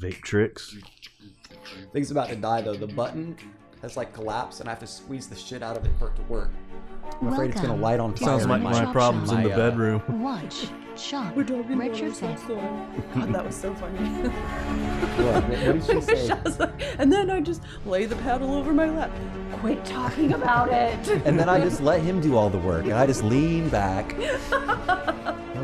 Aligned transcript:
Vape 0.00 0.22
tricks. 0.22 0.76
Thing's 1.92 2.10
about 2.10 2.28
to 2.30 2.36
die 2.36 2.62
though. 2.62 2.74
The 2.74 2.86
button 2.86 3.36
has 3.82 3.96
like 3.96 4.12
collapsed, 4.12 4.60
and 4.60 4.68
I 4.68 4.72
have 4.72 4.80
to 4.80 4.86
squeeze 4.86 5.26
the 5.28 5.36
shit 5.36 5.62
out 5.62 5.76
of 5.76 5.84
it 5.84 5.90
for 5.98 6.08
it 6.08 6.16
to 6.16 6.22
work. 6.22 6.50
I'm 7.20 7.28
afraid 7.28 7.50
it's 7.50 7.60
gonna 7.60 7.76
light 7.76 8.00
on 8.00 8.14
to 8.14 8.24
fire. 8.24 8.38
Sounds 8.38 8.46
like 8.46 8.62
Chop 8.62 8.72
my 8.72 8.78
shop. 8.80 8.92
problems 8.92 9.30
in 9.32 9.42
the 9.42 9.52
uh, 9.52 9.56
bedroom. 9.56 10.02
Watch, 10.22 10.68
shop, 10.96 11.34
We're 11.36 11.44
talking 11.44 11.72
about 11.74 11.90
retrofit. 11.90 12.20
this 12.20 13.14
God, 13.14 13.34
that 13.34 13.44
was 13.44 13.54
so 13.56 13.74
funny. 13.74 13.98
What? 13.98 15.48
What 15.48 15.50
did 15.50 15.84
she 15.84 16.00
say? 16.26 16.28
Like- 16.58 16.82
and 16.98 17.12
then 17.12 17.30
I 17.30 17.40
just 17.40 17.62
lay 17.84 18.06
the 18.06 18.16
paddle 18.16 18.54
over 18.54 18.72
my 18.72 18.88
lap. 18.88 19.10
Quit 19.54 19.84
talking 19.84 20.32
about 20.32 20.70
it. 20.72 21.08
And 21.26 21.38
then 21.38 21.48
I 21.48 21.60
just 21.60 21.80
let 21.82 22.00
him 22.00 22.20
do 22.20 22.36
all 22.36 22.48
the 22.48 22.58
work, 22.58 22.84
and 22.84 22.94
I 22.94 23.06
just 23.06 23.22
lean 23.24 23.68
back. 23.68 24.14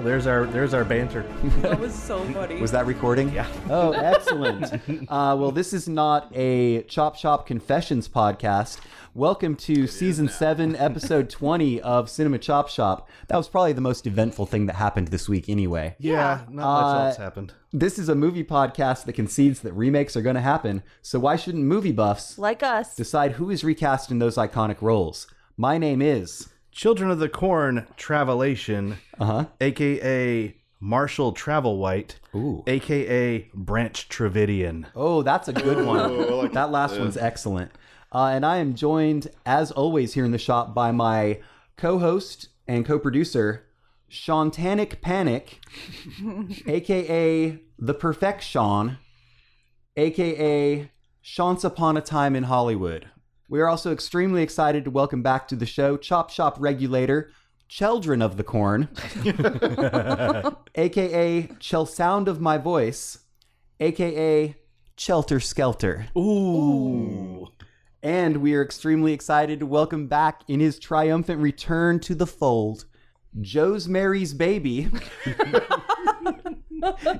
There's 0.06 0.28
our 0.28 0.46
there's 0.46 0.72
our 0.72 0.84
banter. 0.84 1.22
that 1.62 1.80
was 1.80 1.92
so 1.92 2.22
funny. 2.26 2.60
Was 2.60 2.70
that 2.70 2.86
recording? 2.86 3.28
Yeah. 3.32 3.44
Oh, 3.68 3.90
excellent. 3.90 4.72
uh, 5.10 5.36
well, 5.36 5.50
this 5.50 5.72
is 5.72 5.88
not 5.88 6.30
a 6.32 6.82
Chop 6.82 7.16
Shop 7.16 7.44
Confessions 7.44 8.08
podcast. 8.08 8.78
Welcome 9.14 9.56
to 9.56 9.88
season 9.88 10.28
seven, 10.28 10.76
episode 10.76 11.28
20 11.28 11.80
of 11.80 12.08
Cinema 12.08 12.38
Chop 12.38 12.68
Shop. 12.68 13.08
That 13.26 13.36
was 13.36 13.48
probably 13.48 13.72
the 13.72 13.80
most 13.80 14.06
eventful 14.06 14.46
thing 14.46 14.66
that 14.66 14.76
happened 14.76 15.08
this 15.08 15.28
week, 15.28 15.48
anyway. 15.48 15.96
Yeah, 15.98 16.42
not 16.50 16.82
much 16.82 16.94
Uh, 17.02 17.06
else 17.08 17.16
happened. 17.16 17.52
This 17.72 17.98
is 17.98 18.08
a 18.08 18.14
movie 18.14 18.44
podcast 18.44 19.06
that 19.06 19.14
concedes 19.14 19.62
that 19.62 19.72
remakes 19.72 20.16
are 20.16 20.22
going 20.22 20.36
to 20.36 20.40
happen. 20.40 20.84
So 21.02 21.18
why 21.18 21.34
shouldn't 21.34 21.64
movie 21.64 21.90
buffs 21.90 22.38
like 22.38 22.62
us. 22.62 22.94
decide 22.94 23.32
who 23.32 23.50
is 23.50 23.64
recast 23.64 24.12
in 24.12 24.20
those 24.20 24.36
iconic 24.36 24.80
roles? 24.80 25.26
My 25.56 25.78
name 25.78 26.00
is. 26.00 26.48
Children 26.76 27.10
of 27.10 27.18
the 27.18 27.30
Corn 27.30 27.86
Travelation, 27.96 28.98
Uh 29.18 29.24
huh. 29.24 29.44
aka 29.62 30.54
Marshall 30.78 31.32
Travel 31.32 31.78
White, 31.78 32.20
Ooh. 32.34 32.62
aka 32.66 33.48
Branch 33.54 34.08
Travidian. 34.10 34.86
Oh, 34.94 35.22
that's 35.22 35.48
a 35.48 35.54
good 35.54 35.86
one. 35.86 36.52
that 36.52 36.70
last 36.70 36.98
one's 36.98 37.16
excellent. 37.16 37.70
Uh, 38.12 38.26
and 38.26 38.44
I 38.44 38.58
am 38.58 38.74
joined, 38.74 39.28
as 39.46 39.70
always, 39.72 40.12
here 40.12 40.26
in 40.26 40.32
the 40.32 40.38
shop 40.38 40.74
by 40.74 40.90
my 40.92 41.40
co-host 41.78 42.48
and 42.68 42.84
co-producer, 42.84 43.64
Shantanic 44.10 45.00
Panic, 45.00 45.60
aka 46.66 47.58
the 47.78 47.94
Perfect 47.94 48.42
Sean, 48.42 48.98
aka 49.96 50.90
Shance 51.24 51.64
Upon 51.64 51.96
a 51.96 52.02
Time 52.02 52.36
in 52.36 52.44
Hollywood. 52.44 53.08
We 53.48 53.60
are 53.60 53.68
also 53.68 53.92
extremely 53.92 54.42
excited 54.42 54.84
to 54.84 54.90
welcome 54.90 55.22
back 55.22 55.46
to 55.48 55.56
the 55.56 55.66
show 55.66 55.96
Chop 55.96 56.30
Shop 56.30 56.56
regulator, 56.58 57.30
Children 57.68 58.20
of 58.20 58.36
the 58.36 58.42
Corn, 58.42 58.88
aka 60.74 61.48
Chell 61.60 61.86
Sound 61.86 62.26
of 62.26 62.40
My 62.40 62.58
Voice, 62.58 63.20
aka 63.78 64.56
Chelter 64.96 65.38
Skelter. 65.38 66.08
Ooh. 66.18 67.46
And 68.02 68.38
we 68.38 68.54
are 68.54 68.64
extremely 68.64 69.12
excited 69.12 69.60
to 69.60 69.66
welcome 69.66 70.08
back 70.08 70.42
in 70.48 70.58
his 70.58 70.80
triumphant 70.80 71.40
return 71.40 72.00
to 72.00 72.16
the 72.16 72.26
fold, 72.26 72.86
Joe's 73.40 73.86
Mary's 73.86 74.34
Baby, 74.34 74.90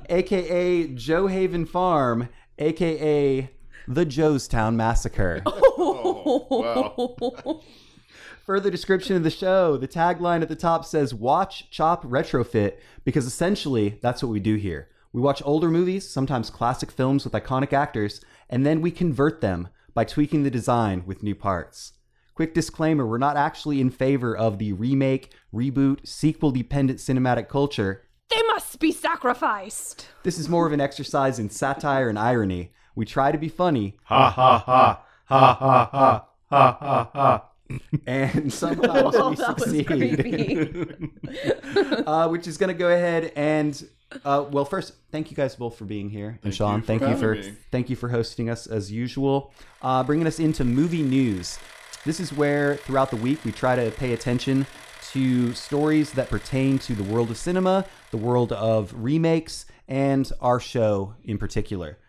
aka 0.09 0.87
Joe 0.89 1.27
Haven 1.27 1.65
Farm, 1.65 2.27
aka 2.59 3.49
the 3.87 4.05
Joestown 4.05 4.75
Massacre. 4.75 5.41
Oh, 5.79 6.45
wow. 6.49 7.61
Further 8.45 8.69
description 8.69 9.15
of 9.15 9.23
the 9.23 9.29
show 9.29 9.77
the 9.77 9.87
tagline 9.87 10.41
at 10.41 10.49
the 10.49 10.55
top 10.55 10.83
says 10.83 11.13
Watch, 11.13 11.69
Chop, 11.69 12.03
Retrofit, 12.03 12.77
because 13.05 13.25
essentially 13.25 13.99
that's 14.01 14.21
what 14.21 14.31
we 14.31 14.39
do 14.39 14.55
here. 14.55 14.89
We 15.13 15.21
watch 15.21 15.41
older 15.45 15.69
movies, 15.69 16.09
sometimes 16.09 16.49
classic 16.49 16.91
films 16.91 17.23
with 17.23 17.33
iconic 17.33 17.71
actors, 17.71 18.19
and 18.49 18.65
then 18.65 18.81
we 18.81 18.91
convert 18.91 19.41
them 19.41 19.69
by 19.93 20.03
tweaking 20.03 20.43
the 20.43 20.51
design 20.51 21.03
with 21.05 21.23
new 21.23 21.35
parts. 21.35 21.93
Quick 22.35 22.53
disclaimer 22.53 23.05
we're 23.05 23.17
not 23.17 23.37
actually 23.37 23.79
in 23.79 23.89
favor 23.89 24.35
of 24.35 24.57
the 24.57 24.73
remake, 24.73 25.33
reboot, 25.53 26.05
sequel 26.05 26.51
dependent 26.51 26.99
cinematic 26.99 27.47
culture. 27.47 28.03
They 28.29 28.41
must 28.43 28.79
be 28.79 28.91
sacrificed. 28.91 30.07
This 30.23 30.37
is 30.37 30.49
more 30.49 30.67
of 30.67 30.73
an 30.73 30.81
exercise 30.81 31.39
in 31.39 31.49
satire 31.49 32.09
and 32.09 32.19
irony. 32.19 32.73
We 32.97 33.05
try 33.05 33.31
to 33.31 33.37
be 33.37 33.47
funny, 33.47 33.95
Ha 34.05 34.31
ha 34.31 34.57
ha 34.57 35.03
ha 35.25 35.53
ha 35.53 35.89
ha 35.91 36.25
ha 36.49 36.77
ha 36.81 37.09
ha. 37.13 37.43
and 38.07 38.51
sometimes 38.51 39.15
Oh, 39.15 39.29
we 39.29 39.35
succeed. 39.35 39.91
uh, 42.07 42.27
which 42.29 42.47
is 42.47 42.57
going 42.57 42.69
to 42.69 42.73
go 42.73 42.87
ahead 42.87 43.31
and 43.35 43.87
uh, 44.25 44.45
well, 44.49 44.65
first, 44.65 44.93
thank 45.11 45.29
you 45.29 45.37
guys 45.37 45.55
both 45.55 45.77
for 45.77 45.85
being 45.85 46.09
here, 46.09 46.39
and 46.43 46.55
Sean, 46.55 46.79
you 46.79 46.85
thank 46.85 47.03
you 47.03 47.15
for 47.17 47.35
me. 47.35 47.53
thank 47.71 47.91
you 47.91 47.95
for 47.95 48.09
hosting 48.09 48.49
us 48.49 48.65
as 48.65 48.91
usual, 48.91 49.53
uh, 49.83 50.03
bringing 50.03 50.25
us 50.25 50.39
into 50.39 50.63
movie 50.63 51.03
news. 51.03 51.59
This 52.03 52.19
is 52.19 52.33
where 52.33 52.77
throughout 52.77 53.11
the 53.11 53.17
week 53.17 53.45
we 53.45 53.51
try 53.51 53.75
to 53.75 53.91
pay 53.91 54.13
attention 54.13 54.65
to 55.11 55.53
stories 55.53 56.13
that 56.13 56.29
pertain 56.29 56.79
to 56.79 56.95
the 56.95 57.03
world 57.03 57.29
of 57.29 57.37
cinema, 57.37 57.85
the 58.09 58.17
world 58.17 58.53
of 58.53 58.91
remakes, 58.95 59.67
and 59.87 60.31
our 60.41 60.59
show 60.59 61.13
in 61.25 61.37
particular 61.37 61.99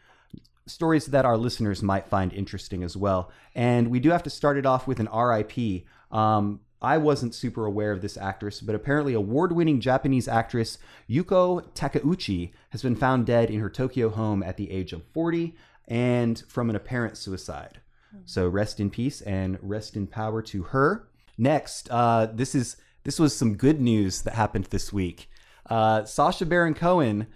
stories 0.68 1.06
that 1.06 1.24
our 1.24 1.36
listeners 1.36 1.82
might 1.82 2.06
find 2.08 2.32
interesting 2.32 2.82
as 2.82 2.96
well. 2.96 3.30
And 3.54 3.88
we 3.88 4.00
do 4.00 4.10
have 4.10 4.22
to 4.24 4.30
start 4.30 4.56
it 4.56 4.66
off 4.66 4.86
with 4.86 5.00
an 5.00 5.08
RIP. 5.12 5.84
Um, 6.10 6.60
I 6.80 6.98
wasn't 6.98 7.34
super 7.34 7.66
aware 7.66 7.90
of 7.90 8.02
this 8.02 8.16
actress, 8.16 8.60
but 8.60 8.74
apparently, 8.74 9.14
award 9.14 9.52
winning 9.52 9.80
Japanese 9.80 10.28
actress 10.28 10.78
Yuko 11.10 11.64
Takeuchi 11.74 12.52
has 12.70 12.82
been 12.82 12.94
found 12.94 13.26
dead 13.26 13.50
in 13.50 13.60
her 13.60 13.70
Tokyo 13.70 14.10
home 14.10 14.42
at 14.42 14.56
the 14.56 14.70
age 14.70 14.92
of 14.92 15.02
40 15.12 15.56
and 15.88 16.42
from 16.48 16.70
an 16.70 16.76
apparent 16.76 17.16
suicide. 17.16 17.80
So, 18.24 18.48
rest 18.48 18.78
in 18.78 18.90
peace 18.90 19.20
and 19.22 19.58
rest 19.60 19.96
in 19.96 20.06
power 20.06 20.40
to 20.42 20.62
her. 20.64 21.08
Next, 21.36 21.88
uh, 21.90 22.26
this 22.26 22.54
is 22.54 22.76
this 23.04 23.18
was 23.18 23.34
some 23.34 23.56
good 23.56 23.80
news 23.80 24.22
that 24.22 24.34
happened 24.34 24.66
this 24.66 24.92
week. 24.92 25.30
Uh, 25.68 26.04
Sacha 26.04 26.46
Baron 26.46 26.74
Cohen 26.74 27.26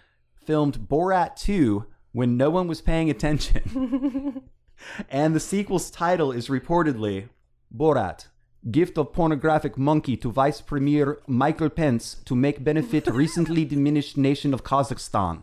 filmed 0.44 0.88
Borat 0.88 1.36
2 1.36 1.86
when 2.12 2.36
no 2.36 2.50
one 2.50 2.68
was 2.68 2.80
paying 2.80 3.10
attention. 3.10 4.42
and 5.10 5.34
the 5.34 5.40
sequel's 5.40 5.90
title 5.90 6.32
is 6.32 6.48
reportedly 6.48 7.28
Borat 7.74 8.26
Gift 8.70 8.96
of 8.98 9.12
Pornographic 9.12 9.76
Monkey 9.76 10.16
to 10.18 10.30
Vice 10.30 10.60
Premier 10.60 11.18
Michael 11.26 11.68
Pence 11.70 12.16
to 12.24 12.34
make 12.36 12.62
benefit 12.62 13.06
recently 13.08 13.64
diminished 13.74 14.16
nation 14.16 14.54
of 14.54 14.62
Kazakhstan. 14.62 15.42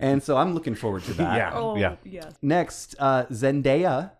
and 0.00 0.22
so 0.22 0.36
I'm 0.36 0.54
looking 0.54 0.74
forward 0.74 1.02
to 1.04 1.14
that. 1.14 1.36
Yeah, 1.36 1.50
Oh, 1.54 1.76
yeah. 1.76 1.96
yes. 2.04 2.34
Next, 2.42 2.94
uh, 2.98 3.24
Zendaya. 3.26 4.12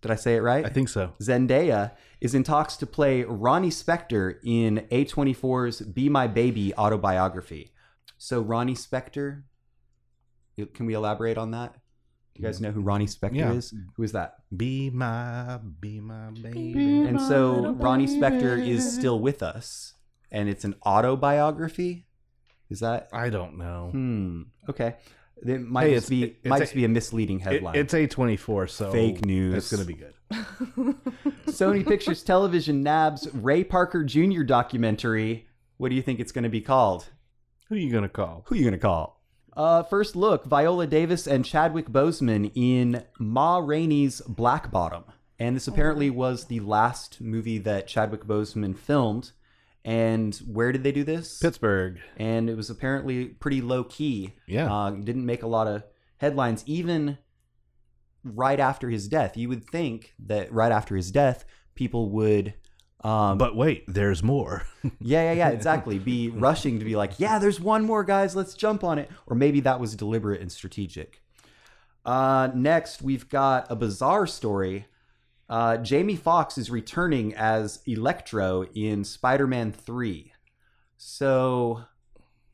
Did 0.00 0.10
I 0.10 0.14
say 0.14 0.36
it 0.36 0.40
right? 0.40 0.64
I 0.64 0.70
think 0.70 0.88
so. 0.88 1.12
Zendaya 1.20 1.92
is 2.20 2.34
in 2.34 2.42
talks 2.42 2.76
to 2.78 2.86
play 2.86 3.22
Ronnie 3.24 3.68
Spector 3.70 4.36
in 4.42 4.86
A24's 4.90 5.82
Be 5.82 6.08
My 6.08 6.26
Baby 6.26 6.74
autobiography. 6.76 7.72
So, 8.16 8.40
Ronnie 8.40 8.74
Spector, 8.74 9.26
you- 9.36 9.42
can 10.66 10.86
we 10.86 10.94
elaborate 10.94 11.38
on 11.38 11.50
that? 11.52 11.74
You 12.36 12.42
guys 12.44 12.60
know 12.60 12.70
who 12.70 12.80
Ronnie 12.80 13.06
Spector 13.06 13.34
Yeah. 13.34 13.52
is? 13.52 13.74
Who 13.96 14.02
is 14.02 14.12
that? 14.12 14.36
Be 14.56 14.88
my, 14.90 15.58
be 15.80 16.00
my 16.00 16.30
baby. 16.30 17.00
And 17.02 17.20
so, 17.20 17.72
Ronnie 17.72 18.06
Spector 18.06 18.66
is 18.66 18.94
still 18.94 19.20
with 19.20 19.42
us, 19.42 19.94
and 20.30 20.48
it's 20.48 20.64
an 20.64 20.74
autobiography. 20.86 22.06
Is 22.70 22.80
that? 22.80 23.08
I 23.12 23.28
don't 23.30 23.58
know. 23.58 23.88
Hmm. 23.92 24.42
Okay. 24.68 24.94
It 25.44 25.60
might 25.60 25.88
Hey, 25.88 25.94
just 25.94 26.06
it's- 26.06 26.10
be 26.10 26.24
it- 26.24 26.36
it's 26.42 26.48
might 26.48 26.56
a- 26.58 26.60
just 26.60 26.74
be 26.74 26.84
a 26.84 26.88
misleading 26.88 27.40
It, 27.40 27.42
headline. 27.42 27.74
it's 27.76 27.92
A24, 27.94 28.68
so 28.70 28.90
Fake 28.92 29.24
news. 29.24 29.54
It's 29.54 29.70
going 29.72 29.80
to 29.80 29.86
be 29.86 29.94
good. 29.94 30.14
Sony 31.48 31.86
Pictures 31.86 32.22
Television 32.22 32.82
nabs 32.82 33.28
Ray 33.34 33.64
Parker 33.64 34.04
Jr. 34.04 34.42
documentary. 34.42 35.46
What 35.78 35.88
do 35.88 35.94
you 35.94 36.02
think 36.02 36.20
it's 36.20 36.32
going 36.32 36.44
to 36.44 36.50
be 36.50 36.60
called? 36.60 37.08
Who 37.68 37.74
are 37.74 37.78
you 37.78 37.90
going 37.90 38.02
to 38.02 38.08
call? 38.08 38.44
Who 38.46 38.54
are 38.54 38.58
you 38.58 38.64
going 38.64 38.72
to 38.72 38.78
call? 38.78 39.19
Uh, 39.60 39.82
first 39.82 40.16
look 40.16 40.46
Viola 40.46 40.86
Davis 40.86 41.26
and 41.26 41.44
Chadwick 41.44 41.90
Boseman 41.90 42.50
in 42.54 43.04
Ma 43.18 43.58
Rainey's 43.58 44.22
Black 44.22 44.70
Bottom. 44.70 45.04
And 45.38 45.54
this 45.54 45.68
apparently 45.68 46.08
was 46.08 46.46
the 46.46 46.60
last 46.60 47.20
movie 47.20 47.58
that 47.58 47.86
Chadwick 47.86 48.24
Boseman 48.24 48.74
filmed. 48.74 49.32
And 49.84 50.34
where 50.50 50.72
did 50.72 50.82
they 50.82 50.92
do 50.92 51.04
this? 51.04 51.38
Pittsburgh. 51.40 52.00
and 52.16 52.48
it 52.48 52.54
was 52.56 52.70
apparently 52.70 53.26
pretty 53.26 53.60
low 53.60 53.84
key. 53.84 54.32
Yeah. 54.46 54.72
uh, 54.72 54.92
didn't 54.92 55.26
make 55.26 55.42
a 55.42 55.46
lot 55.46 55.66
of 55.66 55.82
headlines, 56.16 56.64
even 56.64 57.18
right 58.24 58.60
after 58.60 58.88
his 58.88 59.08
death. 59.08 59.36
You 59.36 59.50
would 59.50 59.66
think 59.66 60.14
that 60.20 60.50
right 60.50 60.72
after 60.72 60.96
his 60.96 61.10
death, 61.10 61.44
people 61.74 62.08
would, 62.08 62.54
um, 63.02 63.38
But 63.38 63.56
wait, 63.56 63.84
there's 63.86 64.22
more. 64.22 64.66
yeah, 65.00 65.24
yeah, 65.24 65.32
yeah, 65.32 65.48
exactly, 65.50 65.98
be 65.98 66.28
rushing 66.30 66.78
to 66.78 66.84
be 66.84 66.96
like, 66.96 67.18
yeah, 67.18 67.38
there's 67.38 67.60
one 67.60 67.84
more, 67.84 68.04
guys, 68.04 68.36
let's 68.36 68.54
jump 68.54 68.84
on 68.84 68.98
it. 68.98 69.10
Or 69.26 69.34
maybe 69.36 69.60
that 69.60 69.80
was 69.80 69.94
deliberate 69.96 70.40
and 70.40 70.50
strategic. 70.50 71.22
Uh, 72.04 72.50
next, 72.54 73.02
we've 73.02 73.28
got 73.28 73.70
a 73.70 73.76
bizarre 73.76 74.26
story. 74.26 74.86
Uh, 75.48 75.76
Jamie 75.78 76.16
Foxx 76.16 76.58
is 76.58 76.70
returning 76.70 77.34
as 77.34 77.80
Electro 77.86 78.66
in 78.74 79.04
Spider 79.04 79.46
Man 79.46 79.72
3. 79.72 80.32
So, 80.96 81.84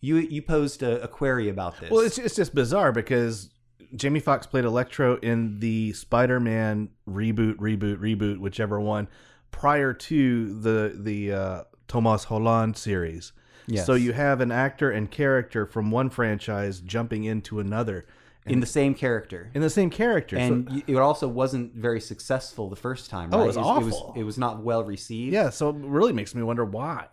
you 0.00 0.16
you 0.16 0.42
posed 0.42 0.82
a, 0.82 1.02
a 1.02 1.08
query 1.08 1.48
about 1.48 1.80
this. 1.80 1.90
Well, 1.90 2.00
it's 2.00 2.16
it's 2.18 2.36
just 2.36 2.54
bizarre 2.54 2.92
because 2.92 3.50
Jamie 3.94 4.20
Foxx 4.20 4.46
played 4.46 4.64
Electro 4.64 5.16
in 5.16 5.58
the 5.60 5.92
Spider-Man 5.92 6.90
reboot, 7.08 7.56
reboot, 7.56 7.98
reboot, 7.98 8.38
whichever 8.38 8.80
one, 8.80 9.08
prior 9.60 9.92
to 9.92 10.60
the 10.60 10.92
the 11.08 11.32
uh, 11.32 11.64
Thomas 11.88 12.24
Holland 12.24 12.76
series. 12.76 13.32
Yes. 13.66 13.86
So 13.86 13.94
you 13.94 14.12
have 14.12 14.40
an 14.40 14.52
actor 14.52 14.90
and 14.90 15.10
character 15.10 15.66
from 15.66 15.90
one 15.90 16.08
franchise 16.10 16.80
jumping 16.80 17.24
into 17.24 17.58
another 17.58 18.06
in 18.44 18.60
the 18.60 18.66
same 18.66 18.94
character. 18.94 19.50
in 19.54 19.60
the 19.62 19.70
same 19.70 19.90
character. 19.90 20.36
And 20.36 20.68
y 20.70 20.82
it 20.86 20.96
also 20.96 21.26
wasn't 21.26 21.74
very 21.74 22.00
successful 22.00 22.68
the 22.70 22.76
first 22.88 23.10
time. 23.10 23.30
Oh, 23.32 23.42
it 23.42 23.46
was 23.48 23.56
It 23.56 23.60
awful. 23.60 23.84
was, 23.86 24.20
it 24.20 24.22
was 24.24 24.38
not 24.38 24.62
well 24.62 24.84
received. 24.84 25.32
yeah, 25.32 25.50
so 25.50 25.70
it 25.70 25.76
really 25.98 26.12
makes 26.12 26.32
me 26.34 26.42
wonder 26.44 26.64
why. 26.64 27.08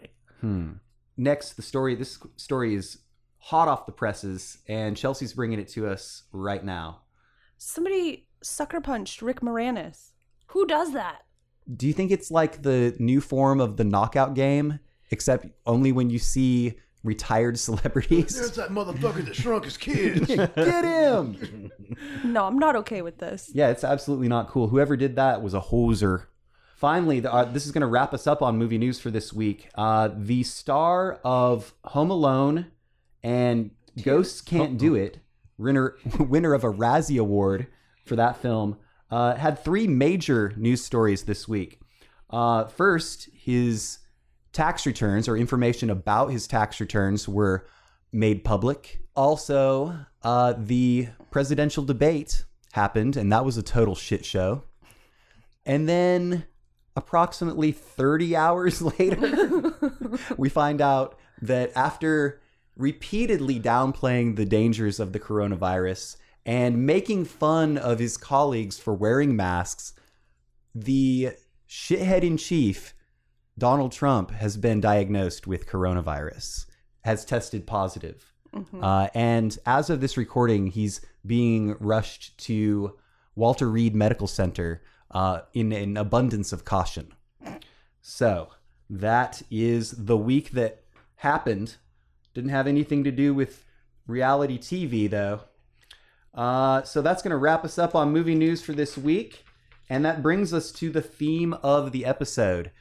Next, 1.17 1.53
the 1.53 1.61
story. 1.61 1.95
This 1.95 2.19
story 2.37 2.75
is 2.75 2.99
hot 3.37 3.67
off 3.67 3.85
the 3.85 3.91
presses, 3.91 4.57
and 4.67 4.97
Chelsea's 4.97 5.33
bringing 5.33 5.59
it 5.59 5.69
to 5.69 5.87
us 5.87 6.23
right 6.31 6.63
now. 6.63 7.01
Somebody 7.57 8.27
sucker 8.41 8.81
punched 8.81 9.21
Rick 9.21 9.39
Moranis. 9.41 10.11
Who 10.47 10.65
does 10.67 10.91
that? 10.93 11.19
Do 11.75 11.87
you 11.87 11.93
think 11.93 12.11
it's 12.11 12.31
like 12.31 12.61
the 12.61 12.95
new 12.99 13.21
form 13.21 13.59
of 13.61 13.77
the 13.77 13.83
knockout 13.83 14.33
game, 14.33 14.79
except 15.11 15.47
only 15.65 15.91
when 15.91 16.09
you 16.09 16.19
see 16.19 16.75
retired 17.03 17.59
celebrities? 17.67 18.51
that 18.55 18.69
motherfucker 18.69 19.25
that 19.25 19.35
shrunk 19.35 19.65
his 19.65 19.77
kids. 19.77 20.27
Get 20.27 20.85
him! 20.85 21.71
No, 22.23 22.45
I'm 22.45 22.57
not 22.59 22.75
okay 22.77 23.01
with 23.01 23.17
this. 23.17 23.51
Yeah, 23.53 23.69
it's 23.69 23.83
absolutely 23.83 24.27
not 24.27 24.49
cool. 24.49 24.67
Whoever 24.67 24.97
did 24.97 25.15
that 25.15 25.41
was 25.41 25.53
a 25.53 25.61
hoser. 25.61 26.25
Finally, 26.75 27.21
the, 27.21 27.33
uh, 27.33 27.45
this 27.45 27.65
is 27.65 27.71
going 27.71 27.81
to 27.81 27.87
wrap 27.87 28.13
us 28.13 28.27
up 28.27 28.41
on 28.41 28.57
movie 28.57 28.77
news 28.77 28.99
for 28.99 29.09
this 29.09 29.31
week. 29.31 29.69
Uh, 29.75 30.09
the 30.17 30.43
star 30.43 31.19
of 31.23 31.73
Home 31.85 32.09
Alone 32.09 32.71
and 33.23 33.71
Ghosts 34.03 34.41
Can't 34.41 34.77
Do 34.77 34.93
It, 34.93 35.19
winner, 35.57 35.95
winner 36.19 36.53
of 36.53 36.65
a 36.65 36.71
Razzie 36.71 37.19
Award 37.19 37.67
for 38.05 38.17
that 38.17 38.35
film, 38.35 38.77
uh, 39.13 39.35
had 39.35 39.63
three 39.63 39.85
major 39.85 40.51
news 40.57 40.83
stories 40.83 41.25
this 41.25 41.47
week. 41.47 41.79
Uh, 42.31 42.65
first, 42.65 43.29
his 43.31 43.99
tax 44.53 44.87
returns 44.87 45.27
or 45.27 45.37
information 45.37 45.91
about 45.91 46.31
his 46.31 46.47
tax 46.47 46.79
returns 46.79 47.29
were 47.29 47.67
made 48.11 48.43
public. 48.43 49.01
Also, 49.15 49.95
uh, 50.23 50.55
the 50.57 51.09
presidential 51.29 51.83
debate 51.83 52.43
happened, 52.71 53.15
and 53.15 53.31
that 53.31 53.45
was 53.45 53.55
a 53.55 53.61
total 53.61 53.93
shit 53.93 54.25
show. 54.25 54.63
And 55.63 55.87
then, 55.87 56.45
approximately 56.95 57.71
30 57.71 58.35
hours 58.45 58.81
later, 58.81 59.75
we 60.37 60.49
find 60.49 60.81
out 60.81 61.19
that 61.39 61.71
after 61.75 62.41
repeatedly 62.75 63.59
downplaying 63.59 64.37
the 64.37 64.45
dangers 64.45 64.99
of 64.99 65.13
the 65.13 65.19
coronavirus 65.19 66.17
and 66.45 66.85
making 66.85 67.25
fun 67.25 67.77
of 67.77 67.99
his 67.99 68.17
colleagues 68.17 68.77
for 68.77 68.93
wearing 68.93 69.35
masks, 69.35 69.93
the 70.75 71.31
shithead 71.69 72.23
in 72.23 72.37
chief, 72.37 72.93
Donald 73.57 73.91
Trump, 73.91 74.31
has 74.31 74.57
been 74.57 74.81
diagnosed 74.81 75.47
with 75.47 75.67
coronavirus, 75.67 76.65
has 77.01 77.23
tested 77.23 77.65
positive. 77.65 78.33
Uh, 78.83 79.07
and 79.13 79.57
as 79.65 79.89
of 79.89 80.01
this 80.01 80.17
recording, 80.17 80.67
he's 80.67 81.01
being 81.25 81.75
rushed 81.79 82.37
to 82.37 82.97
Walter 83.35 83.69
Reed 83.69 83.95
Medical 83.95 84.27
Center 84.27 84.83
uh, 85.11 85.41
in 85.53 85.71
an 85.71 85.97
abundance 85.97 86.53
of 86.53 86.65
caution. 86.65 87.13
So 88.01 88.49
that 88.89 89.41
is 89.49 89.91
the 89.91 90.17
week 90.17 90.51
that 90.51 90.83
happened. 91.15 91.77
Didn't 92.33 92.51
have 92.51 92.67
anything 92.67 93.03
to 93.05 93.11
do 93.11 93.33
with 93.33 93.65
reality 94.05 94.59
TV, 94.59 95.09
though. 95.09 95.41
Uh, 96.33 96.81
so 96.83 97.01
that's 97.01 97.21
going 97.21 97.31
to 97.31 97.37
wrap 97.37 97.63
us 97.63 97.77
up 97.77 97.95
on 97.95 98.11
movie 98.11 98.35
news 98.35 98.61
for 98.61 98.73
this 98.73 98.97
week. 98.97 99.45
And 99.89 100.05
that 100.05 100.23
brings 100.23 100.53
us 100.53 100.71
to 100.73 100.89
the 100.89 101.01
theme 101.01 101.53
of 101.61 101.91
the 101.91 102.05
episode. 102.05 102.71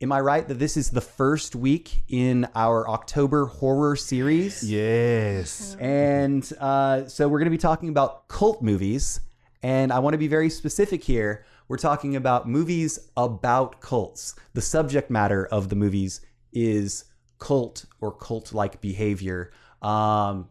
Am 0.00 0.12
I 0.12 0.20
right 0.20 0.46
that 0.48 0.58
this 0.58 0.76
is 0.76 0.90
the 0.90 1.00
first 1.00 1.54
week 1.54 2.02
in 2.08 2.48
our 2.54 2.88
October 2.88 3.46
horror 3.46 3.96
series? 3.96 4.68
Yes. 4.68 5.76
And 5.78 6.50
uh, 6.60 7.06
so 7.06 7.28
we're 7.28 7.38
going 7.38 7.46
to 7.46 7.50
be 7.50 7.58
talking 7.58 7.88
about 7.88 8.28
cult 8.28 8.62
movies. 8.62 9.20
And 9.62 9.92
I 9.92 10.00
want 10.00 10.14
to 10.14 10.18
be 10.18 10.28
very 10.28 10.50
specific 10.50 11.04
here. 11.04 11.44
We're 11.68 11.78
talking 11.78 12.16
about 12.16 12.48
movies 12.48 12.98
about 13.16 13.80
cults. 13.80 14.34
The 14.54 14.60
subject 14.60 15.08
matter 15.08 15.46
of 15.46 15.68
the 15.68 15.76
movies 15.76 16.20
is 16.52 17.04
cult 17.38 17.86
or 18.00 18.12
cult 18.12 18.52
like 18.52 18.80
behavior. 18.80 19.52
Um, 19.80 20.48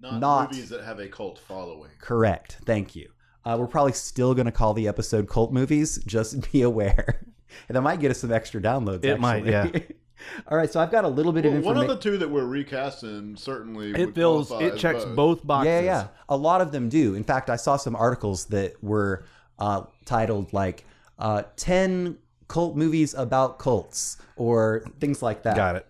Not, 0.00 0.20
Not- 0.20 0.52
movies 0.52 0.68
that 0.70 0.84
have 0.84 0.98
a 1.00 1.08
cult 1.08 1.38
following. 1.38 1.90
correct. 2.00 2.58
Thank 2.64 2.94
you. 2.96 3.10
Uh, 3.44 3.56
we're 3.58 3.66
probably 3.66 3.92
still 3.92 4.34
going 4.34 4.46
to 4.46 4.52
call 4.52 4.74
the 4.74 4.86
episode 4.88 5.28
cult 5.28 5.52
movies. 5.52 5.98
Just 6.06 6.52
be 6.52 6.62
aware. 6.62 7.20
and 7.68 7.76
that 7.76 7.80
might 7.82 8.00
get 8.00 8.10
us 8.10 8.18
some 8.18 8.32
extra 8.32 8.60
downloads. 8.60 9.04
It 9.04 9.18
might, 9.20 9.46
actually. 9.48 9.86
All 10.48 10.58
right. 10.58 10.70
So 10.70 10.80
I've 10.80 10.90
got 10.90 11.04
a 11.04 11.08
little 11.08 11.32
bit 11.32 11.46
of 11.46 11.52
Well, 11.52 11.62
one 11.62 11.76
information. 11.76 11.90
of 11.90 11.96
the 11.96 12.02
two 12.10 12.18
that 12.18 12.28
we're 12.28 12.44
recasting 12.44 13.36
certainly 13.36 13.92
It 13.92 14.14
fills 14.14 14.50
it 14.50 14.74
as 14.74 14.80
checks 14.80 15.04
both 15.04 15.46
boxes. 15.46 15.66
Yeah, 15.68 15.80
yeah. 15.80 16.06
A 16.28 16.36
lot 16.36 16.60
of 16.60 16.72
them 16.72 16.88
do. 16.88 17.14
In 17.14 17.22
fact, 17.24 17.48
I 17.48 17.56
saw 17.56 17.76
some 17.76 17.94
articles 17.96 18.46
that 18.46 18.82
were 18.82 19.24
uh, 19.60 19.82
titled 20.04 20.52
like 20.52 20.84
uh, 21.18 21.44
10 21.56 22.18
cult 22.48 22.76
movies 22.76 23.14
about 23.14 23.58
cults 23.58 24.16
or 24.36 24.84
things 25.00 25.22
like 25.22 25.44
that. 25.44 25.54
Got 25.56 25.76
it. 25.76 25.86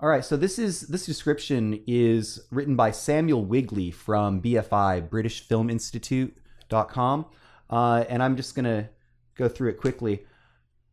All 0.00 0.08
right, 0.08 0.24
so 0.24 0.36
this 0.36 0.58
is 0.58 0.82
this 0.82 1.06
description 1.06 1.80
is 1.86 2.40
written 2.50 2.74
by 2.74 2.90
Samuel 2.90 3.44
Wigley 3.44 3.92
from 3.92 4.42
BFI 4.42 5.08
British 5.08 5.46
Film 5.46 5.70
Institute.com. 5.70 7.26
Uh, 7.70 8.04
and 8.08 8.22
I'm 8.22 8.36
just 8.36 8.54
going 8.54 8.64
to 8.64 8.88
go 9.36 9.48
through 9.48 9.70
it 9.70 9.78
quickly. 9.78 10.26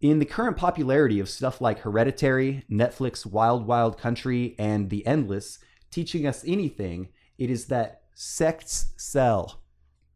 In 0.01 0.19
the 0.19 0.25
current 0.25 0.55
popularity 0.55 1.19
of 1.19 1.29
stuff 1.29 1.61
like 1.61 1.79
Hereditary, 1.79 2.63
Netflix 2.71 3.25
Wild 3.25 3.67
Wild 3.67 3.97
Country, 3.97 4.55
and 4.57 4.89
The 4.89 5.05
Endless 5.05 5.59
teaching 5.91 6.25
us 6.25 6.43
anything, 6.47 7.09
it 7.37 7.49
is 7.49 7.65
that 7.65 8.03
sects 8.15 8.93
sell. 8.97 9.61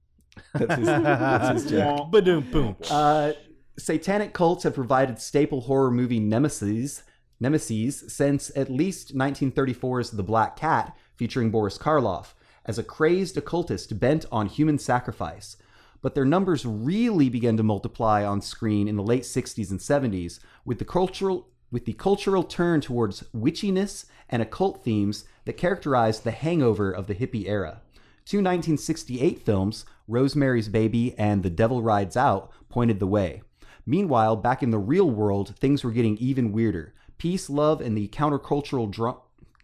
That's 0.54 0.76
his, 0.76 0.86
that's 0.86 1.64
his 1.64 1.72
joke. 1.72 2.12
Ba-doom, 2.12 2.52
boom. 2.52 2.76
Uh, 2.90 3.32
satanic 3.80 4.34
cults 4.34 4.64
have 4.64 4.74
provided 4.74 5.18
staple 5.18 5.62
horror 5.62 5.92
movie 5.92 6.20
nemesis, 6.20 7.04
nemesis 7.40 8.04
since 8.08 8.52
at 8.56 8.70
least 8.70 9.16
1934's 9.16 10.12
The 10.12 10.24
Black 10.24 10.56
Cat, 10.56 10.96
featuring 11.16 11.52
Boris 11.52 11.78
Karloff, 11.78 12.34
as 12.66 12.78
a 12.78 12.84
crazed 12.84 13.38
occultist 13.38 14.00
bent 14.00 14.26
on 14.32 14.48
human 14.48 14.78
sacrifice. 14.78 15.58
But 16.02 16.16
their 16.16 16.26
numbers 16.26 16.66
really 16.66 17.30
began 17.30 17.58
to 17.58 17.64
multiply 17.64 18.24
on 18.24 18.42
screen 18.42 18.88
in 18.88 18.96
the 18.96 19.04
late 19.04 19.24
60s 19.24 19.72
and 19.72 19.80
70s, 19.80 20.40
with 20.64 20.80
the 20.80 20.86
cultural 20.86 21.48
with 21.72 21.86
the 21.86 21.94
cultural 21.94 22.44
turn 22.44 22.80
towards 22.80 23.24
witchiness 23.36 24.06
and 24.30 24.42
occult 24.42 24.84
themes 24.84 25.26
that 25.46 25.58
characterized 25.58 26.24
the 26.24 26.32
hangover 26.32 26.92
of 26.92 27.08
the 27.08 27.16
hippie 27.16 27.48
era. 27.48 27.82
Two 28.26 28.38
1968 28.38 29.42
films, 29.42 29.86
Rosemary's 30.08 30.70
Baby 30.70 31.14
and 31.18 31.44
The 31.44 31.50
Devil 31.50 31.82
Rides 31.82 32.16
Out, 32.16 32.52
pointed 32.70 33.00
the 33.00 33.08
way. 33.08 33.42
Meanwhile, 33.86 34.38
back 34.38 34.64
in 34.64 34.72
the 34.72 34.78
real 34.78 35.10
world, 35.10 35.56
things 35.58 35.84
were 35.84 35.92
getting 35.92 36.18
even 36.18 36.52
weirder. 36.52 36.94
Peace, 37.18 37.50
love, 37.50 37.82
and 37.82 37.98
the 37.98 38.08
countercultural 38.10 38.90
dra- 38.90 39.18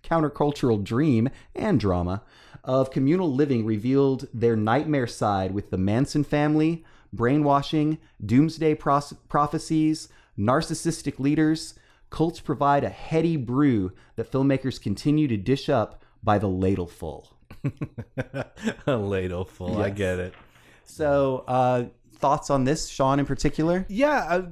countercultural 0.04 0.84
dream 0.84 1.30
and 1.56 1.80
drama 1.80 2.24
of 2.64 2.92
communal 2.92 3.34
living 3.34 3.66
revealed 3.66 4.28
their 4.34 4.56
nightmare 4.56 5.08
side 5.08 5.54
with 5.54 5.70
the 5.70 5.78
Manson 5.78 6.24
family, 6.24 6.84
brainwashing, 7.12 7.98
doomsday 8.24 8.76
pros- 8.76 9.14
prophecies, 9.28 10.10
narcissistic 10.38 11.20
leaders. 11.20 11.76
Cults 12.10 12.40
provide 12.40 12.84
a 12.84 12.90
heady 12.90 13.38
brew 13.38 13.94
that 14.16 14.32
filmmakers 14.32 14.82
continue 14.82 15.28
to 15.28 15.38
dish 15.38 15.70
up 15.70 16.04
by 16.24 16.38
the 16.38 16.48
ladleful. 16.48 17.28
A 18.88 18.98
ladle 18.98 19.46
full. 19.46 19.82
I 19.82 19.90
get 19.90 20.20
it. 20.20 20.34
So, 20.84 21.44
uh, 21.48 21.86
thoughts 22.16 22.50
on 22.50 22.64
this, 22.64 22.88
Sean, 22.90 23.20
in 23.20 23.26
particular? 23.26 23.86
Yeah, 23.88 24.26
I, 24.30 24.44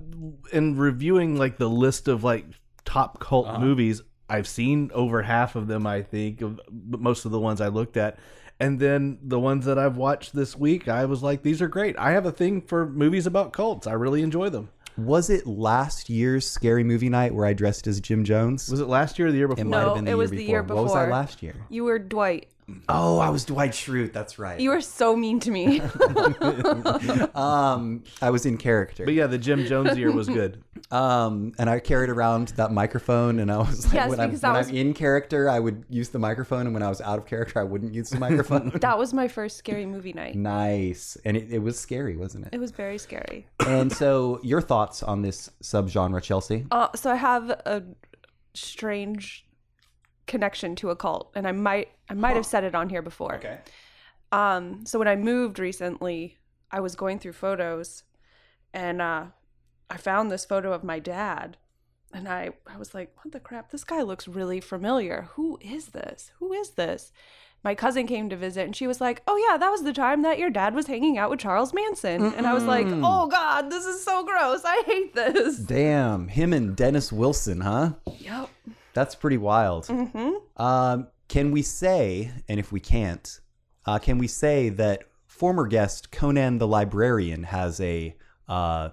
in 0.55 0.77
reviewing 0.77 1.37
like 1.37 1.57
the 1.57 1.69
list 1.69 2.07
of 2.07 2.23
like 2.23 2.45
top 2.85 3.19
cult 3.19 3.47
Uh-huh. 3.47 3.59
movies, 3.59 4.01
I've 4.29 4.47
seen 4.47 4.91
over 4.93 5.21
half 5.23 5.55
of 5.55 5.67
them. 5.67 5.87
I 5.87 6.01
think 6.03 6.41
of 6.41 6.59
most 6.71 7.25
of 7.25 7.31
the 7.31 7.39
ones 7.39 7.61
I 7.61 7.67
looked 7.67 7.97
at, 7.97 8.17
and 8.59 8.79
then 8.79 9.17
the 9.23 9.39
ones 9.39 9.65
that 9.65 9.79
I've 9.79 9.97
watched 9.97 10.35
this 10.35 10.55
week, 10.55 10.87
I 10.87 11.05
was 11.05 11.23
like, 11.23 11.41
these 11.41 11.61
are 11.61 11.67
great. 11.67 11.97
I 11.97 12.11
have 12.11 12.25
a 12.25 12.31
thing 12.31 12.61
for 12.61 12.85
movies 12.87 13.25
about 13.25 13.53
cults. 13.53 13.87
I 13.87 13.93
really 13.93 14.21
enjoy 14.21 14.49
them. 14.49 14.69
Was 14.97 15.29
it 15.29 15.47
last 15.47 16.09
year's 16.09 16.45
scary 16.49 16.83
movie 16.83 17.07
night 17.09 17.33
where 17.33 17.45
I 17.45 17.53
dressed 17.53 17.87
as 17.87 18.01
Jim 18.01 18.25
Jones? 18.25 18.69
Was 18.69 18.81
it 18.81 18.87
last 18.87 19.17
year 19.17 19.29
or 19.29 19.31
the 19.31 19.37
year 19.37 19.47
before? 19.47 19.61
It 19.63 19.67
No, 19.67 19.77
might 19.77 19.85
have 19.85 19.95
been 19.95 20.03
the 20.05 20.11
it 20.11 20.13
year 20.13 20.17
was 20.17 20.31
the 20.31 20.43
year 20.43 20.61
before. 20.61 20.75
What 20.75 20.83
was 20.83 20.93
I 20.93 21.05
before. 21.05 21.13
last 21.13 21.41
year? 21.41 21.55
You 21.69 21.85
were 21.85 21.99
Dwight. 21.99 22.49
Oh, 22.87 23.19
I 23.19 23.29
was 23.29 23.45
Dwight 23.45 23.71
Schrute. 23.71 24.13
That's 24.13 24.39
right. 24.39 24.59
You 24.59 24.69
were 24.71 24.81
so 24.81 25.15
mean 25.15 25.39
to 25.41 25.51
me. 25.51 25.81
um, 27.35 28.03
I 28.21 28.29
was 28.29 28.45
in 28.45 28.57
character. 28.57 29.05
But 29.05 29.13
yeah, 29.13 29.27
the 29.27 29.37
Jim 29.37 29.65
Jones 29.65 29.97
year 29.97 30.11
was 30.11 30.27
good. 30.27 30.63
Um, 30.91 31.53
and 31.59 31.69
I 31.69 31.79
carried 31.79 32.09
around 32.09 32.47
that 32.55 32.71
microphone, 32.71 33.39
and 33.39 33.51
I 33.51 33.57
was 33.57 33.85
like, 33.85 33.93
Yes, 33.93 34.09
when, 34.09 34.19
I'm, 34.19 34.31
when 34.31 34.53
was- 34.53 34.69
I'm 34.69 34.75
in 34.75 34.93
character, 34.93 35.47
I 35.47 35.59
would 35.59 35.83
use 35.87 36.09
the 36.09 36.17
microphone, 36.17 36.61
and 36.65 36.73
when 36.73 36.81
I 36.81 36.89
was 36.89 36.99
out 36.99 37.19
of 37.19 37.27
character, 37.27 37.59
I 37.59 37.63
wouldn't 37.63 37.93
use 37.93 38.09
the 38.09 38.17
microphone. 38.27 38.71
That 38.75 38.97
was 38.97 39.13
my 39.13 39.27
first 39.27 39.57
scary 39.57 39.85
movie 39.85 40.13
night. 40.13 40.35
nice, 40.35 41.15
and 41.25 41.37
it, 41.37 41.51
it 41.51 41.59
was 41.59 41.77
scary, 41.77 42.15
wasn't 42.17 42.47
it? 42.47 42.55
It 42.55 42.59
was 42.59 42.71
very 42.71 42.97
scary. 42.97 43.45
and 43.67 43.91
so, 43.91 44.39
your 44.41 44.61
thoughts 44.61 45.03
on 45.03 45.21
this 45.21 45.51
subgenre, 45.61 46.23
Chelsea? 46.23 46.65
Uh, 46.71 46.87
so 46.95 47.11
I 47.11 47.15
have 47.15 47.49
a 47.51 47.83
strange 48.55 49.45
connection 50.29 50.75
to 50.77 50.91
a 50.91 50.95
cult, 50.95 51.31
and 51.35 51.45
I 51.45 51.51
might 51.51 51.89
I 52.09 52.13
might 52.13 52.37
have 52.37 52.45
said 52.45 52.63
it 52.63 52.75
on 52.75 52.87
here 52.87 53.01
before. 53.01 53.35
Okay. 53.35 53.59
Um, 54.31 54.85
so 54.85 54.99
when 54.99 55.07
I 55.07 55.15
moved 55.15 55.59
recently, 55.59 56.37
I 56.71 56.79
was 56.79 56.95
going 56.95 57.19
through 57.19 57.33
photos, 57.33 58.03
and 58.73 59.01
uh, 59.01 59.25
I 59.89 59.97
found 59.97 60.31
this 60.31 60.45
photo 60.45 60.71
of 60.71 60.83
my 60.83 60.99
dad, 60.99 61.57
and 62.13 62.29
I 62.29 62.51
I 62.67 62.77
was 62.77 62.93
like, 62.93 63.13
"What 63.17 63.33
the 63.33 63.39
crap? 63.39 63.71
This 63.71 63.83
guy 63.83 64.03
looks 64.03 64.27
really 64.27 64.61
familiar. 64.61 65.27
Who 65.33 65.57
is 65.61 65.87
this? 65.87 66.31
Who 66.39 66.53
is 66.53 66.71
this?" 66.71 67.11
My 67.61 67.75
cousin 67.75 68.07
came 68.07 68.29
to 68.29 68.37
visit, 68.37 68.63
and 68.65 68.75
she 68.75 68.87
was 68.87 69.01
like, 69.01 69.21
"Oh 69.27 69.35
yeah, 69.49 69.57
that 69.57 69.69
was 69.69 69.83
the 69.83 69.91
time 69.91 70.21
that 70.21 70.39
your 70.39 70.49
dad 70.49 70.73
was 70.73 70.87
hanging 70.87 71.17
out 71.17 71.29
with 71.29 71.39
Charles 71.39 71.73
Manson." 71.73 72.33
And 72.33 72.47
I 72.47 72.53
was 72.53 72.63
like, 72.63 72.87
"Oh 72.87 73.27
God, 73.27 73.69
this 73.69 73.85
is 73.85 74.01
so 74.03 74.23
gross. 74.23 74.61
I 74.63 74.83
hate 74.85 75.13
this." 75.13 75.57
Damn, 75.57 76.29
him 76.29 76.53
and 76.53 76.75
Dennis 76.75 77.11
Wilson, 77.11 77.61
huh? 77.61 77.93
Yep. 78.19 78.49
That's 78.93 79.15
pretty 79.15 79.37
wild. 79.37 79.85
Mm-hmm. 79.87 80.61
Um, 80.61 81.07
can 81.27 81.51
we 81.51 81.61
say, 81.61 82.31
and 82.47 82.59
if 82.59 82.71
we 82.71 82.79
can't, 82.79 83.39
uh, 83.85 83.99
can 83.99 84.17
we 84.17 84.27
say 84.27 84.69
that 84.69 85.03
former 85.27 85.67
guest 85.67 86.11
Conan 86.11 86.57
the 86.57 86.67
Librarian 86.67 87.43
has 87.43 87.79
a 87.79 88.15
uh, 88.47 88.89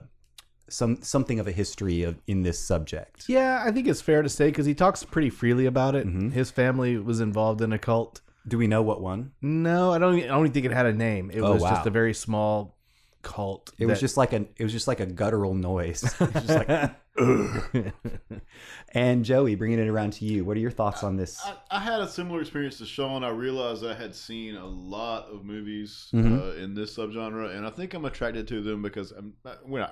some 0.69 1.01
something 1.03 1.39
of 1.41 1.47
a 1.49 1.53
history 1.53 2.03
of 2.03 2.21
in 2.27 2.43
this 2.43 2.59
subject? 2.59 3.25
Yeah, 3.29 3.63
I 3.65 3.71
think 3.73 3.87
it's 3.89 4.01
fair 4.03 4.23
to 4.23 4.29
say 4.29 4.49
because 4.49 4.67
he 4.67 4.75
talks 4.75 5.03
pretty 5.05 5.31
freely 5.31 5.67
about 5.67 5.95
it. 5.95 6.07
Mm-hmm. 6.07 6.31
His 6.31 6.51
family 6.51 6.99
was 6.99 7.21
involved 7.21 7.63
in 7.63 7.73
a 7.73 7.79
cult. 7.79 8.21
Do 8.47 8.59
we 8.59 8.67
know 8.69 8.83
what 8.83 9.01
one? 9.01 9.33
No, 9.43 9.93
I 9.93 9.99
don't. 9.99 10.15
I 10.23 10.27
don't 10.29 10.51
think 10.53 10.67
it 10.67 10.73
had 10.73 10.87
a 10.87 10.93
name. 10.93 11.31
It 11.33 11.41
Oh, 11.41 11.55
was 11.55 11.63
wow. 11.63 11.71
just 11.71 11.87
a 11.87 11.91
very 11.91 12.15
small 12.15 12.76
cult. 13.27 13.73
It 13.79 13.87
was 13.87 13.99
just 13.99 14.17
like 14.17 14.33
an 14.33 14.49
it 14.57 14.63
was 14.63 14.73
just 14.73 14.87
like 14.89 15.01
a 15.01 15.07
guttural 15.07 15.53
noise. 15.55 16.03
It 16.21 16.35
was 16.35 16.45
just 16.47 16.69
like, 16.69 16.93
and 18.93 19.25
Joey, 19.25 19.55
bringing 19.55 19.79
it 19.79 19.89
around 19.89 20.13
to 20.15 20.25
you. 20.25 20.45
What 20.45 20.57
are 20.57 20.61
your 20.61 20.71
thoughts 20.71 21.03
on 21.03 21.17
this? 21.17 21.41
I, 21.45 21.57
I 21.71 21.81
had 21.81 22.01
a 22.01 22.09
similar 22.09 22.41
experience 22.41 22.79
to 22.79 22.87
Sean. 22.87 23.25
I 23.25 23.31
realized 23.31 23.85
I 23.85 23.95
had 23.95 24.15
seen 24.15 24.55
a 24.57 24.67
lot 24.67 25.27
of 25.29 25.45
movies 25.45 26.09
Mhm. 26.13 26.41
uh, 26.41 26.63
in 26.63 26.75
this 26.75 26.97
subgenre, 26.97 27.57
and 27.57 27.67
I 27.67 27.71
think 27.71 27.95
I'm 27.95 28.05
attracted 28.05 28.47
to 28.49 28.63
them 28.63 28.83
because 28.83 29.13
I'm 29.13 29.35
when 29.65 29.83
I, 29.83 29.91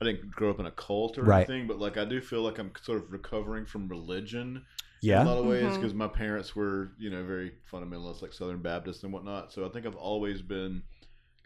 I 0.00 0.04
didn't 0.04 0.30
grow 0.30 0.50
up 0.50 0.60
in 0.60 0.66
a 0.66 0.70
cult 0.70 1.18
or 1.18 1.22
Right. 1.24 1.48
anything, 1.48 1.66
but 1.66 1.78
like 1.78 1.96
I 1.96 2.04
do 2.04 2.20
feel 2.20 2.42
like 2.42 2.58
I'm 2.58 2.72
sort 2.82 3.02
of 3.02 3.12
recovering 3.12 3.66
from 3.66 3.88
religion 3.88 4.64
yeah. 5.02 5.20
in 5.20 5.26
a 5.26 5.30
lot 5.30 5.40
of 5.40 5.46
ways 5.46 5.76
because 5.76 5.92
my 5.92 6.08
parents 6.08 6.56
were 6.56 6.92
you 6.98 7.10
know 7.10 7.24
very 7.24 7.52
fundamentalist, 7.70 8.22
like 8.22 8.32
Southern 8.32 8.62
Baptists 8.62 9.02
and 9.02 9.12
whatnot. 9.12 9.52
So 9.52 9.66
I 9.66 9.68
think 9.70 9.86
I've 9.86 9.96
always 9.96 10.40
been 10.40 10.82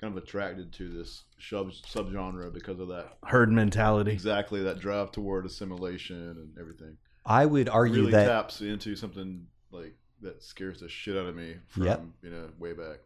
kind 0.01 0.17
of 0.17 0.23
attracted 0.23 0.73
to 0.73 0.89
this 0.89 1.25
sub 1.41 1.71
subgenre 1.73 2.53
because 2.53 2.79
of 2.81 2.89
that 2.89 3.17
herd 3.25 3.51
mentality. 3.51 4.13
exactly 4.13 4.63
that 4.63 4.79
drive 4.79 5.11
toward 5.13 5.45
assimilation 5.47 6.17
and 6.17 6.59
everything 6.59 6.97
I 7.27 7.45
would 7.47 7.69
argue 7.69 7.95
that 7.97 8.01
really 8.07 8.13
that 8.13 8.27
taps 8.27 8.61
into 8.61 8.97
something 8.97 9.47
like 9.71 9.95
that 10.23 10.43
scares 10.43 10.81
the 10.81 10.89
shit 10.89 11.17
out 11.17 11.27
of 11.27 11.37
me 11.37 11.57
from 11.69 11.85
Yep. 11.85 12.05
you 12.23 12.31
know 12.31 12.49
way 12.59 12.73
back. 12.73 13.01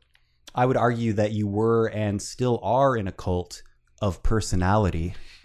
I 0.54 0.66
would 0.66 0.76
argue 0.76 1.14
that 1.14 1.32
you 1.32 1.46
were 1.46 1.86
and 1.88 2.20
still 2.20 2.60
are 2.62 2.96
in 2.96 3.08
a 3.08 3.12
cult 3.12 3.62
of 4.00 4.22
personality. 4.22 5.14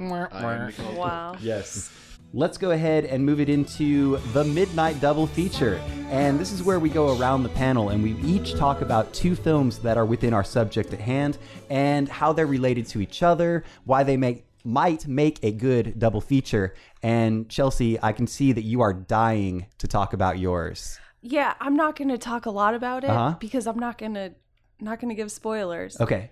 I 0.00 0.54
am 0.54 0.72
the. 0.72 0.94
Wow. 0.96 1.36
Yes. 1.40 1.90
Let's 2.34 2.58
go 2.58 2.72
ahead 2.72 3.06
and 3.06 3.24
move 3.24 3.40
it 3.40 3.48
into 3.48 4.18
the 4.34 4.44
Midnight 4.44 5.00
Double 5.00 5.26
Feature. 5.26 5.80
And 6.10 6.38
this 6.38 6.52
is 6.52 6.62
where 6.62 6.78
we 6.78 6.90
go 6.90 7.18
around 7.18 7.42
the 7.42 7.48
panel 7.50 7.88
and 7.88 8.02
we 8.02 8.16
each 8.20 8.54
talk 8.54 8.82
about 8.82 9.14
two 9.14 9.34
films 9.34 9.78
that 9.78 9.96
are 9.96 10.04
within 10.04 10.34
our 10.34 10.44
subject 10.44 10.92
at 10.92 11.00
hand 11.00 11.38
and 11.70 12.06
how 12.08 12.34
they're 12.34 12.46
related 12.46 12.86
to 12.88 13.00
each 13.00 13.22
other, 13.22 13.64
why 13.84 14.02
they 14.02 14.16
make 14.16 14.44
might 14.64 15.06
make 15.06 15.38
a 15.42 15.50
good 15.50 15.98
double 15.98 16.20
feature. 16.20 16.74
And 17.02 17.48
Chelsea, 17.48 17.98
I 18.02 18.12
can 18.12 18.26
see 18.26 18.52
that 18.52 18.62
you 18.64 18.82
are 18.82 18.92
dying 18.92 19.66
to 19.78 19.88
talk 19.88 20.12
about 20.12 20.38
yours. 20.38 20.98
Yeah, 21.22 21.54
I'm 21.60 21.76
not 21.76 21.96
going 21.96 22.08
to 22.08 22.18
talk 22.18 22.44
a 22.44 22.50
lot 22.50 22.74
about 22.74 23.04
it 23.04 23.10
Uh-huh. 23.10 23.36
because 23.40 23.66
I'm 23.66 23.78
not 23.78 23.96
going 23.96 24.14
to 24.14 24.34
not 24.80 25.00
going 25.00 25.08
to 25.08 25.14
give 25.14 25.32
spoilers. 25.32 25.98
Okay. 26.00 26.30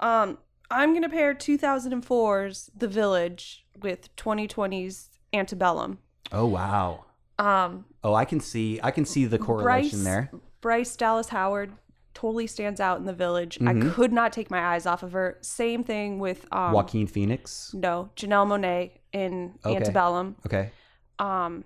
Um 0.00 0.38
I'm 0.68 0.90
going 0.90 1.02
to 1.04 1.08
pair 1.08 1.32
2004's 1.34 2.70
The 2.76 2.88
Village 2.88 3.64
with 3.80 4.14
2020's 4.16 5.10
Antebellum. 5.36 5.98
Oh 6.32 6.46
wow. 6.46 7.04
Um 7.38 7.84
Oh, 8.02 8.14
I 8.14 8.24
can 8.24 8.40
see 8.40 8.80
I 8.82 8.90
can 8.90 9.04
see 9.04 9.24
the 9.26 9.38
correlation 9.38 10.02
Bryce 10.02 10.04
there. 10.04 10.30
Bryce 10.60 10.96
Dallas 10.96 11.28
Howard 11.28 11.72
totally 12.14 12.46
stands 12.46 12.80
out 12.80 12.98
in 12.98 13.04
The 13.04 13.12
Village. 13.12 13.58
Mhm. 13.58 13.90
I 13.90 13.94
could 13.94 14.12
not 14.12 14.32
take 14.32 14.50
my 14.50 14.74
eyes 14.74 14.86
off 14.86 15.02
of 15.02 15.12
her. 15.12 15.38
Same 15.42 15.84
thing 15.84 16.18
with 16.18 16.46
um 16.52 16.72
Joaquin 16.72 17.06
Phoenix. 17.06 17.72
No, 17.74 18.10
Janelle 18.16 18.46
Monáe 18.46 18.90
in 19.12 19.54
Okay. 19.64 19.76
Antebellum. 19.76 20.36
Okay. 20.46 20.70
Um 21.18 21.64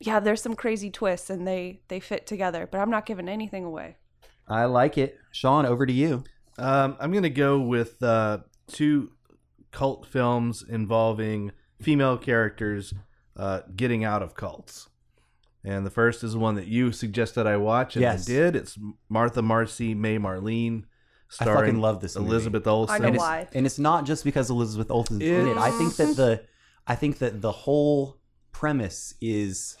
yeah, 0.00 0.20
there's 0.20 0.42
some 0.42 0.54
crazy 0.54 0.90
twists 0.90 1.30
and 1.30 1.46
they 1.46 1.80
they 1.88 2.00
fit 2.00 2.26
together, 2.26 2.68
but 2.70 2.80
I'm 2.80 2.90
not 2.90 3.06
giving 3.06 3.28
anything 3.28 3.64
away. 3.64 3.96
I 4.48 4.64
like 4.66 4.98
it. 4.98 5.18
Sean, 5.32 5.64
over 5.64 5.86
to 5.86 5.92
you. 5.92 6.24
Um, 6.58 6.96
I'm 7.00 7.12
gonna 7.12 7.30
go 7.30 7.58
with 7.60 8.02
uh, 8.02 8.38
two 8.68 9.12
cult 9.70 10.06
films 10.06 10.62
involving 10.68 11.50
female 11.84 12.16
characters 12.18 12.94
uh, 13.36 13.60
getting 13.76 14.04
out 14.04 14.22
of 14.22 14.34
cults. 14.34 14.88
And 15.66 15.86
the 15.86 15.90
first 15.90 16.22
is 16.22 16.36
one 16.36 16.56
that 16.56 16.66
you 16.66 16.92
suggested 16.92 17.46
I 17.46 17.56
watch, 17.56 17.96
and 17.96 18.02
Yes. 18.02 18.28
I 18.28 18.32
did. 18.32 18.56
It's 18.56 18.78
Martha 19.08 19.40
Marcy, 19.42 19.94
May 19.94 20.18
Marlene, 20.18 20.82
I 21.40 21.44
starring 21.44 21.70
fucking 21.70 21.80
love 21.80 22.00
this 22.00 22.16
movie. 22.16 22.28
Elizabeth 22.28 22.66
Olsen. 22.66 22.94
I 22.94 22.98
know 22.98 23.06
and 23.06 23.16
it's, 23.16 23.22
why. 23.22 23.48
and 23.54 23.66
it's 23.66 23.78
not 23.78 24.04
just 24.04 24.24
because 24.24 24.50
Elizabeth 24.50 24.90
Olsen's 24.90 25.22
in 25.22 25.48
it. 25.48 25.56
I 25.56 25.70
think 25.70 25.96
that 25.96 26.16
the 26.16 26.42
I 26.86 26.94
think 26.96 27.18
that 27.18 27.40
the 27.40 27.50
whole 27.52 28.18
premise 28.52 29.14
is 29.22 29.76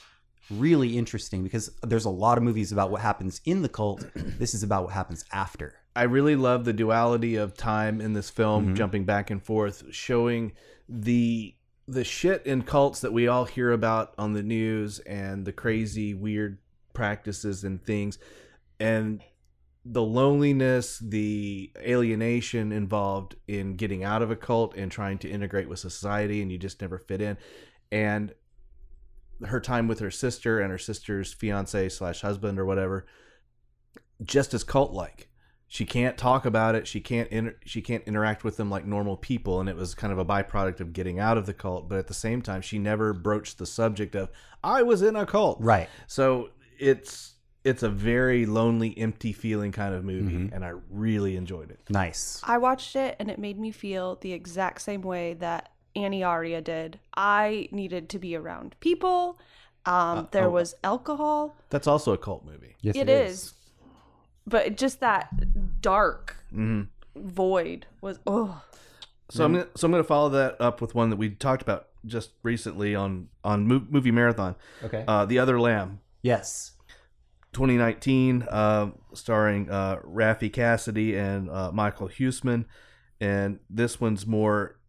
really 0.50 0.96
interesting 0.96 1.42
because 1.42 1.70
there's 1.82 2.06
a 2.06 2.10
lot 2.10 2.38
of 2.38 2.44
movies 2.44 2.72
about 2.72 2.90
what 2.90 3.02
happens 3.02 3.40
in 3.44 3.60
the 3.62 3.68
cult. 3.68 4.04
This 4.38 4.54
is 4.54 4.62
about 4.62 4.84
what 4.84 4.94
happens 4.94 5.24
after. 5.32 5.74
I 5.94 6.04
really 6.04 6.34
love 6.34 6.64
the 6.64 6.72
duality 6.72 7.36
of 7.36 7.54
time 7.56 8.00
in 8.00 8.14
this 8.14 8.30
film, 8.30 8.68
Mhm. 8.68 8.76
jumping 8.76 9.04
back 9.04 9.30
and 9.30 9.40
forth, 9.42 9.84
showing 9.90 10.52
the 10.88 11.54
the 11.86 12.04
shit 12.04 12.46
in 12.46 12.62
cults 12.62 13.00
that 13.00 13.12
we 13.12 13.28
all 13.28 13.44
hear 13.44 13.72
about 13.72 14.14
on 14.18 14.32
the 14.32 14.42
news 14.42 14.98
and 15.00 15.44
the 15.44 15.52
crazy 15.52 16.14
weird 16.14 16.58
practices 16.92 17.64
and 17.64 17.84
things 17.84 18.18
and 18.80 19.22
the 19.84 20.02
loneliness, 20.02 20.98
the 20.98 21.70
alienation 21.78 22.72
involved 22.72 23.36
in 23.46 23.76
getting 23.76 24.02
out 24.02 24.22
of 24.22 24.30
a 24.30 24.36
cult 24.36 24.74
and 24.76 24.90
trying 24.90 25.18
to 25.18 25.28
integrate 25.28 25.68
with 25.68 25.78
society 25.78 26.40
and 26.40 26.50
you 26.50 26.56
just 26.56 26.80
never 26.80 26.98
fit 26.98 27.20
in. 27.20 27.36
And 27.92 28.32
her 29.44 29.60
time 29.60 29.86
with 29.86 29.98
her 29.98 30.10
sister 30.10 30.60
and 30.60 30.70
her 30.70 30.78
sister's 30.78 31.34
fiance 31.34 31.90
slash 31.90 32.22
husband 32.22 32.58
or 32.58 32.64
whatever 32.64 33.06
just 34.22 34.54
as 34.54 34.64
cult 34.64 34.92
like 34.92 35.28
she 35.74 35.84
can't 35.84 36.16
talk 36.16 36.46
about 36.46 36.76
it 36.76 36.86
she 36.86 37.00
can't 37.00 37.28
inter- 37.30 37.56
she 37.64 37.82
can't 37.82 38.04
interact 38.04 38.44
with 38.44 38.56
them 38.56 38.70
like 38.70 38.86
normal 38.86 39.16
people 39.16 39.58
and 39.58 39.68
it 39.68 39.74
was 39.74 39.92
kind 39.92 40.12
of 40.12 40.18
a 40.20 40.24
byproduct 40.24 40.78
of 40.78 40.92
getting 40.92 41.18
out 41.18 41.36
of 41.36 41.46
the 41.46 41.52
cult 41.52 41.88
but 41.88 41.98
at 41.98 42.06
the 42.06 42.14
same 42.14 42.40
time 42.40 42.62
she 42.62 42.78
never 42.78 43.12
broached 43.12 43.58
the 43.58 43.66
subject 43.66 44.14
of 44.14 44.28
i 44.62 44.82
was 44.82 45.02
in 45.02 45.16
a 45.16 45.26
cult 45.26 45.58
Right. 45.60 45.88
so 46.06 46.50
it's 46.78 47.34
it's 47.64 47.82
a 47.82 47.88
very 47.88 48.46
lonely 48.46 48.96
empty 48.96 49.32
feeling 49.32 49.72
kind 49.72 49.94
of 49.96 50.04
movie 50.04 50.36
Mhm. 50.36 50.54
and 50.54 50.64
i 50.64 50.72
really 50.90 51.34
enjoyed 51.36 51.70
it 51.72 51.80
Nice. 51.90 52.40
I 52.44 52.58
watched 52.58 52.94
it 52.94 53.16
and 53.18 53.28
it 53.28 53.38
made 53.40 53.58
me 53.58 53.72
feel 53.72 54.16
the 54.20 54.32
exact 54.32 54.80
same 54.82 55.02
way 55.02 55.34
that 55.34 55.70
Annie 55.96 56.24
Aria 56.24 56.60
did. 56.60 56.98
I 57.16 57.68
needed 57.70 58.08
to 58.10 58.18
be 58.18 58.34
around 58.34 58.74
people. 58.80 59.38
Um, 59.86 59.94
Uh, 59.94 60.22
there 60.32 60.46
oh. 60.46 60.50
was 60.50 60.74
alcohol. 60.82 61.54
that's 61.70 61.86
also 61.86 62.12
a 62.12 62.18
cult 62.18 62.44
movie 62.44 62.74
Yes, 62.80 62.96
it 62.96 63.08
is. 63.08 63.54
But 64.46 64.76
just 64.76 65.00
that 65.00 65.80
dark 65.80 66.36
hmm 66.50 66.82
void 67.16 67.86
was 68.00 68.18
oh 68.26 68.60
so 69.30 69.44
i'm 69.44 69.52
gonna, 69.52 69.68
so 69.76 69.86
i'm 69.86 69.92
gonna 69.92 70.02
follow 70.02 70.28
that 70.30 70.60
up 70.60 70.80
with 70.80 70.96
one 70.96 71.10
that 71.10 71.16
we 71.16 71.30
talked 71.30 71.62
about 71.62 71.86
just 72.04 72.32
recently 72.42 72.94
on 72.96 73.28
on 73.44 73.66
movie 73.68 74.10
marathon 74.10 74.56
Okay. 74.82 75.04
uh 75.06 75.24
the 75.24 75.38
other 75.38 75.60
lamb 75.60 76.00
yes. 76.22 76.72
2019, 77.52 78.42
uh, 78.50 78.90
starring 79.12 79.70
uh, 79.70 80.00
Raffey 80.04 80.52
Cassidy 80.52 81.16
and 81.16 81.48
uh, 81.48 81.70
Michiel 81.72 82.10
Huisman. 82.12 82.64
And 83.20 83.60
this 83.70 84.00
one's 84.00 84.26
more 84.26 84.80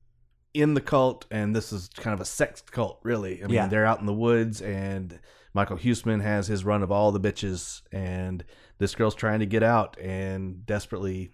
in 0.55 0.73
the 0.73 0.81
cult, 0.81 1.27
and 1.29 1.55
this 1.55 1.71
is 1.71 1.89
kind 1.95 2.15
of 2.15 2.19
a 2.21 2.25
sex 2.25 2.61
cult, 2.61 2.99
really. 3.03 3.43
I 3.43 3.45
mean, 3.45 3.53
Yeah. 3.53 3.67
they're 3.67 3.85
out 3.85 3.99
in 3.99 4.07
the 4.07 4.13
woods, 4.13 4.63
and 4.63 5.19
Michiel 5.55 5.79
Huisman 5.79 6.23
has 6.23 6.47
his 6.47 6.65
run 6.65 6.81
of 6.81 6.91
all 6.91 7.11
the 7.11 7.19
bitches, 7.19 7.83
and 7.91 8.43
this 8.77 8.95
girl's 8.95 9.15
trying 9.15 9.39
to 9.39 9.45
get 9.45 9.63
out, 9.63 9.97
and 9.99 10.65
desperately 10.65 11.31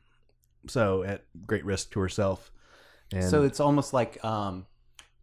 so 0.67 1.03
at 1.03 1.24
great 1.45 1.65
risk 1.65 1.91
to 1.91 2.00
herself. 2.00 2.51
And 3.13 3.24
so 3.24 3.43
it's 3.43 3.60
almost 3.60 3.93
like 3.93 4.24
um, 4.24 4.65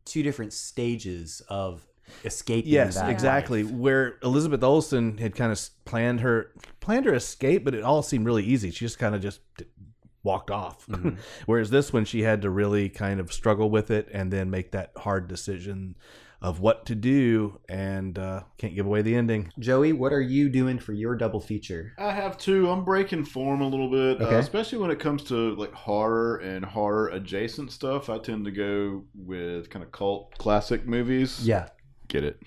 two 0.04 0.22
different 0.22 0.52
stages 0.52 1.40
of 1.48 1.86
escaping. 2.24 2.70
yes, 2.70 3.00
exactly. 3.00 3.62
life. 3.62 3.72
Where 3.72 4.18
Elizabeth 4.22 4.62
Olsen 4.62 5.18
had 5.18 5.34
kind 5.34 5.52
of 5.52 5.60
planned 5.84 6.20
her 6.20 6.52
planned 6.80 7.06
her 7.06 7.14
escape, 7.14 7.64
but 7.64 7.74
it 7.74 7.82
all 7.82 8.02
seemed 8.02 8.26
really 8.26 8.44
easy. 8.44 8.70
She 8.70 8.84
just 8.84 8.98
kind 8.98 9.14
of 9.14 9.22
just 9.22 9.40
walked 10.22 10.50
off. 10.50 10.86
Mm-hmm. 10.86 11.10
Whereas 11.46 11.70
this 11.70 11.92
one, 11.92 12.04
she 12.04 12.22
had 12.22 12.42
to 12.42 12.50
really 12.50 12.88
kind 12.88 13.20
of 13.20 13.32
struggle 13.32 13.70
with 13.70 13.90
it 13.90 14.08
and 14.12 14.32
then 14.32 14.50
make 14.50 14.72
that 14.72 14.92
hard 14.96 15.28
decision 15.28 15.96
of 16.40 16.60
what 16.60 16.86
to 16.86 16.94
do. 16.94 17.58
And 17.68 18.18
uh, 18.18 18.42
can't 18.58 18.74
give 18.74 18.86
away 18.86 19.02
the 19.02 19.14
ending. 19.14 19.52
Joey, 19.58 19.92
what 19.92 20.12
are 20.12 20.20
you 20.20 20.48
doing 20.48 20.78
for 20.78 20.92
your 20.92 21.16
double 21.16 21.40
feature? 21.40 21.92
I 21.98 22.12
have 22.12 22.38
two. 22.38 22.70
I'm 22.70 22.84
breaking 22.84 23.24
form 23.24 23.60
a 23.60 23.68
little 23.68 23.90
bit, 23.90 24.20
Okay. 24.22 24.36
uh, 24.36 24.38
especially 24.38 24.78
when 24.78 24.90
it 24.90 25.00
comes 25.00 25.24
to 25.24 25.54
like 25.56 25.72
horror 25.72 26.36
and 26.38 26.64
horror 26.64 27.08
adjacent 27.08 27.72
stuff. 27.72 28.08
I 28.08 28.18
tend 28.18 28.44
to 28.44 28.50
go 28.50 29.04
with 29.14 29.70
kind 29.70 29.84
of 29.84 29.90
cult 29.92 30.36
classic 30.38 30.86
movies. 30.86 31.46
Yeah. 31.46 31.68
get 32.08 32.24
it. 32.24 32.40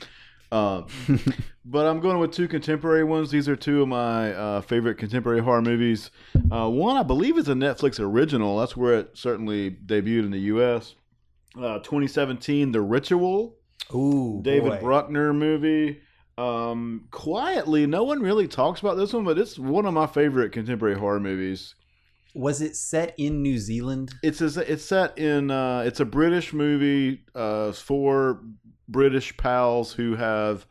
Um, 0.53 0.87
but 1.65 1.85
I'm 1.87 2.01
going 2.01 2.19
with 2.19 2.31
two 2.31 2.47
contemporary 2.49 3.05
ones. 3.05 3.31
These 3.31 3.47
are 3.47 3.55
two 3.55 3.81
of 3.83 3.87
my 3.87 4.33
uh, 4.33 4.61
favorite 4.61 4.95
contemporary 4.97 5.39
horror 5.39 5.61
movies. 5.61 6.11
Uh, 6.51 6.69
one, 6.69 6.97
I 6.97 7.03
believe, 7.03 7.37
is 7.37 7.47
a 7.47 7.53
Netflix 7.53 7.99
original. 8.01 8.57
That's 8.59 8.75
where 8.75 8.95
it 8.99 9.11
certainly 9.13 9.71
debuted 9.71 10.25
in 10.25 10.31
the 10.31 10.39
U.S. 10.39 10.95
Uh, 11.57 11.79
2017, 11.79 12.73
The 12.73 12.81
Ritual, 12.81 13.55
Ooh, 13.93 14.41
David 14.41 14.69
boy. 14.69 14.79
Bruckner 14.79 15.33
movie. 15.33 16.01
Um, 16.37 17.07
quietly, 17.11 17.85
no 17.85 18.03
one 18.03 18.21
really 18.21 18.47
talks 18.47 18.79
about 18.79 18.97
this 18.97 19.13
one, 19.13 19.23
but 19.23 19.37
it's 19.37 19.59
one 19.59 19.85
of 19.85 19.93
my 19.93 20.07
favorite 20.07 20.51
contemporary 20.51 20.97
horror 20.97 21.19
movies. 21.19 21.75
Was 22.33 22.61
it 22.61 22.75
set 22.75 23.13
in 23.17 23.41
New 23.41 23.57
Zealand? 23.57 24.13
It's 24.23 24.41
a, 24.41 24.71
it's 24.71 24.85
set 24.85 25.17
in 25.17 25.51
uh, 25.51 25.83
it's 25.85 25.99
a 25.99 26.05
British 26.05 26.53
movie. 26.53 27.25
Uh, 27.35 27.73
four 27.73 28.41
British 28.87 29.35
pals 29.35 29.93
who 29.93 30.15
have 30.15 30.65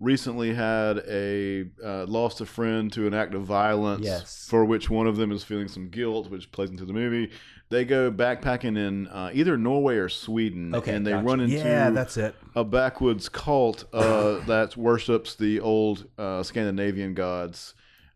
recently 0.00 0.54
had 0.54 0.98
a 1.08 1.64
uh, 1.84 2.04
lost 2.06 2.40
a 2.40 2.46
friend 2.46 2.92
to 2.92 3.06
an 3.06 3.14
act 3.14 3.34
of 3.34 3.42
violence. 3.42 4.04
Yes. 4.04 4.46
For 4.48 4.64
which 4.64 4.90
one 4.90 5.06
of 5.06 5.16
them 5.16 5.32
is 5.32 5.42
feeling 5.42 5.68
some 5.68 5.88
guilt, 5.88 6.30
which 6.30 6.52
plays 6.52 6.70
into 6.70 6.84
the 6.84 6.92
movie. 6.92 7.32
They 7.70 7.84
go 7.84 8.10
backpacking 8.10 8.78
in 8.78 9.08
uh, 9.08 9.30
either 9.34 9.58
Norway 9.58 9.96
or 9.96 10.08
Sweden, 10.08 10.74
Okay, 10.74 10.94
and 10.94 11.06
they 11.06 11.10
gotcha. 11.10 11.26
run 11.26 11.40
into 11.40 11.56
Yeah, 11.56 11.90
that's 11.90 12.16
it. 12.16 12.34
a 12.54 12.64
backwoods 12.64 13.28
cult 13.28 13.84
uh, 13.92 14.38
that 14.46 14.76
worships 14.76 15.34
the 15.34 15.60
old 15.60 16.06
uh, 16.16 16.42
Scandinavian 16.42 17.12
gods, 17.12 17.74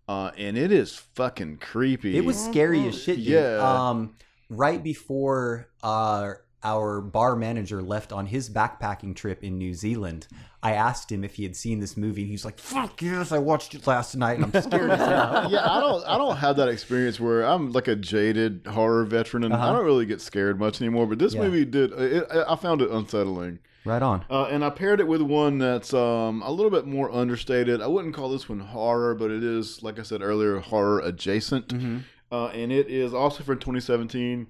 uh, 0.08 0.30
and 0.38 0.56
it 0.56 0.72
is 0.72 0.96
fucking 0.96 1.58
creepy. 1.58 2.16
It 2.16 2.24
was 2.24 2.42
scary 2.42 2.86
as 2.88 3.02
shit. 3.02 3.16
Dude. 3.16 3.26
Yeah. 3.26 3.58
Um, 3.90 4.14
right 4.48 4.82
before 4.82 5.68
uh, 5.82 6.32
our 6.64 7.00
bar 7.00 7.34
manager 7.36 7.82
left 7.82 8.12
on 8.12 8.26
his 8.26 8.48
backpacking 8.50 9.14
trip 9.16 9.42
in 9.42 9.58
New 9.58 9.74
Zealand, 9.74 10.28
I 10.62 10.72
asked 10.72 11.10
him 11.10 11.24
if 11.24 11.34
he 11.34 11.42
had 11.42 11.56
seen 11.56 11.80
this 11.80 11.96
movie, 11.96 12.22
and 12.22 12.30
he's 12.30 12.44
like, 12.44 12.58
"Fuck 12.58 13.02
yes, 13.02 13.32
I 13.32 13.38
watched 13.38 13.74
it 13.74 13.86
last 13.86 14.14
night, 14.16 14.38
and 14.38 14.44
I'm 14.54 14.62
scared 14.62 14.90
as 14.90 14.98
hell." 15.00 15.48
yeah, 15.50 15.68
I 15.68 15.80
don't, 15.80 16.04
I 16.06 16.16
don't 16.18 16.36
have 16.36 16.56
that 16.56 16.68
experience 16.68 17.18
where 17.18 17.42
I'm 17.44 17.72
like 17.72 17.88
a 17.88 17.96
jaded 17.96 18.66
horror 18.68 19.04
veteran, 19.04 19.44
and 19.44 19.52
I 19.52 19.56
Uh-huh. 19.58 19.72
don't 19.74 19.84
really 19.84 20.06
get 20.06 20.20
scared 20.20 20.58
much 20.60 20.80
anymore. 20.80 21.06
But 21.06 21.18
this 21.18 21.34
Yeah. 21.34 21.42
movie 21.42 21.64
did. 21.64 21.92
It, 21.92 22.26
I 22.30 22.54
found 22.56 22.80
it 22.80 22.90
unsettling, 22.90 23.58
Right 23.84 24.02
on. 24.02 24.24
uh, 24.30 24.44
and 24.44 24.64
I 24.64 24.70
paired 24.70 25.00
it 25.00 25.08
with 25.08 25.20
one 25.22 25.58
that's 25.58 25.92
um, 25.92 26.42
a 26.42 26.50
little 26.52 26.70
bit 26.70 26.86
more 26.86 27.10
understated. 27.10 27.82
I 27.82 27.88
wouldn't 27.88 28.14
call 28.14 28.28
this 28.30 28.48
one 28.48 28.60
horror, 28.60 29.14
but 29.16 29.30
it 29.32 29.42
is, 29.42 29.82
like 29.82 29.98
I 29.98 30.02
said 30.02 30.22
earlier, 30.22 30.60
horror 30.60 31.00
adjacent. 31.00 31.68
Mm-hmm. 31.68 31.98
uh, 32.30 32.46
and 32.48 32.70
it 32.70 32.88
is 32.88 33.12
also 33.12 33.42
from 33.42 33.58
2017. 33.58 34.46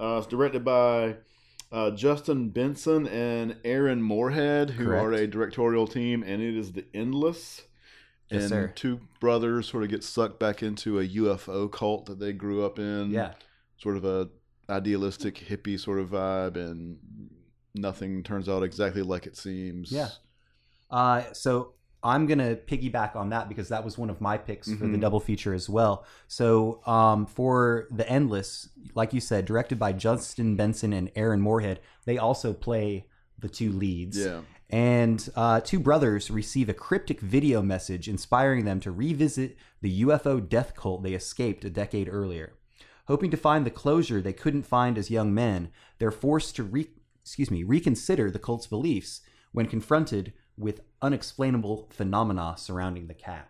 Uh, 0.00 0.16
it's 0.16 0.26
directed 0.26 0.64
by 0.64 1.16
uh, 1.72 1.90
Justin 1.92 2.50
Benson 2.50 3.06
and 3.06 3.56
Aaron 3.64 4.02
Moorhead, 4.02 4.70
who 4.70 4.86
Correct. 4.86 5.04
are 5.04 5.12
a 5.12 5.26
directorial 5.26 5.86
team, 5.86 6.22
and 6.22 6.42
it 6.42 6.56
is 6.56 6.72
The 6.72 6.84
Endless. 6.94 7.62
Yes, 8.30 8.42
and 8.42 8.48
sir. 8.48 8.72
two 8.76 9.00
brothers 9.18 9.68
sort 9.68 9.82
of 9.82 9.90
get 9.90 10.04
sucked 10.04 10.38
back 10.38 10.62
into 10.62 11.00
a 11.00 11.06
UFO 11.06 11.70
cult 11.70 12.06
that 12.06 12.20
they 12.20 12.32
grew 12.32 12.64
up 12.64 12.78
in. 12.78 13.10
Yeah. 13.10 13.32
Sort 13.76 13.96
of 13.96 14.04
a 14.04 14.28
idealistic 14.68 15.34
hippie 15.48 15.78
sort 15.80 15.98
of 15.98 16.10
vibe, 16.10 16.56
and 16.56 16.98
nothing 17.74 18.22
turns 18.22 18.48
out 18.48 18.62
exactly 18.62 19.02
like 19.02 19.26
it 19.26 19.36
seems. 19.36 19.90
Yeah. 19.90 20.10
Uh, 20.90 21.32
so 21.32 21.74
I'm 22.02 22.26
gonna 22.26 22.56
piggyback 22.56 23.14
on 23.14 23.28
that 23.30 23.48
because 23.48 23.68
that 23.68 23.84
was 23.84 23.98
one 23.98 24.08
of 24.10 24.20
my 24.20 24.38
picks 24.38 24.72
for 24.72 24.86
the 24.86 24.96
Mhm. 24.96 25.00
double 25.00 25.20
feature 25.20 25.52
as 25.52 25.68
well. 25.68 26.04
So 26.28 26.80
um, 26.86 27.26
for 27.26 27.88
the 27.90 28.08
Endless, 28.08 28.70
like 28.94 29.12
you 29.12 29.20
said, 29.20 29.44
directed 29.44 29.78
by 29.78 29.92
Justin 29.92 30.56
Benson 30.56 30.92
and 30.92 31.10
Aaron 31.14 31.40
Moorhead, 31.42 31.80
they 32.06 32.16
also 32.16 32.52
play 32.54 33.06
the 33.38 33.48
two 33.48 33.70
leads. 33.72 34.16
Yeah. 34.18 34.40
And 34.70 35.28
uh, 35.34 35.60
two 35.60 35.80
brothers 35.80 36.30
receive 36.30 36.68
a 36.68 36.74
cryptic 36.74 37.20
video 37.20 37.60
message 37.60 38.08
inspiring 38.08 38.64
them 38.64 38.80
to 38.80 38.90
revisit 38.90 39.56
the 39.82 40.02
UFO 40.04 40.40
death 40.40 40.74
cult 40.76 41.02
they 41.02 41.12
escaped 41.14 41.64
a 41.64 41.70
decade 41.70 42.08
earlier. 42.10 42.54
Hoping 43.08 43.30
to 43.32 43.36
find 43.36 43.66
the 43.66 43.70
closure 43.70 44.22
they 44.22 44.32
couldn't 44.32 44.62
find 44.62 44.96
as 44.96 45.10
young 45.10 45.34
men, 45.34 45.70
they're 45.98 46.12
forced 46.12 46.54
to 46.56 46.62
re- 46.62 46.90
excuse 47.22 47.50
me, 47.50 47.62
reconsider 47.64 48.30
the 48.30 48.38
cult's 48.38 48.66
beliefs 48.68 49.20
when 49.52 49.66
confronted 49.66 50.32
with 50.60 50.80
unexplainable 51.00 51.88
phenomena 51.90 52.54
surrounding 52.58 53.06
the 53.06 53.14
camp. 53.14 53.48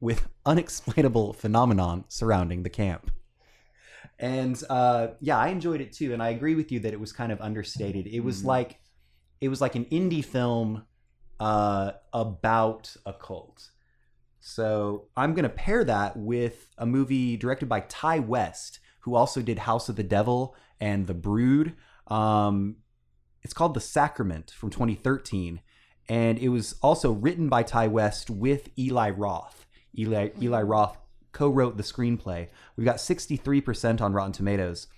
With 0.00 0.28
unexplainable 0.44 1.32
phenomenon 1.32 2.04
surrounding 2.08 2.62
the 2.62 2.70
camp. 2.70 3.10
And 4.18 4.62
uh, 4.68 5.08
yeah, 5.20 5.38
I 5.38 5.48
enjoyed 5.48 5.80
it 5.80 5.92
too, 5.92 6.12
and 6.12 6.22
I 6.22 6.28
agree 6.30 6.54
with 6.54 6.70
you 6.70 6.80
that 6.80 6.92
it 6.92 7.00
was 7.00 7.12
kind 7.12 7.32
of 7.32 7.40
understated. 7.40 8.06
It 8.06 8.20
was 8.20 8.42
Mhm. 8.42 8.46
like 8.46 8.78
it 9.40 9.48
was 9.48 9.60
like 9.60 9.74
an 9.74 9.86
indie 9.86 10.24
film 10.24 10.84
uh, 11.40 11.92
about 12.12 12.94
a 13.04 13.12
cult. 13.12 13.70
So 14.38 15.08
I'm 15.16 15.34
gonna 15.34 15.48
pair 15.48 15.82
that 15.84 16.16
with 16.16 16.68
a 16.78 16.86
movie 16.86 17.36
directed 17.36 17.68
by 17.68 17.80
Ti 17.80 18.20
West, 18.20 18.78
who 19.00 19.14
also 19.16 19.42
did 19.42 19.60
House 19.60 19.88
of 19.88 19.96
the 19.96 20.04
Devil 20.04 20.54
and 20.78 21.06
The 21.08 21.14
Brood. 21.14 21.74
Um, 22.06 22.76
it's 23.42 23.54
called 23.54 23.74
The 23.74 23.80
Sacrament 23.80 24.52
from 24.52 24.70
2013, 24.70 25.60
and 26.12 26.38
it 26.40 26.50
was 26.50 26.74
also 26.82 27.10
written 27.10 27.48
by 27.48 27.62
Ti 27.62 27.88
West 27.88 28.28
with 28.28 28.68
Eli 28.78 29.08
Roth. 29.08 29.64
Eli 29.98 30.28
Eli 30.42 30.60
mm-hmm. 30.60 30.70
Roth 30.70 30.98
co-wrote 31.32 31.78
the 31.78 31.82
screenplay. 31.82 32.48
We've 32.76 32.84
got 32.84 32.96
63% 32.96 34.02
on 34.02 34.12
Rotten 34.12 34.32
Tomatoes. 34.32 34.88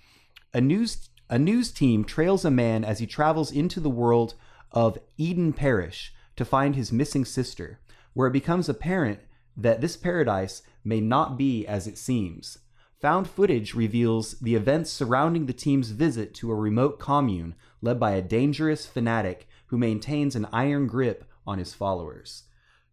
A 0.53 0.59
news 0.59 1.07
a 1.29 1.39
news 1.39 1.71
team 1.71 2.03
trails 2.03 2.43
a 2.43 2.51
man 2.51 2.83
as 2.83 2.99
he 2.99 3.07
travels 3.07 3.49
into 3.49 3.79
the 3.79 3.89
world 3.89 4.33
of 4.73 4.97
Eden 5.17 5.53
Parish 5.53 6.13
to 6.35 6.43
find 6.43 6.75
his 6.75 6.91
missing 6.91 7.23
sister, 7.23 7.79
where 8.13 8.27
it 8.27 8.33
becomes 8.33 8.67
apparent 8.67 9.19
that 9.55 9.79
this 9.79 9.95
paradise 9.95 10.63
may 10.83 10.99
not 10.99 11.37
be 11.37 11.65
as 11.65 11.87
it 11.87 11.97
seems. 11.97 12.57
Found 12.99 13.29
footage 13.29 13.73
reveals 13.73 14.33
the 14.39 14.55
events 14.55 14.91
surrounding 14.91 15.45
the 15.45 15.53
team's 15.53 15.91
visit 15.91 16.33
to 16.33 16.51
a 16.51 16.55
remote 16.55 16.99
commune 16.99 17.55
led 17.81 18.01
by 18.01 18.11
a 18.11 18.21
dangerous 18.21 18.85
fanatic 18.85 19.47
who 19.67 19.77
maintains 19.77 20.35
an 20.35 20.47
iron 20.51 20.87
grip 20.87 21.25
on 21.47 21.57
his 21.59 21.73
followers. 21.73 22.43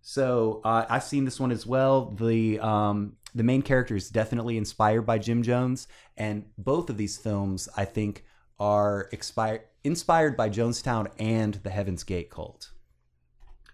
So 0.02 0.60
uh, 0.64 0.84
I've 0.88 1.04
seen 1.04 1.24
this 1.24 1.38
one 1.38 1.52
as 1.52 1.66
well. 1.66 2.10
The 2.10 2.58
um, 2.60 3.16
the 3.34 3.44
main 3.44 3.62
character 3.62 3.94
is 3.96 4.10
definitely 4.10 4.58
inspired 4.58 5.02
by 5.02 5.18
Jim 5.18 5.42
Jones, 5.42 5.86
and 6.16 6.44
both 6.58 6.90
of 6.90 6.96
these 6.96 7.16
films 7.16 7.68
I 7.76 7.84
think 7.84 8.24
are 8.58 9.08
expired 9.12 9.62
inspired 9.84 10.36
by 10.36 10.48
Jonestown 10.48 11.08
and 11.18 11.54
the 11.54 11.70
Heaven's 11.70 12.04
Gate 12.04 12.30
cult. 12.30 12.70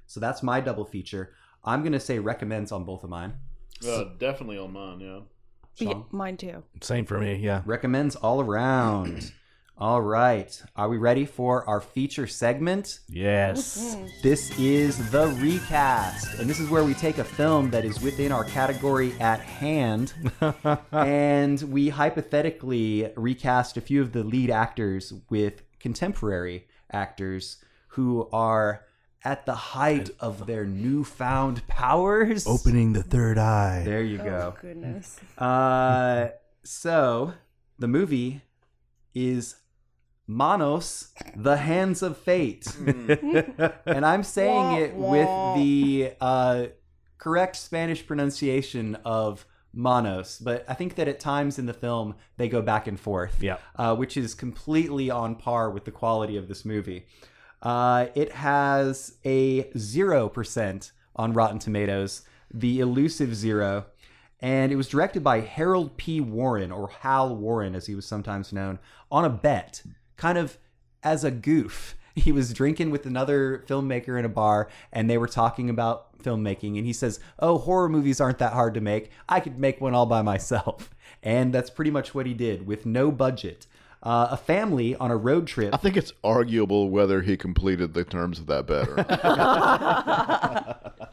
So 0.06 0.20
that's 0.20 0.42
my 0.42 0.60
double 0.60 0.84
feature. 0.84 1.34
I'm 1.64 1.82
gonna 1.82 2.00
say 2.00 2.18
recommends 2.18 2.72
on 2.72 2.84
both 2.84 3.04
of 3.04 3.10
mine. 3.10 3.34
Uh, 3.86 4.04
definitely 4.18 4.58
on 4.58 4.72
mine. 4.72 5.00
Yeah. 5.00 5.20
Yeah, 5.76 6.02
mine 6.10 6.36
too. 6.36 6.64
Same 6.80 7.04
for 7.04 7.20
me. 7.20 7.36
Yeah. 7.36 7.62
Recommends 7.64 8.16
all 8.16 8.40
around. 8.40 9.32
All 9.80 10.02
right, 10.02 10.60
are 10.74 10.88
we 10.88 10.96
ready 10.96 11.24
for 11.24 11.64
our 11.68 11.80
feature 11.80 12.26
segment? 12.26 12.98
Yes. 13.08 13.96
This 14.24 14.58
is 14.58 15.12
the 15.12 15.28
recast, 15.38 16.40
and 16.40 16.50
this 16.50 16.58
is 16.58 16.68
where 16.68 16.82
we 16.82 16.94
take 16.94 17.18
a 17.18 17.24
film 17.24 17.70
that 17.70 17.84
is 17.84 18.00
within 18.00 18.32
our 18.32 18.42
category 18.42 19.12
at 19.20 19.38
hand, 19.38 20.14
and 20.90 21.62
we 21.62 21.90
hypothetically 21.90 23.12
recast 23.14 23.76
a 23.76 23.80
few 23.80 24.02
of 24.02 24.10
the 24.10 24.24
lead 24.24 24.50
actors 24.50 25.12
with 25.30 25.62
contemporary 25.78 26.66
actors 26.90 27.58
who 27.90 28.28
are 28.32 28.84
at 29.22 29.46
the 29.46 29.54
height 29.54 30.10
of 30.18 30.48
their 30.48 30.64
newfound 30.64 31.64
powers. 31.68 32.48
Opening 32.48 32.94
the 32.94 33.04
third 33.04 33.38
eye. 33.38 33.82
There 33.84 34.02
you 34.02 34.18
go. 34.18 34.54
Oh 34.56 34.60
goodness. 34.60 35.20
Uh, 35.38 36.30
so 36.64 37.34
the 37.78 37.86
movie 37.86 38.42
is 39.14 39.54
Manos, 40.28 41.08
the 41.34 41.56
Hands 41.56 42.00
of 42.02 42.16
Fate. 42.18 42.66
and 43.86 44.04
I'm 44.06 44.22
saying 44.22 44.72
it 44.82 44.94
with 44.94 45.26
the 45.56 46.12
uh, 46.20 46.66
correct 47.16 47.56
Spanish 47.56 48.06
pronunciation 48.06 48.94
of 49.04 49.46
Manos, 49.72 50.38
but 50.38 50.64
I 50.68 50.74
think 50.74 50.94
that 50.96 51.08
at 51.08 51.18
times 51.20 51.58
in 51.58 51.66
the 51.66 51.74
film 51.74 52.14
they 52.36 52.48
go 52.48 52.60
back 52.62 52.86
and 52.86 53.00
forth, 53.00 53.42
Yeah. 53.42 53.56
uh, 53.76 53.96
which 53.96 54.16
is 54.16 54.34
completely 54.34 55.10
on 55.10 55.34
par 55.34 55.70
with 55.70 55.84
the 55.84 55.90
quality 55.90 56.36
of 56.36 56.46
this 56.48 56.64
movie. 56.64 57.06
Uh, 57.62 58.06
it 58.14 58.32
has 58.32 59.16
a 59.24 59.70
zero 59.76 60.28
percent 60.28 60.92
on 61.16 61.32
Rotten 61.32 61.58
Tomatoes, 61.58 62.22
the 62.52 62.80
elusive 62.80 63.34
zero, 63.34 63.86
and 64.40 64.70
it 64.70 64.76
was 64.76 64.88
directed 64.88 65.24
by 65.24 65.40
Harold 65.40 65.96
P. 65.96 66.20
Warren, 66.20 66.70
or 66.70 66.88
Hal 66.88 67.34
Warren 67.34 67.74
as 67.74 67.86
he 67.86 67.94
was 67.94 68.06
sometimes 68.06 68.52
known, 68.52 68.78
on 69.10 69.24
a 69.24 69.30
bet, 69.30 69.82
kind 70.18 70.36
of 70.36 70.58
as 71.02 71.24
a 71.24 71.30
goof. 71.30 71.94
He 72.18 72.32
was 72.32 72.52
drinking 72.52 72.90
with 72.90 73.06
another 73.06 73.62
filmmaker 73.68 74.18
in 74.18 74.24
a 74.24 74.28
bar, 74.28 74.68
and 74.92 75.08
they 75.08 75.16
were 75.16 75.28
talking 75.28 75.70
about 75.70 76.20
filmmaking. 76.20 76.76
And 76.76 76.84
he 76.84 76.92
says, 76.92 77.20
"Oh, 77.38 77.58
horror 77.58 77.88
movies 77.88 78.20
aren't 78.20 78.38
that 78.38 78.54
hard 78.54 78.74
to 78.74 78.80
make. 78.80 79.12
I 79.28 79.38
could 79.38 79.60
make 79.60 79.80
one 79.80 79.94
all 79.94 80.06
by 80.06 80.22
myself." 80.22 80.90
And 81.22 81.52
that's 81.52 81.70
pretty 81.70 81.92
much 81.92 82.14
what 82.14 82.26
he 82.26 82.34
did 82.34 82.66
with 82.66 82.86
no 82.86 83.12
budget. 83.12 83.68
Uh, 84.02 84.28
a 84.30 84.36
family 84.36 84.94
on 84.96 85.10
a 85.10 85.16
road 85.16 85.46
trip. 85.46 85.74
I 85.74 85.76
think 85.76 85.96
it's 85.96 86.12
arguable 86.22 86.90
whether 86.90 87.22
he 87.22 87.36
completed 87.36 87.94
the 87.94 88.04
terms 88.04 88.38
of 88.38 88.46
that 88.46 88.66
bet 88.66 88.88
or 88.88 88.96
not. 88.96 91.10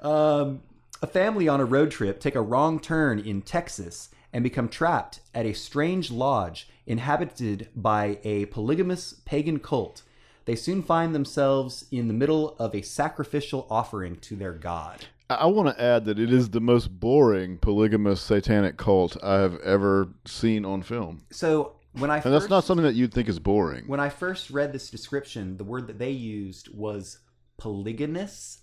Um, 0.00 0.62
a 1.02 1.06
family 1.06 1.48
on 1.48 1.60
a 1.60 1.64
road 1.64 1.90
trip 1.90 2.20
take 2.20 2.34
a 2.34 2.40
wrong 2.40 2.80
turn 2.80 3.18
in 3.18 3.42
Texas 3.42 4.08
and 4.32 4.42
become 4.42 4.68
trapped 4.68 5.20
at 5.34 5.44
a 5.44 5.52
strange 5.52 6.10
lodge 6.10 6.68
inhabited 6.86 7.68
by 7.74 8.18
a 8.24 8.46
polygamous 8.46 9.14
pagan 9.24 9.58
cult. 9.58 10.02
They 10.46 10.56
soon 10.56 10.82
find 10.82 11.14
themselves 11.14 11.84
in 11.90 12.08
the 12.08 12.14
middle 12.14 12.56
of 12.58 12.74
a 12.74 12.82
sacrificial 12.82 13.66
offering 13.70 14.16
to 14.16 14.36
their 14.36 14.52
god. 14.52 15.06
I, 15.28 15.46
want 15.46 15.68
to 15.68 15.80
add 15.80 16.06
that 16.06 16.18
it 16.18 16.32
is 16.32 16.50
the 16.50 16.60
most 16.60 16.88
boring 16.88 17.58
polygamous 17.58 18.20
satanic 18.20 18.76
cult 18.76 19.16
I 19.22 19.34
have 19.34 19.60
ever 19.60 20.08
seen 20.26 20.64
on 20.64 20.82
film. 20.82 21.22
So 21.30 21.76
when 21.92 22.10
I 22.10 22.16
And 22.16 22.24
first, 22.24 22.32
that's 22.32 22.50
not 22.50 22.64
something 22.64 22.84
that 22.84 22.94
you'd 22.94 23.14
think 23.14 23.28
is 23.28 23.38
boring. 23.38 23.84
when 23.86 24.00
I 24.00 24.08
first 24.08 24.50
read 24.50 24.72
this 24.72 24.90
description, 24.90 25.56
the 25.56 25.64
word 25.64 25.86
that 25.86 25.98
they 25.98 26.10
used 26.10 26.68
was 26.74 27.18
polygynous, 27.60 28.58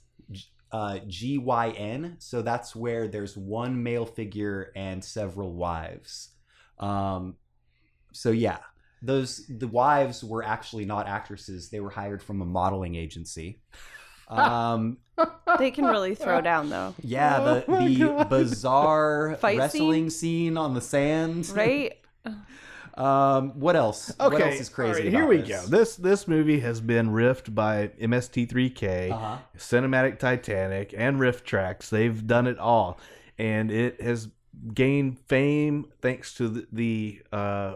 uh, 0.71 0.99
G 1.07 1.37
Y 1.37 1.69
N. 1.69 2.17
So 2.19 2.41
that's 2.41 2.75
where 2.75 3.07
there's 3.07 3.37
one 3.37 3.81
male 3.81 4.05
figure 4.05 4.71
and 4.75 5.03
several 5.03 5.53
wives. 5.53 6.31
Um, 6.79 7.37
so 8.17 8.31
yeah, 8.31 8.57
those 9.01 9.45
the 9.47 9.67
wives 9.67 10.23
were 10.23 10.43
actually 10.43 10.85
not 10.85 11.07
actresses; 11.07 11.69
they 11.69 11.79
were 11.79 11.89
hired 11.91 12.21
from 12.23 12.41
a 12.41 12.45
modeling 12.45 12.95
agency. 12.95 13.59
Um, 14.29 14.97
They 15.57 15.71
can 15.71 15.85
really 15.85 16.13
throw 16.13 16.41
down 16.41 16.69
though, 16.69 16.93
yeah, 17.01 17.39
the 17.39 17.63
Oh 17.69 17.79
the 17.87 17.97
God. 17.99 18.29
bizarre 18.29 19.37
Fight 19.39 19.57
wrestling 19.57 20.09
scene 20.09 20.57
on 20.57 20.73
the 20.73 20.81
sand. 20.81 21.47
right? 21.55 21.93
Um, 22.95 23.51
what 23.59 23.75
else? 23.75 24.09
Okay, 24.19 24.33
what 24.33 24.41
else 24.41 24.59
is 24.59 24.69
crazy? 24.69 24.89
all 24.89 24.93
right, 24.95 25.07
about 25.07 25.17
here 25.19 25.27
we 25.27 25.37
this? 25.37 25.47
go. 25.61 25.67
This 25.67 25.95
this 25.97 26.27
movie 26.27 26.59
has 26.61 26.81
been 26.81 27.09
riffed 27.11 27.53
by 27.53 27.89
MST3K, 28.01 29.11
Uh-huh. 29.11 29.37
Cinematic 29.57 30.17
Titanic, 30.17 30.95
and 30.97 31.19
RiffTrax. 31.19 31.89
They've 31.89 32.25
done 32.25 32.47
it 32.47 32.57
all, 32.57 32.99
and 33.37 33.69
it 33.71 34.01
has 34.01 34.29
gained 34.73 35.19
fame 35.19 35.85
thanks 36.01 36.33
to 36.35 36.49
the, 36.49 36.67
the 36.71 37.21
uh, 37.31 37.75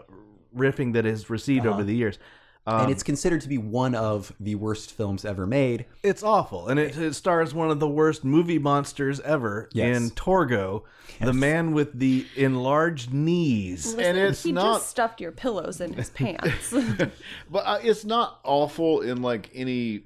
riffing 0.56 0.92
that 0.94 1.04
has 1.04 1.28
received 1.30 1.66
Uh-huh. 1.66 1.74
over 1.74 1.84
the 1.84 1.94
years. 1.94 2.18
Um, 2.64 2.82
and 2.82 2.92
it's 2.92 3.02
considered 3.02 3.40
to 3.40 3.48
be 3.48 3.58
one 3.58 3.96
of 3.96 4.32
the 4.38 4.54
worst 4.54 4.92
films 4.92 5.24
ever 5.24 5.48
made. 5.48 5.84
it's 6.04 6.22
awful, 6.22 6.68
and 6.68 6.78
it, 6.78 6.96
it 6.96 7.14
stars 7.14 7.52
one 7.52 7.72
of 7.72 7.80
the 7.80 7.88
worst 7.88 8.22
movie 8.24 8.60
monsters 8.60 9.18
ever 9.20 9.68
Yes. 9.72 9.96
in 9.96 10.10
Torgo, 10.10 10.84
the 11.20 11.32
man 11.32 11.72
with 11.72 11.98
the 11.98 12.24
enlarged 12.36 13.12
knees. 13.12 13.86
Listen, 13.96 14.04
And 14.04 14.16
it's 14.18 14.44
he 14.44 14.52
not- 14.52 14.76
just 14.78 14.90
stuffed 14.90 15.20
your 15.20 15.32
pillows 15.32 15.80
in 15.80 15.92
his 15.94 16.10
pants. 16.20 16.72
But 17.50 17.66
uh, 17.66 17.78
it's 17.82 18.04
not 18.04 18.38
awful 18.44 19.00
in 19.00 19.22
like 19.22 19.50
any 19.54 20.04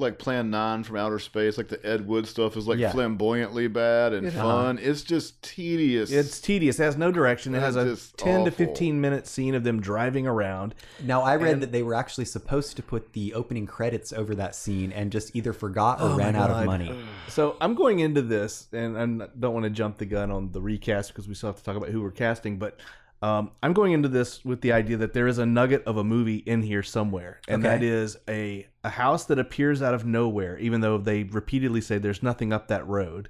like 0.00 0.18
Plan 0.18 0.50
Nine 0.50 0.82
from 0.82 0.96
Outer 0.96 1.18
Space. 1.18 1.56
Like 1.58 1.68
the 1.68 1.84
Ed 1.86 2.06
Wood 2.06 2.26
stuff 2.26 2.56
is 2.56 2.66
like 2.66 2.78
Yeah. 2.78 2.90
flamboyantly 2.92 3.68
bad 3.68 4.12
and 4.12 4.26
It- 4.26 4.32
fun. 4.32 4.78
It's 4.82 5.02
just 5.02 5.42
tedious. 5.42 6.10
It's 6.10 6.40
tedious. 6.40 6.80
It 6.80 6.84
has 6.84 6.96
no 6.96 7.12
direction. 7.12 7.54
It 7.54 7.60
has 7.60 7.76
a 7.76 7.80
It's 7.92 8.00
just 8.08 8.16
10 8.18 8.44
to 8.46 8.50
15 8.50 9.00
minute 9.00 9.26
scene 9.26 9.54
of 9.54 9.62
them 9.64 9.80
driving 9.80 10.26
around. 10.26 10.74
Now, 11.04 11.22
I 11.22 11.36
read 11.36 11.54
And- 11.54 11.62
that 11.62 11.72
they 11.72 11.82
were 11.82 11.94
actually 11.94 12.24
supposed 12.24 12.76
to 12.76 12.82
put 12.82 13.12
the 13.12 13.34
opening 13.34 13.66
credits 13.66 14.12
over 14.12 14.34
that 14.34 14.54
scene 14.54 14.90
and 14.92 15.12
just 15.12 15.36
either 15.36 15.52
forgot 15.52 16.00
or 16.00 16.10
Oh 16.10 16.16
ran 16.16 16.36
out 16.36 16.50
of 16.50 16.64
money. 16.66 16.94
So 17.28 17.56
I'm 17.60 17.74
going 17.74 18.00
into 18.00 18.22
this, 18.22 18.66
and 18.72 19.22
I 19.22 19.26
don't 19.38 19.54
want 19.54 19.64
to 19.64 19.70
jump 19.70 19.98
the 19.98 20.06
gun 20.06 20.30
on 20.32 20.50
the 20.50 20.60
recast 20.60 21.08
because 21.12 21.28
we 21.28 21.34
still 21.34 21.48
have 21.50 21.56
to 21.58 21.62
talk 21.64 21.76
about 21.76 21.90
who 21.90 22.02
we're 22.02 22.10
casting. 22.10 22.58
But 22.58 22.80
um, 23.22 23.50
I'm 23.62 23.72
going 23.74 23.92
into 23.92 24.08
this 24.08 24.44
with 24.44 24.60
the 24.62 24.72
idea 24.72 24.96
that 24.98 25.12
there 25.12 25.26
is 25.26 25.38
a 25.38 25.44
nugget 25.46 25.82
of 25.84 25.96
a 25.98 26.04
movie 26.04 26.36
in 26.38 26.62
here 26.62 26.82
somewhere, 26.82 27.40
and 27.48 27.64
Okay. 27.64 27.76
that 27.76 27.82
is 27.84 28.16
a 28.28 28.66
a 28.82 28.88
house 28.90 29.26
that 29.26 29.38
appears 29.38 29.82
out 29.82 29.92
of 29.92 30.06
nowhere, 30.06 30.58
even 30.58 30.80
though 30.80 30.96
they 30.96 31.24
repeatedly 31.24 31.80
say 31.82 31.98
there's 31.98 32.22
nothing 32.22 32.50
up 32.52 32.68
that 32.68 32.86
road, 32.86 33.28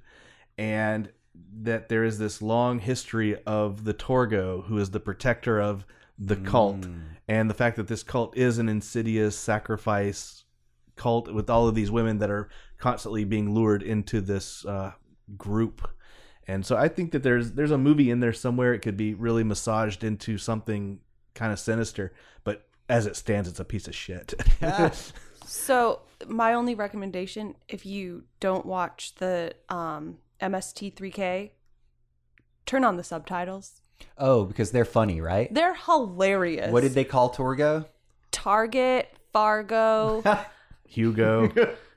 and 0.56 1.10
that 1.62 1.88
there 1.88 2.04
is 2.04 2.18
this 2.18 2.40
long 2.40 2.78
history 2.78 3.36
of 3.44 3.82
the 3.84 3.94
Torgo, 3.94 4.64
who 4.66 4.78
is 4.78 4.90
the 4.90 5.00
protector 5.00 5.60
of 5.60 5.84
the 6.18 6.36
cult, 6.36 6.82
Mm. 6.82 7.00
and 7.26 7.50
the 7.50 7.54
fact 7.54 7.76
that 7.76 7.88
this 7.88 8.02
cult 8.04 8.36
is 8.36 8.58
an 8.58 8.68
insidious 8.68 9.34
sacrifice 9.36 10.44
cult 10.96 11.32
with 11.32 11.48
all 11.50 11.66
of 11.66 11.74
these 11.74 11.90
women 11.90 12.18
that 12.18 12.30
are 12.30 12.48
constantly 12.78 13.24
being 13.24 13.52
lured 13.54 13.82
into 13.82 14.20
this 14.20 14.64
uh, 14.66 14.92
group. 15.36 15.88
And 16.50 16.66
so 16.66 16.76
I 16.76 16.88
think 16.88 17.12
that 17.12 17.22
there's 17.22 17.52
there's 17.52 17.70
a 17.70 17.78
movie 17.78 18.10
in 18.10 18.18
there 18.18 18.32
somewhere. 18.32 18.74
It 18.74 18.80
could 18.80 18.96
be 18.96 19.14
really 19.14 19.44
massaged 19.44 20.02
into 20.02 20.36
something 20.36 20.98
kind 21.32 21.52
of 21.52 21.60
sinister, 21.60 22.12
but 22.42 22.66
as 22.88 23.06
it 23.06 23.14
stands, 23.14 23.48
it's 23.48 23.60
a 23.60 23.64
piece 23.64 23.86
of 23.86 23.94
shit. 23.94 24.34
so 25.46 26.00
my 26.26 26.52
only 26.52 26.74
recommendation, 26.74 27.54
if 27.68 27.86
you 27.86 28.24
don't 28.40 28.66
watch 28.66 29.14
the 29.16 29.54
um, 29.68 30.18
MST3K, 30.42 31.50
turn 32.66 32.82
on 32.82 32.96
the 32.96 33.04
subtitles. 33.04 33.80
Oh, 34.18 34.44
because 34.44 34.72
they're 34.72 34.84
funny, 34.84 35.20
right? 35.20 35.54
They're 35.54 35.74
hilarious. 35.74 36.72
What 36.72 36.80
did 36.80 36.94
they 36.94 37.04
call 37.04 37.32
Torgo? 37.32 37.86
Target, 38.32 39.08
Fargo, 39.32 40.24
Hugo. 40.88 41.52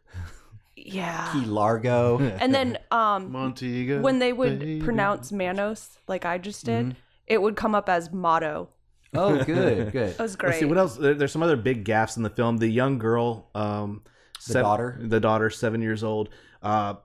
yeah. 0.86 1.32
Key 1.34 1.46
Largo. 1.46 2.19
And 2.41 2.54
then 2.54 2.78
um, 2.91 3.32
Montego. 3.32 4.02
when 4.02 4.19
they 4.19 4.34
would 4.34 4.60
baby. 4.60 4.82
pronounce 4.82 5.32
Manos, 5.32 5.98
like 6.08 6.26
I 6.26 6.38
just 6.38 6.65
did, 6.65 6.96
it 7.28 7.41
would 7.41 7.56
come 7.56 7.74
up 7.76 7.89
as 7.89 8.12
motto. 8.12 8.69
oh, 9.13 9.43
good, 9.43 9.91
good. 9.91 9.96
It 9.96 10.19
was 10.19 10.19
Let's 10.19 10.36
great. 10.36 10.60
see 10.60 10.65
what 10.65 10.78
else. 10.78 10.98
There, 10.98 11.13
there's 11.13 11.32
some 11.32 11.43
other 11.43 11.56
big 11.58 11.86
gaffes 11.86 12.17
in 12.17 12.24
the 12.24 12.30
film. 12.30 12.58
The 12.58 12.67
young 12.67 12.98
girl, 12.98 13.50
um, 13.56 14.04
The 14.48 14.62
daughter? 14.62 14.98
the 15.02 15.19
daughter, 15.19 15.50
seven 15.50 15.82
years 15.82 16.04
old, 16.04 16.30
uh, 16.62 16.96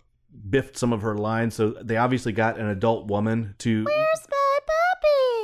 biffed 0.50 0.76
some 0.76 0.92
of 0.92 1.02
her 1.02 1.14
lines. 1.16 1.54
So 1.54 1.70
they 1.70 1.96
obviously 1.96 2.32
got 2.32 2.58
an 2.58 2.68
adult 2.68 3.06
woman 3.08 3.54
to. 3.58 3.84
Where's 3.84 4.26
my 4.30 4.36
puppy? 4.36 4.37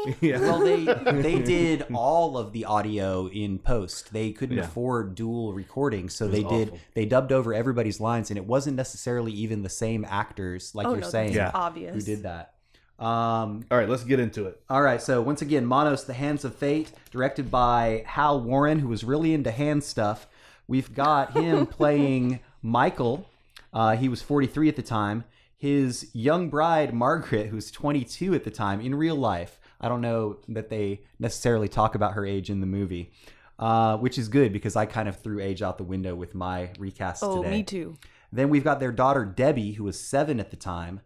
Yeah. 0.21 0.41
Well, 0.41 0.59
they 0.61 0.85
they 1.23 1.39
did 1.41 1.87
all 1.95 2.37
of 2.39 2.53
the 2.53 2.65
audio 2.65 3.27
in 3.29 3.59
post. 3.59 4.13
They 4.13 4.33
couldn't 4.33 4.57
Yeah. 4.59 4.65
afford 4.65 5.15
dual 5.15 5.53
recording, 5.53 6.09
so 6.09 6.29
they 6.29 6.43
was 6.43 6.53
did 6.69 6.81
they 6.95 7.05
dubbed 7.07 7.33
over 7.33 7.53
everybody's 7.55 8.01
lines, 8.01 8.31
and 8.31 8.37
it 8.39 8.47
wasn't 8.47 8.77
necessarily 8.77 9.33
even 9.33 9.63
the 9.63 9.69
same 9.69 10.05
actors, 10.09 10.75
like 10.75 10.87
oh 10.87 10.93
you're 10.93 11.01
no, 11.01 11.09
saying, 11.09 11.33
Yeah. 11.35 11.51
obvious. 11.55 11.95
who 11.95 12.01
did 12.01 12.23
that. 12.25 12.55
Um, 12.99 13.65
All 13.73 13.79
right, 13.79 13.89
let's 13.89 14.05
get 14.05 14.21
into 14.21 14.47
it. 14.47 14.61
All 14.71 14.81
right, 14.81 15.03
so 15.03 15.21
once 15.21 15.43
again, 15.43 15.67
Manos, 15.67 16.05
The 16.05 16.13
Hands 16.15 16.45
of 16.45 16.55
Fate, 16.55 16.93
directed 17.11 17.51
by 17.51 18.05
Hal 18.07 18.41
Warren, 18.41 18.79
who 18.79 18.87
was 18.89 19.03
really 19.03 19.35
into 19.35 19.51
hand 19.51 19.83
stuff. 19.83 20.29
We've 20.69 20.95
got 20.95 21.33
him 21.37 21.67
playing 21.79 22.39
Michael. 22.63 23.29
Uh, 23.73 23.97
he 23.97 24.09
was 24.09 24.23
43 24.23 24.69
at 24.69 24.77
the 24.77 24.83
time. 24.83 25.25
His 25.57 26.11
young 26.15 26.49
bride, 26.51 26.95
Margaret, 26.95 27.49
who's 27.49 27.71
22 27.73 28.33
at 28.35 28.45
the 28.45 28.51
time 28.51 28.81
in 28.81 28.95
real 28.95 29.17
life. 29.17 29.59
I 29.85 29.89
don't 29.91 30.01
know 30.01 30.39
that 30.49 30.71
they 30.71 31.03
necessarily 31.19 31.69
talk 31.69 31.95
about 31.95 32.15
her 32.15 32.25
age 32.25 32.49
in 32.49 32.61
the 32.61 32.67
movie, 32.67 33.13
uh, 33.59 33.99
which 33.99 34.17
is 34.17 34.29
good 34.29 34.51
because 34.51 34.77
I 34.77 34.87
kind 34.87 35.11
of 35.11 35.17
threw 35.21 35.41
age 35.41 35.61
out 35.61 35.77
the 35.77 35.85
window 35.85 36.15
with 36.15 36.35
my 36.35 36.71
recast 36.79 37.23
Oh, 37.23 37.43
today. 37.43 37.51
me 37.59 37.63
too. 37.63 37.99
Then 38.33 38.49
we've 38.49 38.65
got 38.65 38.81
their 38.81 38.93
daughter 38.93 39.27
Debbie, 39.27 39.73
who 39.73 39.85
was 39.85 40.01
seven 40.01 40.41
at 40.41 40.51
the 40.51 40.57
time. 40.57 41.01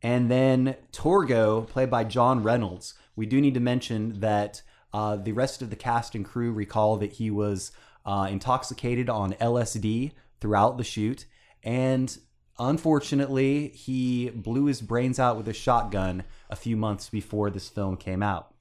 And 0.00 0.30
then 0.30 0.76
Torgo, 0.92 1.68
played 1.68 1.90
by 1.90 2.04
John 2.04 2.42
Reynolds. 2.42 2.94
We 3.16 3.26
do 3.26 3.38
need 3.38 3.52
to 3.54 3.60
mention 3.60 4.20
that 4.20 4.62
uh, 4.94 5.16
the 5.16 5.32
rest 5.32 5.60
of 5.60 5.68
the 5.68 5.76
cast 5.76 6.14
and 6.14 6.24
crew 6.24 6.52
recall 6.52 6.96
that 6.96 7.12
he 7.12 7.30
was 7.30 7.70
uh, 8.06 8.28
intoxicated 8.30 9.10
on 9.10 9.34
LSD 9.34 10.12
throughout 10.40 10.78
the 10.78 10.84
shoot. 10.84 11.26
And 11.62 12.16
unfortunately, 12.58 13.68
he 13.68 14.30
blew 14.30 14.66
his 14.66 14.80
brains 14.80 15.18
out 15.18 15.36
with 15.36 15.48
a 15.48 15.52
shotgun 15.52 16.24
a 16.50 16.56
few 16.56 16.76
months 16.76 17.08
before 17.08 17.50
this 17.50 17.68
film 17.68 17.96
came 17.96 18.22
out. 18.22 18.52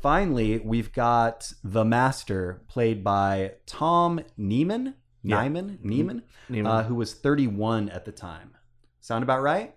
Finally, 0.00 0.58
we've 0.60 0.92
got 0.92 1.52
the 1.62 1.84
Master, 1.84 2.62
played 2.68 3.04
by 3.04 3.52
Tom 3.66 4.20
Neiman. 4.38 4.94
Yeah. 5.22 5.44
Nyman, 5.44 5.78
Neiman, 5.84 6.22
Neiman. 6.50 6.66
Uh, 6.66 6.82
who 6.84 6.94
was 6.94 7.12
31 7.12 7.90
at 7.90 8.06
the 8.06 8.12
time. 8.12 8.56
Sound 9.00 9.22
about 9.22 9.42
right? 9.42 9.74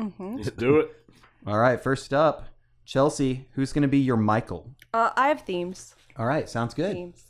Mm-hmm. 0.00 0.36
Let's 0.36 0.50
do 0.52 0.78
it. 0.78 0.90
All 1.46 1.58
right, 1.58 1.78
first 1.78 2.14
up, 2.14 2.48
Chelsea. 2.86 3.46
Who's 3.52 3.74
going 3.74 3.82
to 3.82 3.88
be 3.88 3.98
your 3.98 4.16
Michael? 4.16 4.74
Uh, 4.94 5.10
I 5.14 5.28
have 5.28 5.42
themes. 5.42 5.94
All 6.16 6.24
right, 6.24 6.48
sounds 6.48 6.72
good. 6.72 6.94
Themes. 6.94 7.24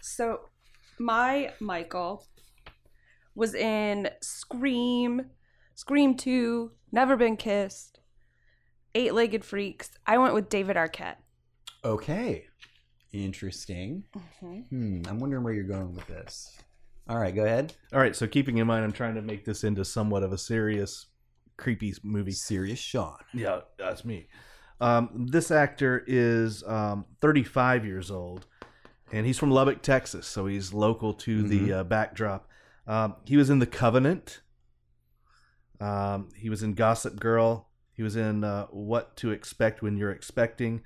So, 0.00 0.40
my 0.98 1.52
Michael 1.60 2.26
was 3.34 3.54
in 3.54 4.08
Scream, 4.20 5.26
Scream 5.74 6.16
2, 6.16 6.70
Never 6.92 7.16
Been 7.16 7.36
Kissed, 7.36 8.00
Eight 8.94 9.14
Legged 9.14 9.44
Freaks. 9.44 9.90
I 10.06 10.18
went 10.18 10.34
with 10.34 10.48
David 10.48 10.76
Arquette. 10.76 11.16
Okay, 11.84 12.46
interesting. 13.12 14.04
Mhm. 14.42 14.68
Hmm, 14.68 15.02
I'm 15.08 15.18
wondering 15.18 15.42
where 15.44 15.52
you're 15.52 15.64
going 15.64 15.94
with 15.94 16.06
this. 16.06 16.56
All 17.08 17.18
right, 17.18 17.34
go 17.34 17.44
ahead. 17.44 17.74
All 17.92 17.98
right, 18.00 18.14
so 18.14 18.26
keeping 18.26 18.58
in 18.58 18.66
mind, 18.66 18.84
I'm 18.84 18.92
trying 18.92 19.14
to 19.14 19.22
make 19.22 19.44
this 19.44 19.64
into 19.64 19.84
somewhat 19.84 20.22
of 20.22 20.32
a 20.32 20.38
serious, 20.38 21.06
creepy 21.56 21.94
movie. 22.02 22.32
Serious 22.32 22.78
Sean. 22.78 23.16
Yeah, 23.34 23.60
that's 23.78 24.04
me. 24.04 24.28
Um, 24.80 25.26
this 25.30 25.50
actor 25.50 26.04
is 26.06 26.62
um, 26.64 27.04
35 27.20 27.84
years 27.84 28.10
old, 28.10 28.46
and 29.12 29.26
he's 29.26 29.38
from 29.38 29.50
Lubbock, 29.50 29.82
Texas, 29.82 30.26
so 30.26 30.46
he's 30.46 30.72
local 30.72 31.12
to 31.14 31.42
the 31.42 31.72
uh, 31.72 31.84
backdrop. 31.84 32.48
Um, 32.90 33.14
he 33.24 33.36
was 33.36 33.50
in 33.50 33.60
The 33.60 33.66
Covenant. 33.66 34.40
Um, 35.80 36.28
he 36.36 36.50
was 36.50 36.62
in 36.64 36.74
Gossip 36.74 37.20
Girl. 37.20 37.68
He 37.92 38.02
was 38.02 38.16
in 38.16 38.42
uh, 38.42 38.66
What 38.66 39.16
to 39.18 39.30
Expect 39.30 39.80
When 39.80 39.96
You're 39.96 40.10
Expecting. 40.10 40.82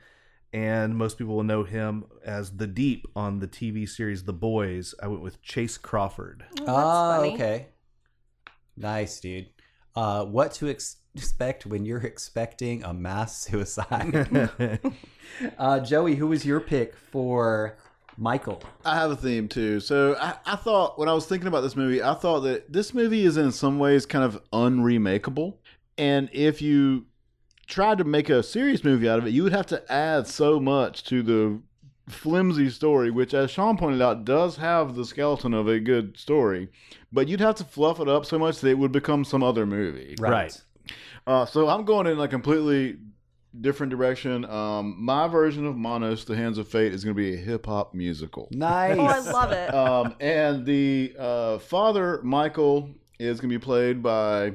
And 0.53 0.97
most 0.97 1.17
people 1.17 1.35
will 1.35 1.45
know 1.45 1.64
him 1.64 2.05
as 2.25 2.59
the 2.59 2.67
Deep 2.67 3.07
on 3.17 3.38
the 3.38 3.49
TV 3.49 3.88
series 3.88 4.25
The 4.25 4.35
Boys. 4.35 4.95
I 5.03 5.09
went 5.09 5.23
with 5.23 5.40
Chace 5.40 5.79
Crawford. 5.79 6.45
Oh, 6.61 6.64
that's 6.67 6.69
Ah, 6.69 7.17
funny. 7.17 7.35
okay. 7.35 7.67
Nice, 8.77 9.19
dude. 9.19 9.47
Uh, 9.97 10.27
what 10.27 10.53
to 10.55 10.69
ex- 10.69 10.97
expect 11.14 11.64
when 11.64 11.87
you're 11.87 12.01
expecting 12.03 12.85
a 12.85 12.93
mass 12.93 13.40
suicide? 13.40 14.29
uh, 15.59 15.81
Joey, 15.81 16.17
who 16.17 16.27
was 16.27 16.45
your 16.45 16.61
pick 16.61 16.95
for 16.97 17.79
Michael? 18.16 18.62
I 18.85 18.94
have 18.94 19.11
a 19.11 19.16
theme 19.16 19.48
too. 19.48 19.81
So 19.81 20.16
I, 20.20 20.35
I 20.46 20.57
thought 20.57 20.98
when 20.98 21.09
I 21.09 21.12
was 21.12 21.27
thinking 21.27 21.48
about 21.48 21.62
this 21.62 21.77
movie, 21.77 22.03
I 22.03 22.14
thought 22.14 22.40
that 22.40 22.72
this 22.72 22.94
movie 22.94 23.24
is 23.24 23.37
in 23.37 23.53
some 23.53 23.79
ways 23.79 24.07
kind 24.07 24.24
of 24.24 24.40
unremakeable. 24.53 25.57
And 25.98 26.29
if 26.33 26.62
you 26.62 27.07
tried 27.66 27.98
to 27.98 28.05
make 28.05 28.29
a 28.29 28.42
serious 28.42 28.85
movie 28.85 29.09
out 29.09 29.18
of 29.18 29.27
it, 29.27 29.31
you 29.31 29.42
would 29.42 29.53
have 29.53 29.66
to 29.66 29.92
add 29.92 30.27
so 30.27 30.61
much 30.61 31.05
to 31.05 31.22
the 31.22 31.61
flimsy 32.09 32.68
story, 32.68 33.11
which, 33.11 33.33
as 33.33 33.50
Sean 33.50 33.77
pointed 33.77 34.03
out, 34.03 34.24
does 34.24 34.57
have 34.57 34.94
the 34.94 35.05
skeleton 35.05 35.55
of 35.55 35.68
a 35.68 35.81
good 35.81 36.18
story. 36.18 36.68
But 37.12 37.29
you'd 37.29 37.40
have 37.40 37.55
to 37.57 37.64
fluff 37.64 38.00
it 38.00 38.09
up 38.09 38.27
so 38.27 38.38
much 38.38 38.61
that 38.61 38.70
it 38.70 38.79
would 38.79 38.92
become 38.92 39.24
some 39.24 39.42
other 39.42 39.66
movie. 39.66 40.14
Right. 40.18 40.61
Uh, 41.27 41.46
so 41.46 41.68
I'm 41.68 41.85
going 41.85 42.07
in 42.07 42.20
a 42.20 42.29
completely 42.29 42.98
different 43.61 43.90
direction. 43.90 44.45
Um, 44.45 44.97
my 44.99 45.29
version 45.29 45.67
of 45.67 45.77
Manos, 45.77 46.25
The 46.25 46.37
Hands 46.37 46.59
of 46.59 46.69
Fate, 46.69 46.93
is 46.93 47.05
going 47.05 47.17
to 47.17 47.23
be 47.23 47.35
a 47.35 47.37
hip 47.37 47.67
hop 47.67 47.95
musical. 47.95 48.49
Nice. 48.51 48.99
Oh, 48.99 49.05
I 49.05 49.19
love 49.19 49.53
it. 49.53 49.75
Um, 49.85 50.14
and 50.21 50.64
the 50.64 51.14
uh, 51.19 51.59
father, 51.59 52.21
Michael, 52.23 52.90
is 53.19 53.40
going 53.40 53.51
to 53.51 53.59
be 53.59 53.62
played 53.62 54.03
by 54.03 54.55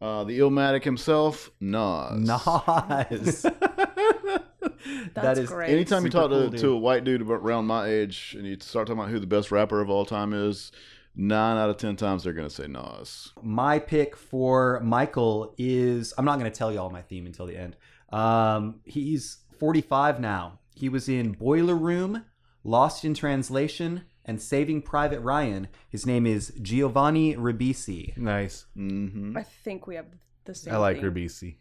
uh, 0.00 0.24
the 0.24 0.38
Illmatic 0.38 0.84
himself, 0.84 1.50
Nas. 1.60 2.20
Nice. 2.20 3.42
That's 5.14 5.40
is 5.40 5.48
great. 5.48 5.70
Anytime 5.70 6.04
you 6.04 6.10
talk 6.10 6.30
cool, 6.30 6.50
to, 6.50 6.58
to 6.58 6.68
a 6.70 6.78
white 6.78 7.04
dude 7.04 7.22
around 7.22 7.66
my 7.66 7.88
age 7.88 8.34
and 8.38 8.46
you 8.46 8.56
start 8.60 8.86
talking 8.86 9.00
about 9.00 9.10
who 9.10 9.18
the 9.18 9.26
best 9.26 9.50
rapper 9.50 9.80
of 9.80 9.90
all 9.90 10.04
time 10.04 10.32
is, 10.32 10.70
nine 11.16 11.56
out 11.56 11.68
of 11.70 11.76
ten 11.76 11.96
times 11.96 12.24
they're 12.24 12.32
going 12.32 12.48
to 12.48 12.54
say 12.54 12.66
Nas. 12.68 13.32
My 13.42 13.78
pick 13.78 14.16
for 14.16 14.80
Michael 14.80 15.54
is 15.58 16.14
I'm 16.16 16.24
not 16.24 16.38
going 16.38 16.50
to 16.50 16.56
tell 16.56 16.72
you 16.72 16.78
all 16.78 16.90
my 16.90 17.02
theme 17.02 17.26
until 17.26 17.46
the 17.46 17.56
end. 17.56 17.76
Um, 18.10 18.80
he's 18.84 19.38
45 19.58 20.20
now. 20.20 20.60
He 20.74 20.88
was 20.88 21.08
in 21.08 21.32
Boiler 21.32 21.74
Room, 21.74 22.24
Lost 22.64 23.04
in 23.04 23.14
Translation, 23.14 24.04
and 24.24 24.40
Saving 24.40 24.82
Private 24.82 25.20
Ryan. 25.20 25.68
His 25.88 26.06
name 26.06 26.26
is 26.26 26.52
Giovanni 26.62 27.34
Ribisi. 27.34 28.16
nice. 28.16 28.66
hmm 28.74 29.36
I 29.36 29.42
think 29.42 29.86
we 29.86 29.96
have 29.96 30.06
the 30.44 30.54
same. 30.54 30.74
I 30.74 30.76
like 30.78 31.00
theme. 31.00 31.12
Ribisi. 31.12 31.56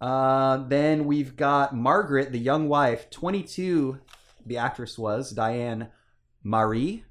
Uh, 0.00 0.58
then 0.68 1.06
we've 1.06 1.36
got 1.36 1.74
Margaret, 1.74 2.32
the 2.32 2.38
young 2.38 2.68
wife, 2.68 3.10
22. 3.10 4.00
The 4.46 4.58
actress 4.58 4.98
was 4.98 5.30
Diane 5.30 5.88
Marie. 6.42 7.04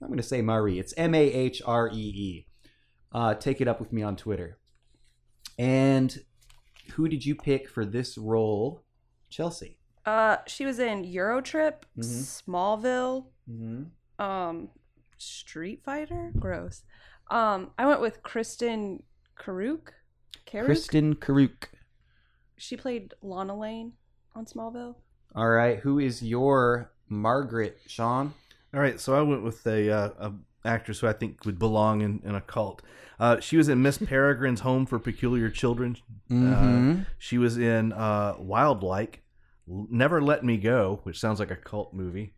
I'm 0.00 0.08
going 0.08 0.16
to 0.18 0.22
say 0.22 0.40
Marie. 0.42 0.78
It's 0.78 0.94
M 0.96 1.14
A 1.14 1.22
H 1.22 1.62
R 1.66 1.88
E 1.88 1.96
E. 1.96 2.46
Uh, 3.12 3.34
take 3.34 3.60
it 3.60 3.68
up 3.68 3.78
with 3.80 3.92
me 3.92 4.02
on 4.02 4.16
Twitter. 4.16 4.58
And 5.58 6.18
who 6.92 7.08
did 7.08 7.24
you 7.24 7.34
pick 7.34 7.68
for 7.68 7.84
this 7.84 8.16
role, 8.18 8.82
Chelsea? 9.30 9.78
Uh, 10.06 10.36
she 10.46 10.66
was 10.66 10.78
in 10.78 11.04
Eurotrip, 11.04 11.82
Mhm. 11.98 12.42
Smallville, 12.44 13.26
Mm-hmm. 13.50 14.22
um, 14.24 14.68
Street 15.18 15.82
Fighter. 15.84 16.32
Gross. 16.38 16.82
Um, 17.30 17.70
I 17.78 17.86
went 17.86 18.00
with 18.00 18.22
Kristen 18.22 19.02
Karuk. 19.38 19.88
Karuk. 20.46 20.64
Kristen 20.66 21.14
Karuk. 21.14 21.68
She 22.56 22.76
played 22.76 23.14
Lana 23.22 23.56
Lane 23.58 23.92
on 24.34 24.44
Smallville. 24.46 24.96
All 25.34 25.48
right. 25.48 25.78
Who 25.78 25.98
is 25.98 26.22
your 26.22 26.92
Margaret, 27.08 27.78
Sean? 27.86 28.34
All 28.72 28.80
right, 28.80 29.00
so 29.00 29.14
I 29.16 29.22
went 29.22 29.42
with 29.42 29.64
a, 29.66 29.90
uh, 29.90 30.10
a 30.18 30.32
actress 30.64 31.00
who 31.00 31.06
I 31.06 31.12
think 31.12 31.44
would 31.44 31.58
belong 31.58 32.00
in, 32.00 32.20
in 32.24 32.34
a 32.34 32.40
cult. 32.40 32.82
Uh, 33.18 33.40
she 33.40 33.56
was 33.56 33.68
in 33.68 33.82
Miss 33.82 33.98
Peregrine's 33.98 34.60
Home 34.60 34.86
for 34.86 34.98
Peculiar 34.98 35.50
Children. 35.50 35.96
Mm-hmm. 36.30 36.90
Uh, 36.90 37.04
she 37.18 37.38
was 37.38 37.56
in 37.56 37.92
uh, 37.92 38.34
Wildlike, 38.34 39.16
Never 39.66 40.20
Let 40.20 40.44
Me 40.44 40.56
Go, 40.56 41.00
which 41.04 41.20
sounds 41.20 41.38
like 41.38 41.50
a 41.50 41.56
cult 41.56 41.94
movie. 41.94 42.34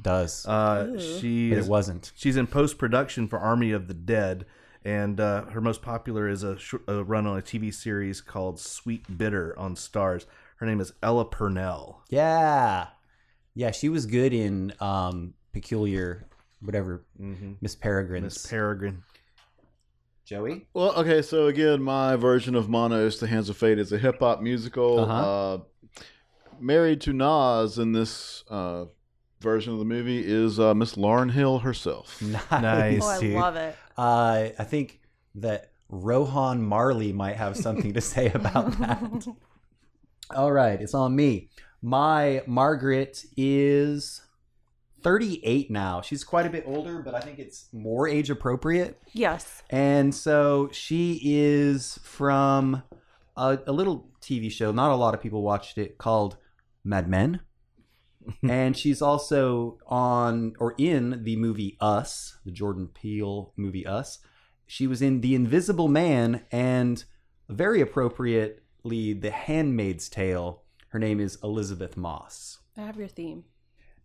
Does. 0.00 0.46
Uh, 0.46 0.98
she 0.98 1.50
but 1.50 1.58
is 1.58 1.66
it 1.66 1.70
wasn't. 1.70 2.12
She's 2.16 2.36
in 2.36 2.46
post 2.46 2.78
production 2.78 3.28
for 3.28 3.38
Army 3.38 3.72
of 3.72 3.88
the 3.88 3.94
Dead, 3.94 4.46
and 4.84 5.20
uh, 5.20 5.44
her 5.46 5.60
most 5.60 5.82
popular 5.82 6.28
is 6.28 6.42
a, 6.42 6.58
sh- 6.58 6.74
a 6.88 7.04
run 7.04 7.26
on 7.26 7.38
a 7.38 7.42
TV 7.42 7.72
series 7.72 8.20
called 8.20 8.58
Sweet 8.58 9.18
Bitter 9.18 9.56
on 9.58 9.74
Starz. 9.74 10.26
Her 10.56 10.66
name 10.66 10.80
is 10.80 10.92
Ella 11.02 11.24
Purnell. 11.24 12.02
Yeah. 12.08 12.88
Yeah, 13.54 13.70
she 13.70 13.88
was 13.88 14.06
good 14.06 14.32
in 14.32 14.72
um, 14.80 15.34
Peculiar, 15.52 16.26
whatever, 16.62 17.04
Mm-hmm. 17.20 17.52
Miss 17.60 17.74
Peregrine's. 17.76 18.22
Miss 18.24 18.46
Peregrine. 18.46 19.02
Joey? 20.24 20.66
Well, 20.72 20.92
okay, 20.96 21.20
so 21.22 21.46
again, 21.48 21.82
my 21.82 22.16
version 22.16 22.54
of 22.54 22.68
Manos, 22.68 23.18
The 23.18 23.26
Hands 23.26 23.48
of 23.48 23.56
Fate, 23.56 23.78
is 23.78 23.92
a 23.92 23.98
hip 23.98 24.20
hop 24.20 24.40
musical. 24.40 25.00
Uh-huh. 25.00 25.54
Uh, 25.54 25.58
married 26.60 27.00
to 27.02 27.12
Nas 27.12 27.78
in 27.78 27.92
this 27.92 28.44
uh, 28.48 28.84
version 29.40 29.72
of 29.72 29.78
the 29.80 29.84
movie 29.84 30.24
is 30.24 30.60
uh, 30.60 30.74
Miss 30.74 30.94
Lauryn 30.94 31.32
Hill 31.32 31.58
herself. 31.58 32.22
Nice. 32.52 33.02
Oh, 33.02 33.08
I 33.08 33.20
dude. 33.20 33.34
love 33.34 33.56
it. 33.56 33.76
Uh, 33.98 34.48
I 34.58 34.64
think 34.64 35.00
that 35.36 35.72
Rohan 35.88 36.62
Marley 36.62 37.12
might 37.12 37.36
have 37.36 37.56
something 37.56 37.92
to 37.94 38.00
say 38.12 38.30
about 38.30 38.78
that. 38.78 39.26
All 40.34 40.52
right, 40.52 40.80
it's 40.80 40.94
on 40.94 41.14
me. 41.16 41.50
My 41.82 42.42
Margaret 42.46 43.24
is 43.36 44.22
38 45.02 45.70
now. 45.70 46.00
She's 46.00 46.24
quite 46.24 46.46
a 46.46 46.50
bit 46.50 46.64
older, 46.66 47.00
but 47.00 47.14
I 47.14 47.20
think 47.20 47.38
it's 47.38 47.68
more 47.72 48.08
age 48.08 48.30
appropriate. 48.30 49.00
Yes. 49.12 49.62
And 49.70 50.14
so 50.14 50.68
she 50.72 51.20
is 51.22 51.98
from 52.02 52.82
a, 53.36 53.58
a 53.66 53.72
little 53.72 54.08
TV 54.20 54.50
show. 54.50 54.72
Not 54.72 54.90
a 54.90 54.96
lot 54.96 55.14
of 55.14 55.20
people 55.20 55.42
watched 55.42 55.78
it 55.78 55.98
called 55.98 56.36
Mad 56.84 57.08
Men. 57.08 57.40
and 58.48 58.76
she's 58.76 59.02
also 59.02 59.78
on 59.86 60.54
or 60.58 60.74
in 60.78 61.24
the 61.24 61.36
movie 61.36 61.76
Us, 61.80 62.38
the 62.44 62.52
Jordan 62.52 62.88
Peele 62.88 63.52
movie 63.56 63.86
Us. 63.86 64.18
She 64.66 64.86
was 64.86 65.02
in 65.02 65.20
The 65.20 65.34
Invisible 65.34 65.88
Man 65.88 66.42
and 66.50 67.04
very 67.48 67.80
appropriately 67.80 69.12
The 69.12 69.30
Handmaid's 69.30 70.08
Tale. 70.08 70.62
Her 70.88 70.98
name 70.98 71.20
is 71.20 71.38
Elisabeth 71.42 71.96
Moss. 71.96 72.58
I 72.76 72.82
have 72.82 72.96
your 72.96 73.08
theme. 73.08 73.44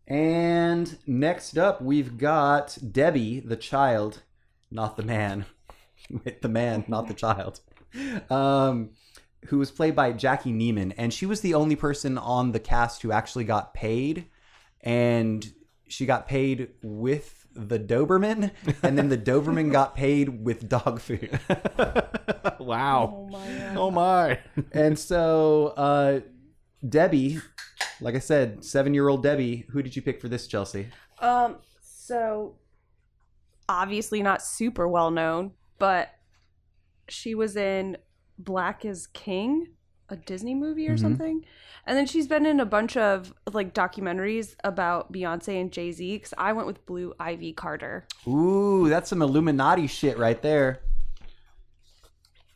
And 0.08 0.98
next 1.06 1.58
up, 1.58 1.82
we've 1.82 2.18
got 2.18 2.78
Debbie, 2.92 3.42
the 3.42 3.58
child, 3.58 4.24
not 4.72 4.96
the 4.96 5.04
man, 5.04 5.46
the 6.42 6.50
man, 6.50 6.86
not 6.88 7.08
the 7.08 7.14
child, 7.14 7.60
um, 8.30 8.92
who 9.48 9.58
was 9.58 9.70
played 9.70 9.96
by 9.96 10.14
Jackie 10.14 10.54
Neiman, 10.54 10.94
and 10.98 11.14
she 11.14 11.26
was 11.26 11.42
the 11.42 11.54
only 11.54 11.76
person 11.76 12.18
on 12.18 12.54
the 12.54 12.60
cast 12.60 13.02
who 13.02 13.12
actually 13.12 13.44
got 13.44 13.74
paid, 13.74 14.28
and 14.82 15.54
she 15.90 16.06
got 16.06 16.28
paid 16.28 16.70
with 16.82 17.46
the 17.54 17.80
Doberman, 17.80 18.52
and 18.84 18.98
then 18.98 19.10
the 19.10 19.18
Doberman 19.18 19.74
got 19.74 19.94
paid 19.94 20.46
with 20.46 20.70
dog 20.70 21.02
food. 21.02 21.38
wow. 22.60 23.14
Oh 23.14 23.30
my. 23.30 23.76
Oh 23.76 23.92
my. 23.92 24.40
and 24.72 24.98
so, 24.98 25.74
uh, 25.76 26.20
Debbie, 26.88 27.40
like 28.02 28.16
I 28.16 28.20
said, 28.20 28.64
seven-year-old 28.64 29.24
Debbie, 29.24 29.66
who 29.72 29.82
did 29.82 29.96
you 29.96 30.02
pick 30.02 30.22
for 30.22 30.28
this, 30.28 30.48
Chelsea? 30.48 30.88
Um, 31.20 31.58
so 31.82 32.56
obviously 33.70 34.22
not 34.22 34.42
super 34.42 34.88
well 34.88 35.12
known, 35.12 35.52
but 35.80 36.10
she 37.10 37.36
was 37.36 37.56
in 37.56 37.98
Black 38.38 38.86
is 38.86 39.08
King 39.08 39.68
a 40.10 40.16
Disney 40.16 40.56
movie 40.56 40.88
or 40.88 40.98
something. 40.98 41.44
And 41.86 41.98
then 41.98 42.06
she's 42.06 42.28
been 42.28 42.46
in 42.46 42.60
a 42.60 42.66
bunch 42.66 42.96
of 42.96 43.34
like 43.52 43.74
documentaries 43.74 44.56
about 44.64 45.12
Beyonce 45.12 45.60
and 45.60 45.72
Jay 45.72 45.92
Z. 45.92 46.16
Because 46.16 46.34
I 46.38 46.54
went 46.54 46.68
with 46.68 46.86
Blue 46.86 47.14
Ivy 47.20 47.54
Carter. 47.54 48.08
Ooh, 48.28 48.88
that's 48.90 49.10
some 49.10 49.22
Illuminati 49.22 49.88
shit 49.88 50.18
right 50.18 50.42
there. 50.42 50.82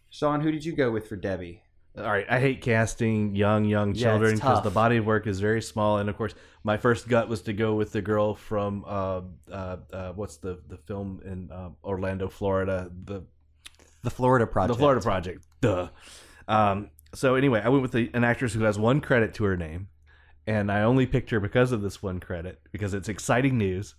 Sean, 0.09 0.41
who 0.41 0.51
did 0.51 0.65
you 0.65 0.73
go 0.73 0.91
with 0.91 1.07
for 1.07 1.15
Debbie? 1.15 1.63
All 1.97 2.03
right, 2.03 2.25
I 2.29 2.39
hate 2.39 2.61
casting 2.61 3.35
young, 3.35 3.65
young 3.65 3.93
children 3.93 4.35
because 4.35 4.57
tough. 4.59 4.63
the 4.63 4.69
body 4.69 4.95
of 4.97 5.05
work 5.05 5.27
is 5.27 5.41
very 5.41 5.61
small, 5.61 5.97
and 5.97 6.09
of 6.09 6.15
course, 6.15 6.33
my 6.63 6.77
first 6.77 7.07
gut 7.09 7.27
was 7.27 7.41
to 7.41 7.53
go 7.53 7.75
with 7.75 7.91
the 7.91 8.01
girl 8.01 8.33
from 8.33 8.85
uh, 8.87 9.21
uh, 9.51 9.77
uh, 9.91 10.11
what's 10.13 10.37
the 10.37 10.59
the 10.69 10.77
film 10.77 11.21
in 11.25 11.51
uh, 11.51 11.69
Orlando, 11.83 12.29
Florida, 12.29 12.89
the 13.03 13.25
The 14.03 14.09
Florida 14.09 14.47
Project. 14.47 14.77
the 14.77 14.79
Florida 14.79 15.01
Project. 15.01 15.45
Duh. 15.59 15.89
Um, 16.47 16.91
so 17.13 17.35
anyway, 17.35 17.61
I 17.63 17.67
went 17.67 17.81
with 17.81 17.91
the, 17.91 18.09
an 18.13 18.23
actress 18.23 18.53
who 18.53 18.63
has 18.63 18.79
one 18.79 19.01
credit 19.01 19.33
to 19.35 19.43
her 19.43 19.57
name, 19.57 19.89
and 20.47 20.71
I 20.71 20.83
only 20.83 21.05
picked 21.05 21.29
her 21.31 21.41
because 21.41 21.73
of 21.73 21.81
this 21.81 22.01
one 22.01 22.21
credit 22.21 22.61
because 22.71 22.93
it's 22.93 23.09
exciting 23.09 23.57
news. 23.57 23.95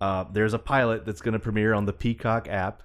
Uh, 0.00 0.24
there's 0.32 0.54
a 0.54 0.58
pilot 0.58 1.06
that's 1.06 1.20
going 1.20 1.34
to 1.34 1.38
premiere 1.38 1.72
on 1.72 1.86
the 1.86 1.92
Peacock 1.92 2.48
app, 2.48 2.82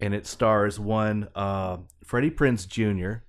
and 0.00 0.14
it 0.14 0.26
stars 0.26 0.80
one 0.80 1.28
uh, 1.34 1.76
Freddie 2.02 2.30
Prinze 2.30 2.66
Jr. 2.66 3.23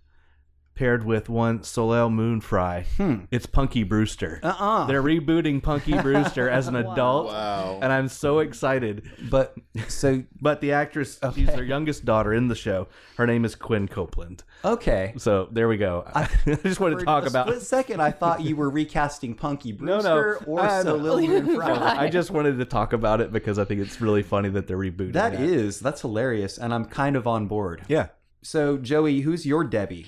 paired 0.76 1.06
with 1.06 1.30
one 1.30 1.64
Soleil 1.64 2.10
Moon 2.10 2.42
Frye. 2.42 2.86
Hmm. 2.98 3.20
It's 3.32 3.46
Punky 3.46 3.84
Brewster. 3.84 4.40
Uh-uh. 4.44 4.86
They're 4.88 5.02
rebooting 5.02 5.64
Punky 5.64 5.98
Brewster 6.02 6.50
as 6.50 6.68
an 6.68 6.76
adult, 6.76 7.28
Wow. 7.28 7.80
and 7.82 7.92
I'm 7.94 8.08
so 8.10 8.40
excited. 8.40 9.10
But 9.30 9.56
so 9.88 10.24
But 10.42 10.62
the 10.62 10.74
actress, 10.74 11.20
she's 11.34 11.48
their 11.48 11.64
youngest 11.64 12.06
daughter 12.06 12.34
in 12.34 12.50
the 12.50 12.56
show. 12.56 12.88
Her 13.18 13.26
name 13.26 13.46
is 13.46 13.56
Quinn 13.56 13.88
Copeland. 13.88 14.44
okay. 14.64 15.14
So 15.18 15.48
there 15.52 15.68
we 15.68 15.78
go. 15.78 16.04
I, 16.14 16.28
just 16.64 16.80
wanted 16.80 17.00
to 17.00 17.06
talk 17.06 17.24
a 17.24 17.28
about. 17.28 17.48
split 17.48 17.62
second, 17.62 18.02
I 18.02 18.12
thought 18.12 18.42
you 18.42 18.56
were 18.56 18.70
recasting 18.70 19.34
Punky 19.34 19.72
No, 19.80 20.02
no. 20.02 20.22
Brewster 20.22 20.44
or 20.46 20.60
Uh. 20.60 20.84
Soleil 20.84 21.22
Moon 21.28 21.56
Frye. 21.56 21.96
I 21.98 22.10
just 22.10 22.32
wanted 22.32 22.58
to 22.60 22.66
talk 22.66 22.94
about 22.94 23.22
it 23.22 23.32
because 23.32 23.58
I 23.58 23.64
think 23.66 23.82
it's 23.82 24.02
really 24.02 24.24
funny 24.24 24.50
that 24.50 24.68
they're 24.68 24.78
rebooting. 24.78 25.14
That 25.14 25.36
is, 25.36 25.80
that's 25.80 26.02
hilarious, 26.02 26.58
and 26.58 26.74
I'm 26.74 26.86
kind 26.86 27.16
of 27.16 27.26
on 27.28 27.48
board. 27.48 27.84
yeah. 27.88 28.08
So, 28.42 28.78
Joey, 28.78 29.22
who's 29.22 29.44
your 29.48 29.64
Debbie? 29.64 30.06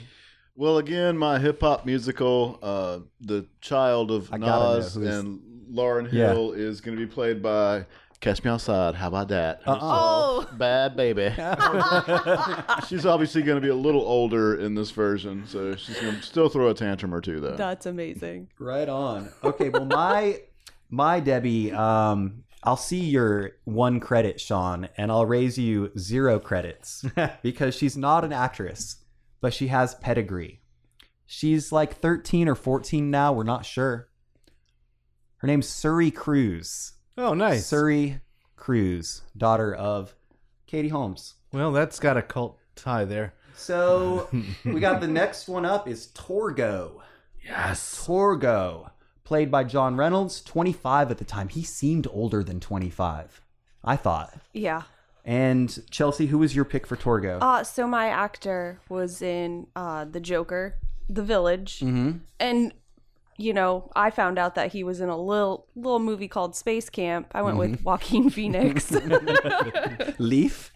Well, 0.59 0.79
again, 0.79 1.17
my 1.17 1.37
hip 1.37 1.61
hop 1.61 1.85
musical, 1.85 2.57
uh, 2.63 2.99
the 3.21 3.45
child 3.61 4.09
of 4.09 4.33
I 4.33 4.39
gotta 4.39 4.63
know 4.63 4.75
Nas 4.77 4.95
who's- 4.95 5.15
and 5.15 5.39
Lauryn 5.71 6.11
Yeah. 6.11 6.33
Hill, 6.33 6.53
is 6.53 6.81
going 6.81 6.97
to 6.97 7.05
be 7.05 7.11
played 7.11 7.43
by 7.43 7.85
Catch 8.21 8.43
Me 8.43 8.49
Outside. 8.49 8.95
How 8.95 9.09
about 9.09 9.27
that? 9.27 9.61
Uh-uh. 9.67 9.77
Oh, 9.79 10.47
Bad 10.57 10.95
baby. 10.97 11.29
she's 12.87 13.05
obviously 13.05 13.43
going 13.43 13.57
to 13.57 13.61
be 13.61 13.67
a 13.69 13.75
little 13.75 14.01
older 14.01 14.55
in 14.55 14.73
this 14.73 14.89
version, 14.91 15.45
so 15.45 15.75
she's 15.75 15.99
going 15.99 16.15
to 16.15 16.21
still 16.23 16.49
throw 16.49 16.69
a 16.69 16.73
tantrum 16.73 17.13
or 17.13 17.21
two, 17.21 17.39
though. 17.39 17.55
that's 17.55 17.85
amazing. 17.85 18.47
Right 18.57 18.89
on. 18.89 19.29
Okay, 19.43 19.69
well, 19.69 19.85
my 19.85 20.39
my 20.89 21.19
Debbie, 21.19 21.71
um, 21.73 22.43
I'll 22.63 22.77
see 22.77 23.01
your 23.01 23.51
one 23.65 23.99
credit, 23.99 24.39
Sean, 24.39 24.87
and 24.97 25.11
I'll 25.11 25.25
raise 25.27 25.57
you 25.59 25.91
zero 25.99 26.39
credits 26.39 27.05
because 27.43 27.75
she's 27.75 27.95
not 27.97 28.23
an 28.23 28.31
actress, 28.33 28.95
but 29.41 29.53
she 29.53 29.67
has 29.67 29.95
pedigree. 29.95 30.61
She's 31.25 31.71
like 31.71 31.95
13 31.95 32.47
or 32.47 32.55
14 32.55 33.11
now. 33.11 33.33
We're 33.33 33.43
not 33.43 33.65
sure. 33.65 34.09
Her 35.37 35.47
name's 35.47 35.67
Suri 35.67 36.13
Cruise. 36.13 36.93
Oh, 37.17 37.33
nice. 37.33 37.69
Suri 37.69 38.21
Cruise, 38.55 39.21
daughter 39.35 39.73
of 39.73 40.15
Katie 40.65 40.89
Holmes. 40.89 41.35
Well, 41.51 41.71
that's 41.71 41.99
got 41.99 42.17
a 42.17 42.21
cult 42.21 42.57
tie 42.75 43.05
there. 43.05 43.33
So 43.55 44.29
we 44.65 44.79
got 44.79 45.01
the 45.01 45.07
next 45.07 45.47
one 45.47 45.65
up 45.65 45.87
is 45.87 46.07
Torgo. 46.07 47.01
Yes. 47.43 48.05
Torgo, 48.05 48.91
played 49.23 49.49
by 49.51 49.63
John 49.63 49.95
Reynolds, 49.95 50.41
25 50.41 51.11
at 51.11 51.17
the 51.17 51.25
time. 51.25 51.49
He 51.49 51.63
seemed 51.63 52.07
older 52.11 52.43
than 52.43 52.59
25, 52.59 53.41
I 53.83 53.95
thought. 53.95 54.33
Yeah. 54.53 54.83
And 55.27 55.83
Chelsea, 55.91 56.27
who 56.27 56.37
was 56.37 56.55
your 56.55 56.63
pick 56.65 56.87
for 56.87 56.95
Torgo? 56.95 57.37
Uh, 57.41 57.61
so 57.63 57.85
my 57.85 58.07
actor 58.07 58.79
was 58.87 59.21
in 59.21 59.67
uh, 59.75 60.05
The 60.05 60.21
Joker, 60.21 60.75
The 61.09 61.21
Village, 61.21 61.81
Mhm. 61.81 62.21
and 62.39 62.71
you 63.39 63.53
know 63.53 63.91
I 63.95 64.09
found 64.09 64.39
out 64.39 64.55
that 64.55 64.71
he 64.71 64.83
was 64.83 64.99
in 65.01 65.09
a 65.09 65.17
little 65.17 65.67
little 65.75 65.99
movie 65.99 66.27
called 66.29 66.55
Space 66.55 66.89
Camp. 66.89 67.27
I 67.35 67.41
went 67.43 67.57
with 67.57 67.83
Joaquin 67.83 68.29
Phoenix. 68.37 68.89
Leaf. 70.17 70.71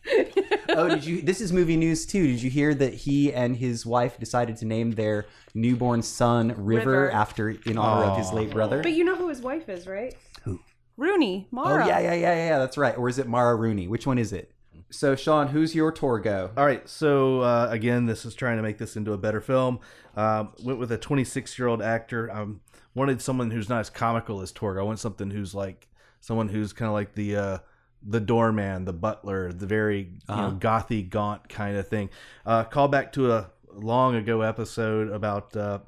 oh, 0.70 0.90
did 0.90 1.06
you? 1.06 1.22
This 1.22 1.42
is 1.42 1.52
movie 1.54 1.78
news 1.78 2.06
too. 2.06 2.28
Did 2.28 2.42
you 2.42 2.50
hear 2.50 2.74
that 2.76 2.94
he 2.94 3.34
and 3.34 3.56
his 3.56 3.86
wife 3.86 4.20
decided 4.20 4.58
to 4.58 4.66
name 4.66 4.92
their 4.92 5.26
newborn 5.54 6.02
son 6.02 6.50
River, 6.58 6.92
River. 6.92 7.12
after 7.12 7.50
in 7.50 7.78
honor 7.78 8.06
of 8.12 8.18
his 8.18 8.32
late 8.32 8.52
brother? 8.52 8.84
but 8.84 8.92
you 8.92 9.06
know 9.06 9.16
who 9.16 9.30
his 9.30 9.42
wife 9.42 9.68
is, 9.70 9.88
right? 9.88 10.16
Who? 11.06 11.12
Rooney 11.12 11.48
Mara. 11.52 11.84
Oh 11.84 11.88
yeah, 11.88 12.00
yeah, 12.00 12.14
yeah, 12.14 12.36
yeah. 12.48 12.60
That's 12.60 12.78
right. 12.78 12.98
Or 12.98 13.10
is 13.10 13.18
it 13.20 13.28
Mara 13.28 13.56
Rooney? 13.56 13.88
Which 13.88 14.06
one 14.08 14.18
is 14.18 14.32
it? 14.34 14.52
So 14.90 15.16
Sean, 15.16 15.48
who's 15.48 15.74
your 15.74 15.92
Torgo? 15.92 16.52
All 16.58 16.66
right. 16.66 16.88
So 16.90 17.42
uh, 17.42 17.68
again, 17.72 18.06
this 18.06 18.26
is 18.26 18.36
trying 18.36 18.58
to 18.58 18.64
make 18.64 18.78
this 18.78 18.96
into 18.98 19.14
a 19.14 19.18
better 19.18 19.40
film. 19.42 19.80
Um, 20.16 20.54
went 20.64 20.80
with 20.80 20.92
a 20.92 20.98
26 20.98 21.58
year 21.58 21.68
old 21.68 21.82
actor. 21.82 22.30
Um, 22.32 22.62
wanted 22.94 23.22
someone 23.22 23.52
who's 23.52 23.70
not 23.70 23.80
as 23.80 23.90
comical 23.90 24.42
as 24.42 24.52
Torg. 24.52 24.78
I 24.78 24.82
want 24.84 25.00
something 25.00 25.32
who's 25.32 25.56
like 25.56 25.88
someone 26.20 26.50
who's 26.50 26.74
kind 26.74 26.88
of 26.88 26.94
like 26.94 27.16
the 27.16 27.36
uh, 27.38 27.58
the 28.04 28.20
doorman, 28.20 28.86
the 28.86 28.94
butler, 28.94 29.54
the 29.54 29.66
very 29.66 30.14
Uh-huh. 30.28 30.50
know 30.50 30.56
gothy 30.58 31.08
gaunt 31.10 31.48
kind 31.50 31.78
of 31.78 31.88
thing. 31.88 32.10
Uh, 32.46 32.64
call 32.66 32.88
back 32.90 33.14
to 33.14 33.32
a 33.32 33.50
long 33.74 34.16
ago 34.16 34.42
episode 34.42 35.10
about 35.10 35.56
uh, 35.56 35.80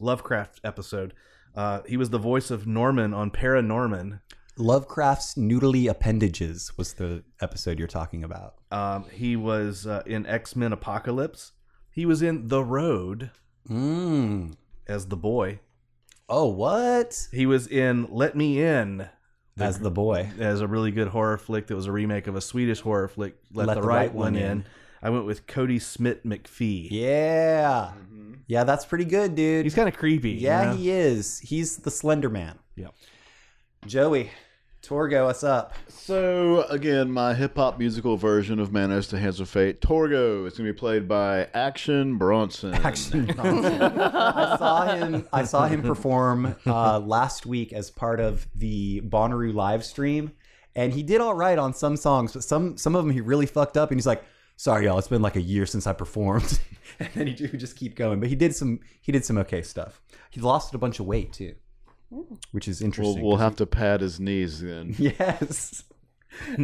Lovecraft 0.00 0.60
episode. 0.64 1.14
Uh, 1.54 1.80
he 1.86 1.96
was 1.96 2.10
the 2.10 2.18
voice 2.18 2.50
of 2.50 2.66
Norman 2.66 3.12
on 3.14 3.30
Paranorman. 3.30 4.20
Lovecraft's 4.56 5.34
noodly 5.36 5.88
appendages 5.88 6.72
was 6.76 6.94
the 6.94 7.22
episode 7.40 7.78
you're 7.78 7.88
talking 7.88 8.24
about. 8.24 8.54
Um, 8.70 9.04
he 9.10 9.36
was 9.36 9.86
uh, 9.86 10.02
in 10.06 10.26
X 10.26 10.54
Men 10.56 10.72
Apocalypse. 10.72 11.52
He 11.90 12.04
was 12.06 12.22
in 12.22 12.48
The 12.48 12.62
Road 12.64 13.30
Mm. 13.68 14.54
as 14.88 15.06
the 15.06 15.16
boy. 15.16 15.60
Oh, 16.28 16.46
what? 16.48 17.28
He 17.32 17.44
was 17.46 17.66
in 17.66 18.06
Let 18.10 18.36
Me 18.36 18.60
In 18.62 19.08
As 19.58 19.78
the 19.80 19.90
boy. 19.90 20.30
as 20.38 20.60
a 20.60 20.66
really 20.68 20.90
good 20.90 21.08
horror 21.08 21.36
flick 21.38 21.66
that 21.66 21.74
was 21.74 21.86
a 21.86 21.92
remake 21.92 22.26
of 22.26 22.36
a 22.36 22.40
Swedish 22.40 22.80
horror 22.80 23.08
flick, 23.08 23.34
Let, 23.52 23.74
the, 23.74 23.82
Right, 23.82 24.12
One 24.12 24.36
in. 24.36 24.64
I 25.02 25.10
went 25.10 25.26
with 25.26 25.46
Kodi 25.46 25.80
Smit-McPhee. 25.80 26.88
Yeah. 26.90 27.92
Yeah, 28.46 28.64
that's 28.64 28.84
pretty 28.84 29.04
good, 29.04 29.34
dude. 29.34 29.64
He's 29.64 29.74
kind 29.74 29.88
of 29.88 29.96
creepy. 29.96 30.32
yeah, 30.32 30.62
you 30.62 30.66
know? 30.70 30.76
he 30.76 30.90
is. 30.90 31.38
He's 31.40 31.78
the 31.78 31.90
Slender 31.90 32.28
Man. 32.30 32.58
Yep. 32.76 32.94
Joey, 33.86 34.30
Torgo, 34.82 35.24
what's 35.26 35.42
up? 35.42 35.74
So 35.88 36.62
again, 36.64 37.10
my 37.10 37.32
hip 37.32 37.56
hop 37.56 37.78
musical 37.78 38.18
version 38.18 38.60
of 38.60 38.72
Manos 38.72 39.08
to 39.08 39.18
Hands 39.18 39.40
of 39.40 39.48
Fate, 39.48 39.80
Torgo, 39.80 40.46
is 40.46 40.56
going 40.56 40.66
to 40.66 40.72
be 40.72 40.78
played 40.78 41.08
by 41.08 41.48
Action 41.54 42.18
Bronson. 42.18 42.74
Action 42.74 43.24
Bronson. 43.26 43.80
I 43.80 44.56
saw 44.58 44.94
him. 44.94 45.26
I 45.32 45.44
saw 45.44 45.66
him 45.66 45.82
perform 45.82 46.56
uh, 46.66 47.00
last 47.00 47.46
week 47.46 47.72
as 47.72 47.90
part 47.90 48.20
of 48.20 48.46
the 48.54 49.00
Bonnaroo 49.00 49.54
live 49.54 49.82
stream, 49.84 50.32
and 50.76 50.92
he 50.92 51.02
did 51.02 51.22
all 51.22 51.34
right 51.34 51.58
on 51.58 51.72
some 51.72 51.96
songs, 51.96 52.34
but 52.34 52.44
some 52.44 52.76
some 52.76 52.94
of 52.94 53.04
them 53.04 53.12
he 53.12 53.22
really 53.22 53.46
fucked 53.46 53.78
up, 53.78 53.90
and 53.90 53.98
he's 53.98 54.06
like, 54.06 54.22
"Sorry, 54.56 54.84
y'all, 54.84 54.98
it's 54.98 55.08
been 55.08 55.22
like 55.22 55.36
a 55.36 55.42
year 55.42 55.64
since 55.64 55.86
I 55.86 55.94
performed," 55.94 56.60
and 57.00 57.08
then 57.14 57.26
he 57.28 57.46
would 57.46 57.58
just 57.58 57.76
keep 57.76 57.96
going. 57.96 58.20
But 58.20 58.28
he 58.28 58.34
did 58.34 58.54
some 58.54 58.80
he 59.00 59.10
did 59.10 59.24
some 59.24 59.38
okay 59.38 59.62
stuff. 59.62 60.02
He 60.30 60.40
lost 60.42 60.74
a 60.74 60.78
bunch 60.78 61.00
of 61.00 61.06
weight 61.06 61.32
too, 61.32 61.54
which 62.52 62.68
is 62.68 62.80
We'll, 62.80 62.86
interesting. 62.86 63.22
we'll 63.22 63.36
have 63.38 63.56
to 63.56 63.66
pad 63.66 64.00
his 64.00 64.18
knees 64.20 64.60
then. 64.60 64.94
Yes. 64.98 65.84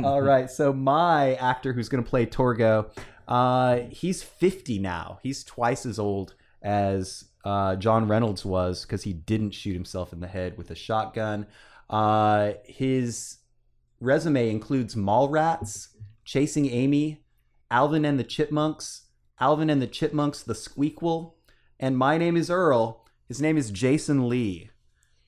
All 0.05 0.23
right. 0.23 0.49
So 0.51 0.73
my 0.73 1.35
actor 1.35 1.73
who's 1.73 1.89
going 1.89 2.03
to 2.03 2.09
play 2.09 2.25
Torgo, 2.27 2.89
uh, 3.27 3.79
he's 3.91 4.23
50 4.23 4.79
now. 4.79 5.19
He's 5.23 5.43
twice 5.43 5.85
as 5.85 5.99
old 5.99 6.35
as 6.63 7.25
uh, 7.45 7.77
John 7.77 8.07
Reynolds 8.09 8.45
was 8.45 8.83
because 8.83 9.03
he 9.03 9.13
didn't 9.13 9.53
shoot 9.53 9.75
himself 9.75 10.13
in 10.13 10.21
the 10.21 10.29
head 10.29 10.57
with 10.57 10.71
a 10.71 10.75
shotgun. 10.77 11.47
Uh, 11.91 12.53
his 12.65 13.39
resume 14.01 14.51
includes 14.51 14.95
Mallrats, 14.95 15.89
Chasing 16.25 16.67
Amy, 16.71 17.23
Alvin 17.71 18.05
and 18.05 18.19
the 18.19 18.25
Chipmunks, 18.25 19.03
Alvin 19.41 19.69
and 19.71 19.83
the 19.83 19.87
Chipmunks, 19.87 20.43
The 20.43 20.55
Squeakquel, 20.55 21.33
and 21.79 21.97
My 21.97 22.19
Name 22.19 22.37
is 22.37 22.51
Earl. 22.51 23.05
His 23.29 23.41
name 23.41 23.57
is 23.57 23.71
Jason 23.71 24.29
Lee. 24.29 24.71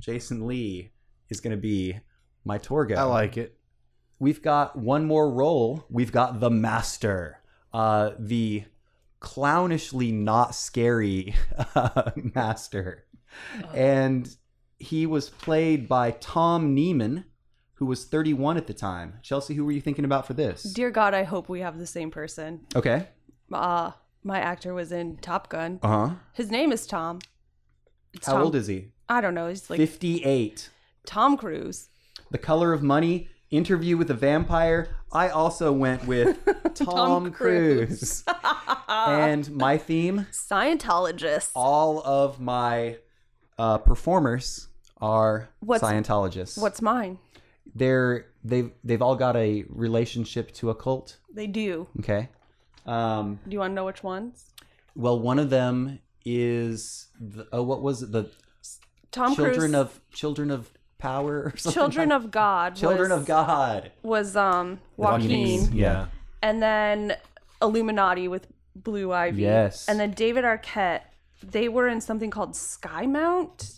Jason 0.01 0.47
Lee 0.47 0.91
is 1.29 1.41
going 1.41 1.51
to 1.53 1.61
be 1.61 1.99
my 2.45 2.59
tour 2.59 2.85
guide. 2.85 2.99
I 2.99 3.03
like 3.05 3.37
it. 3.37 3.59
We've 4.19 4.43
got 4.43 4.77
one 4.77 5.05
more 5.05 5.31
role. 5.31 5.85
We've 5.91 6.13
got 6.13 6.41
the 6.41 6.51
Master, 6.51 7.41
uh, 7.73 8.13
the 8.19 8.65
clownishly 9.21 10.13
not 10.13 10.55
scary 10.55 11.35
uh, 11.75 12.11
Master, 12.17 13.05
and 13.75 14.29
he 14.79 15.07
was 15.07 15.31
played 15.31 15.89
by 15.89 16.13
Tom 16.13 16.75
Neyman, 16.75 17.25
who 17.75 17.87
was 17.87 18.05
31 18.07 18.57
at 18.57 18.67
the 18.67 18.75
time. 18.75 19.19
Chelsea, 19.23 19.55
who 19.55 19.65
were 19.65 19.73
you 19.73 19.81
thinking 19.81 20.05
about 20.05 20.27
for 20.27 20.35
this? 20.35 20.63
Dear 20.63 20.91
God, 20.91 21.15
I 21.15 21.23
hope 21.25 21.49
we 21.49 21.61
have 21.61 21.79
the 21.79 21.87
same 21.87 22.11
person. 22.11 22.67
Okay. 22.75 23.07
Uh, 23.53 23.93
my 24.25 24.41
actor 24.41 24.75
was 24.75 24.91
in 24.91 25.17
Top 25.19 25.49
Gun. 25.49 25.79
Uh 25.83 25.89
huh. 26.09 26.15
His 26.33 26.51
name 26.51 26.73
is 26.73 26.87
Tom. 26.87 27.21
It's 28.13 28.27
How 28.27 28.35
Tom- 28.35 28.43
old 28.43 28.57
is 28.57 28.67
he? 28.67 28.93
I 29.09 29.21
don't 29.21 29.35
know. 29.35 29.49
He's 29.49 29.69
like 29.71 29.79
58. 29.79 30.71
Tom 31.07 31.37
Cruise. 31.37 31.89
The 32.31 32.39
Color 32.39 32.73
of 32.73 32.83
Money, 32.83 33.29
Interview 33.51 33.97
with 33.97 34.11
a 34.11 34.15
Vampire. 34.15 34.89
I 35.11 35.31
also 35.31 35.73
went 35.73 36.07
with 36.07 36.39
Tom, 36.75 37.33
Cruise. 37.33 38.23
and 38.89 39.51
my 39.53 39.79
theme, 39.79 40.27
Scientologist. 40.31 41.51
all 41.55 42.03
of 42.05 42.39
my 42.41 42.99
uh, 43.59 43.79
performers 43.79 44.69
are 45.01 45.49
What's- 45.61 45.83
Scientologists. 45.83 46.61
What's 46.61 46.83
mine? 46.83 47.19
They're 47.75 48.27
they've 48.45 48.71
they've 48.85 49.01
all 49.03 49.15
got 49.17 49.37
a 49.37 49.65
relationship 49.69 50.53
to 50.55 50.71
a 50.71 50.75
cult. 50.75 51.19
They 51.33 51.47
do. 51.47 51.87
Okay. 52.01 52.29
Um, 52.87 53.39
Do 53.47 53.53
you 53.53 53.59
want 53.61 53.71
to 53.73 53.75
know 53.75 53.85
which 53.87 54.03
ones? 54.03 54.45
well, 54.97 55.19
one 55.21 55.39
of 55.39 55.49
them 55.51 56.01
is 56.25 57.07
the, 57.21 57.47
oh, 57.53 57.63
what 57.63 57.83
was 57.83 58.03
it? 58.03 58.11
The 58.13 58.31
Tom 59.11 59.35
children 59.35 59.73
Cruise. 59.73 59.75
of 59.75 60.01
children 60.13 60.51
of 60.51 60.71
power 60.99 61.43
or 61.45 61.57
something. 61.57 61.81
Children 61.81 62.09
like- 62.11 62.17
of 62.25 62.31
God. 62.31 62.77
children 62.85 63.11
was, 63.11 63.21
of 63.21 63.27
God. 63.27 63.93
was 64.03 64.37
um 64.37 64.81
Joaquin, 64.97 65.73
Yeah. 65.73 66.07
and 66.43 66.63
then 66.63 67.17
Illuminati 67.63 68.29
with 68.29 68.47
Blue 68.77 69.13
Ivy. 69.13 69.43
Yes. 69.43 69.89
And 69.89 69.99
then 69.99 70.13
David 70.13 70.45
Arquette. 70.45 71.03
They 71.43 71.69
were 71.69 71.87
in 71.89 72.01
something 72.01 72.31
called 72.31 72.57
Sky 72.57 73.07
Mount. 73.07 73.71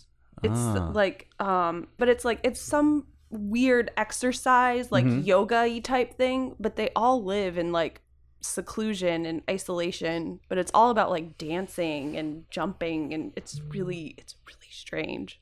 It's 0.43 0.53
Ah. 0.57 0.91
like 0.93 1.27
um, 1.39 1.87
but 1.97 2.09
it's 2.09 2.25
like 2.25 2.39
it's 2.43 2.59
some 2.61 3.05
weird 3.29 3.91
exercise 3.97 4.91
like 4.91 5.05
Mm-hmm. 5.05 5.21
yoga-y 5.21 5.79
type 5.79 6.15
thing, 6.17 6.55
but 6.59 6.75
they 6.75 6.89
all 6.95 7.23
live 7.23 7.57
in 7.57 7.71
like 7.71 8.01
seclusion 8.41 9.25
and 9.25 9.41
isolation. 9.49 10.39
But 10.49 10.57
it's 10.57 10.71
all 10.73 10.89
about 10.89 11.09
like 11.11 11.37
dancing 11.37 12.17
and 12.17 12.45
jumping, 12.49 13.13
and 13.13 13.31
it's 13.35 13.61
really 13.69 14.15
it's 14.17 14.35
really 14.47 14.60
strange. 14.81 15.39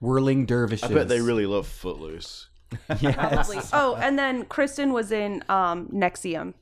Whirling 0.00 0.46
dervishes. 0.46 0.90
I 0.90 0.94
bet 0.94 1.08
they 1.08 1.20
really 1.20 1.46
love 1.46 1.66
Footloose. 1.66 2.48
Probably. 2.88 3.58
oh, 3.72 3.96
and 4.00 4.18
then 4.18 4.44
Kristen 4.46 4.92
was 4.92 5.12
in 5.12 5.44
um 5.48 5.88
NXIVM. 5.92 6.54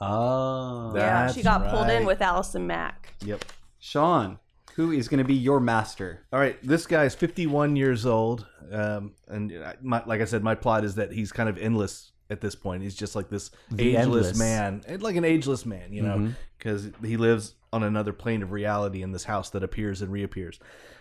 Oh. 0.00 0.94
Yeah, 0.94 1.30
she 1.32 1.42
got 1.42 1.70
pulled 1.70 1.88
in 1.88 2.04
with 2.04 2.20
Allison 2.20 2.66
Mack. 2.66 3.14
Yep. 3.24 3.44
Sean, 3.78 4.38
who 4.74 4.90
is 4.92 5.08
going 5.08 5.18
to 5.18 5.24
be 5.24 5.34
your 5.34 5.60
master? 5.60 6.26
All 6.32 6.38
right, 6.38 6.58
this 6.62 6.86
guy 6.86 7.04
is 7.04 7.14
51 7.14 7.76
years 7.76 8.04
old, 8.04 8.46
um, 8.70 9.12
and 9.28 9.52
my, 9.80 10.02
like 10.04 10.20
I 10.20 10.24
said, 10.24 10.42
my 10.42 10.54
plot 10.54 10.84
is 10.84 10.96
that 10.96 11.12
he's 11.12 11.32
kind 11.32 11.48
of 11.48 11.56
endless 11.56 12.12
at 12.28 12.40
this 12.40 12.54
point. 12.54 12.82
He's 12.82 12.94
just 12.96 13.14
like 13.16 13.30
this 13.30 13.50
The 13.70 13.96
ageless 13.96 14.04
endless. 14.04 14.38
man, 14.38 14.82
like 15.00 15.16
an 15.16 15.24
ageless 15.24 15.64
man, 15.64 15.92
you 15.92 16.02
know, 16.02 16.32
because 16.58 16.90
he 17.04 17.16
lives 17.16 17.54
on 17.76 17.82
another 17.84 18.12
plane 18.12 18.42
of 18.42 18.50
reality 18.50 19.02
in 19.02 19.12
this 19.12 19.24
house 19.24 19.50
that 19.50 19.62
appears 19.62 20.02
and 20.02 20.10
reappears. 20.10 20.58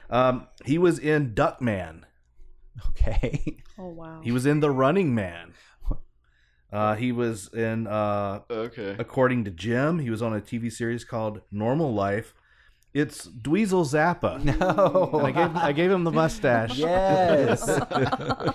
Um, 0.09 0.47
he 0.65 0.77
was 0.77 0.99
in 0.99 1.33
Duckman. 1.33 2.01
Okay. 2.89 3.57
Oh 3.77 3.89
wow. 3.89 4.21
He 4.23 4.31
was 4.31 4.45
in 4.45 4.61
The 4.61 4.71
Running 4.71 5.13
Man. 5.15 5.53
Uh, 6.73 6.95
he 6.95 7.11
was 7.13 7.49
in, 7.53 7.87
uh, 7.87 8.39
Okay. 8.49 8.95
according 8.99 9.45
to 9.45 9.51
Jim, 9.51 9.99
he 9.99 10.09
was 10.09 10.21
on 10.21 10.33
a 10.35 10.41
TV 10.41 10.69
series 10.71 11.05
called 11.05 11.39
Normal 11.51 11.93
Life. 11.93 12.33
It's 12.93 13.27
Dweezil 13.27 13.85
Zappa. 13.85 14.43
No. 14.59 15.21
I 15.23 15.31
gave 15.31 15.55
I 15.55 15.71
gave 15.71 15.91
him 15.91 16.03
the 16.03 16.11
mustache. 16.11 16.77
Yes. 16.77 17.63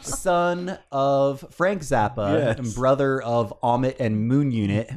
Son 0.02 0.78
of 0.92 1.44
Frank 1.50 1.82
Zappa 1.82 2.38
Yes. 2.38 2.58
and 2.58 2.74
brother 2.74 3.22
of 3.22 3.54
Ahmet 3.62 3.96
and 4.00 4.26
Moon 4.28 4.50
Unit. 4.50 4.90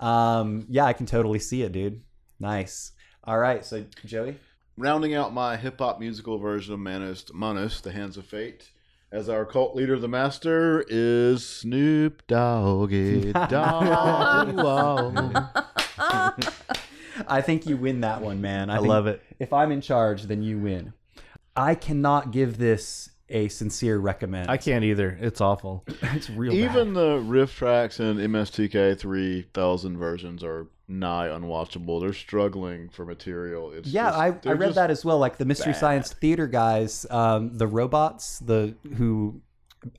Um, 0.00 0.66
yeah, 0.68 0.84
I 0.84 0.92
can 0.94 1.06
totally 1.06 1.38
see 1.38 1.62
it, 1.62 1.72
dude. 1.72 2.02
Nice. 2.38 2.92
All 3.24 3.38
right, 3.38 3.64
so 3.64 3.84
Joey. 4.04 4.38
Rounding 4.76 5.14
out 5.14 5.32
my 5.32 5.56
hip 5.56 5.78
hop 5.78 6.00
musical 6.00 6.38
version 6.38 6.74
of 6.74 6.80
Manos, 6.80 7.26
Manos, 7.32 7.80
The 7.80 7.92
Hands 7.92 8.16
of 8.16 8.26
Fate, 8.26 8.70
as 9.12 9.28
our 9.28 9.44
cult 9.46 9.76
leader, 9.76 9.98
the 9.98 10.08
master, 10.08 10.84
is 10.88 11.46
Snoop 11.46 12.26
Doggy 12.26 13.32
Dogg. 13.48 14.58
I 17.28 17.40
think 17.40 17.66
you 17.66 17.76
win 17.76 18.00
that 18.00 18.20
one, 18.20 18.40
man. 18.40 18.70
I, 18.70 18.76
I 18.76 18.78
love 18.78 19.06
it. 19.06 19.22
If 19.38 19.52
I'm 19.52 19.70
in 19.70 19.80
charge, 19.80 20.24
then 20.24 20.42
you 20.42 20.58
win. 20.58 20.92
I 21.56 21.76
cannot 21.76 22.32
give 22.32 22.58
this 22.58 23.10
a 23.28 23.48
sincere 23.48 23.98
recommend. 23.98 24.50
I 24.50 24.56
can't 24.56 24.84
either. 24.84 25.16
It's 25.20 25.40
awful. 25.40 25.84
It's 26.02 26.28
real 26.28 26.52
bad. 26.52 26.58
Even 26.58 26.94
the 26.94 27.18
RiffTrax 27.20 28.00
and 28.00 28.18
MSTK 28.18 28.98
3000 28.98 29.96
versions 29.96 30.42
are 30.44 30.68
nigh 30.88 31.28
unwatchable. 31.28 32.00
They're 32.00 32.12
struggling 32.12 32.88
for 32.88 33.04
material. 33.04 33.72
It's 33.72 33.88
Yeah, 33.88 34.06
just- 34.10 34.46
I, 34.46 34.50
I 34.50 34.52
read 34.52 34.74
that 34.74 34.90
as 34.90 35.04
well. 35.04 35.18
Like 35.18 35.38
the 35.38 35.44
Mystery 35.44 35.72
bad. 35.72 35.80
Science 35.80 36.12
Theater 36.12 36.46
guys, 36.46 37.06
um, 37.10 37.56
the 37.56 37.66
robots, 37.66 38.38
the 38.40 38.74
who 38.96 39.40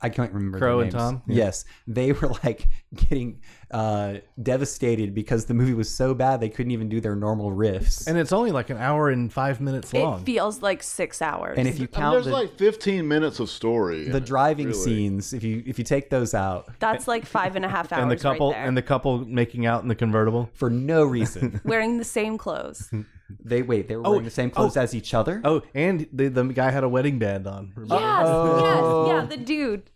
I 0.02 0.08
can't 0.08 0.32
remember. 0.32 0.58
Crow 0.58 0.78
their 0.78 0.84
and 0.86 0.92
names. 0.94 1.02
Tom? 1.02 1.22
Yeah. 1.26 1.36
Yes, 1.44 1.64
they 1.86 2.12
were 2.12 2.32
like 2.44 2.68
getting 2.96 3.40
uh, 3.70 4.14
devastated 4.42 5.14
because 5.14 5.46
the 5.46 5.54
movie 5.54 5.74
was 5.74 5.88
so 5.88 6.14
bad 6.14 6.40
they 6.40 6.48
couldn't 6.48 6.72
even 6.72 6.88
do 6.88 7.00
their 7.00 7.16
normal 7.16 7.50
riffs. 7.50 8.06
And 8.06 8.18
it's 8.18 8.32
only 8.32 8.50
like 8.52 8.70
an 8.70 8.76
hour 8.78 9.10
and 9.10 9.32
five 9.32 9.60
minutes 9.60 9.92
long. 9.92 10.20
It 10.20 10.24
feels 10.24 10.62
like 10.62 10.82
six 10.82 11.20
hours. 11.22 11.58
And 11.58 11.66
if 11.68 11.78
you 11.78 11.88
I 11.94 11.98
mean, 11.98 12.02
count 12.02 12.14
there's 12.14 12.26
the, 12.26 12.32
like 12.32 12.56
15 12.58 13.06
minutes 13.06 13.40
of 13.40 13.50
story. 13.50 14.08
the 14.08 14.20
driving 14.20 14.68
really. 14.68 14.78
scenes, 14.78 15.32
if 15.32 15.42
you 15.42 15.62
if 15.66 15.78
you 15.78 15.84
take 15.84 16.10
those 16.10 16.34
out 16.34 16.68
that's 16.78 17.06
like 17.08 17.26
five 17.26 17.56
and 17.56 17.64
a 17.64 17.68
half 17.68 17.92
hours. 17.92 18.02
and 18.02 18.10
the 18.10 18.16
couple 18.16 18.50
right 18.50 18.56
there. 18.56 18.68
and 18.68 18.76
the 18.76 18.82
couple 18.82 19.18
making 19.26 19.66
out 19.66 19.82
in 19.82 19.88
the 19.88 19.94
convertible. 19.94 20.50
for 20.54 20.70
no 20.70 21.04
reason, 21.04 21.60
wearing 21.64 21.98
the 21.98 22.04
same 22.04 22.38
clothes. 22.38 22.90
they 23.44 23.62
wait. 23.62 23.88
They 23.88 23.96
were 23.96 24.02
wearing 24.02 24.24
the 24.24 24.30
same 24.30 24.50
clothes 24.50 24.76
oh. 24.76 24.82
as 24.82 24.94
each 24.94 25.14
other. 25.14 25.40
Oh, 25.44 25.62
and 25.74 26.06
the, 26.12 26.28
the 26.28 26.44
guy 26.44 26.70
had 26.70 26.84
a 26.84 26.88
wedding 26.88 27.18
band 27.18 27.46
on. 27.46 27.72
Yes, 27.76 27.90
Oh. 27.90 29.06
yes, 29.06 29.22
yeah, 29.22 29.36
the 29.36 29.42
dude. 29.42 29.90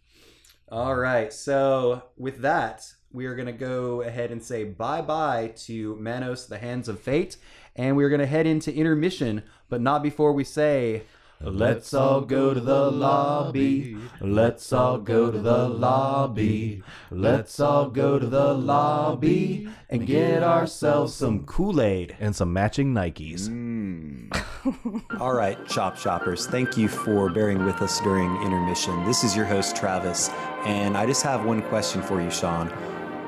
All 0.71 0.95
right. 0.95 1.33
So 1.33 2.05
with 2.16 2.43
that, 2.43 2.93
we 3.12 3.27
are 3.27 3.35
going 3.35 3.47
to 3.47 3.53
go 3.53 4.03
ahead 4.03 4.31
and 4.31 4.41
say 4.41 4.62
bye 4.62 5.03
bye 5.03 5.49
to 5.64 5.97
Manos, 5.97 6.47
the 6.47 6.59
Hands 6.59 6.89
of 6.89 7.01
Fate, 7.01 7.37
and 7.75 7.97
we're 7.97 8.09
going 8.09 8.21
to 8.21 8.27
head 8.27 8.47
into 8.47 8.73
intermission, 8.73 9.43
but 9.68 9.81
not 9.81 10.01
before 10.01 10.33
we 10.33 10.45
say. 10.45 11.03
Let's 11.43 11.95
all 11.95 12.20
go 12.20 12.53
to 12.53 12.61
the 12.61 12.91
lobby. 12.91 13.97
Let's 14.20 14.74
all 14.74 14.99
go 14.99 15.30
to 15.30 15.38
the 15.38 15.70
lobby. 15.70 16.82
Let's 17.11 17.59
all 17.59 17.88
go 17.88 18.18
to 18.18 18.26
the 18.26 18.53
lobby 18.53 19.66
and 19.88 20.07
get 20.07 20.43
ourselves 20.43 21.14
some 21.14 21.47
Kool 21.47 21.80
Aid. 21.80 22.14
And 22.20 22.36
some 22.36 22.53
matching 22.53 22.93
Nikes. 22.93 23.49
Mm. 23.49 25.18
All 25.18 25.32
right, 25.32 25.57
Chop 25.66 25.97
Shoppers, 25.97 26.47
thank 26.47 26.76
you 26.76 26.88
for 26.88 27.30
bearing 27.30 27.64
with 27.64 27.80
us 27.80 28.01
during 28.01 28.30
intermission. 28.43 29.03
This 29.07 29.24
is 29.24 29.34
your 29.34 29.47
host, 29.47 29.74
Travis, 29.74 30.28
and 30.66 30.95
I 30.95 31.07
just 31.07 31.22
have 31.22 31.47
one 31.47 31.62
question 31.62 32.03
for 32.03 32.20
you, 32.20 32.30
Sean. 32.30 32.68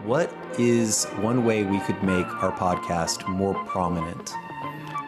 What 0.04 0.30
is 0.58 1.06
one 1.20 1.46
way 1.46 1.64
we 1.64 1.80
could 1.80 2.02
make 2.02 2.26
our 2.42 2.52
podcast 2.52 3.26
more 3.26 3.54
prominent? 3.64 4.34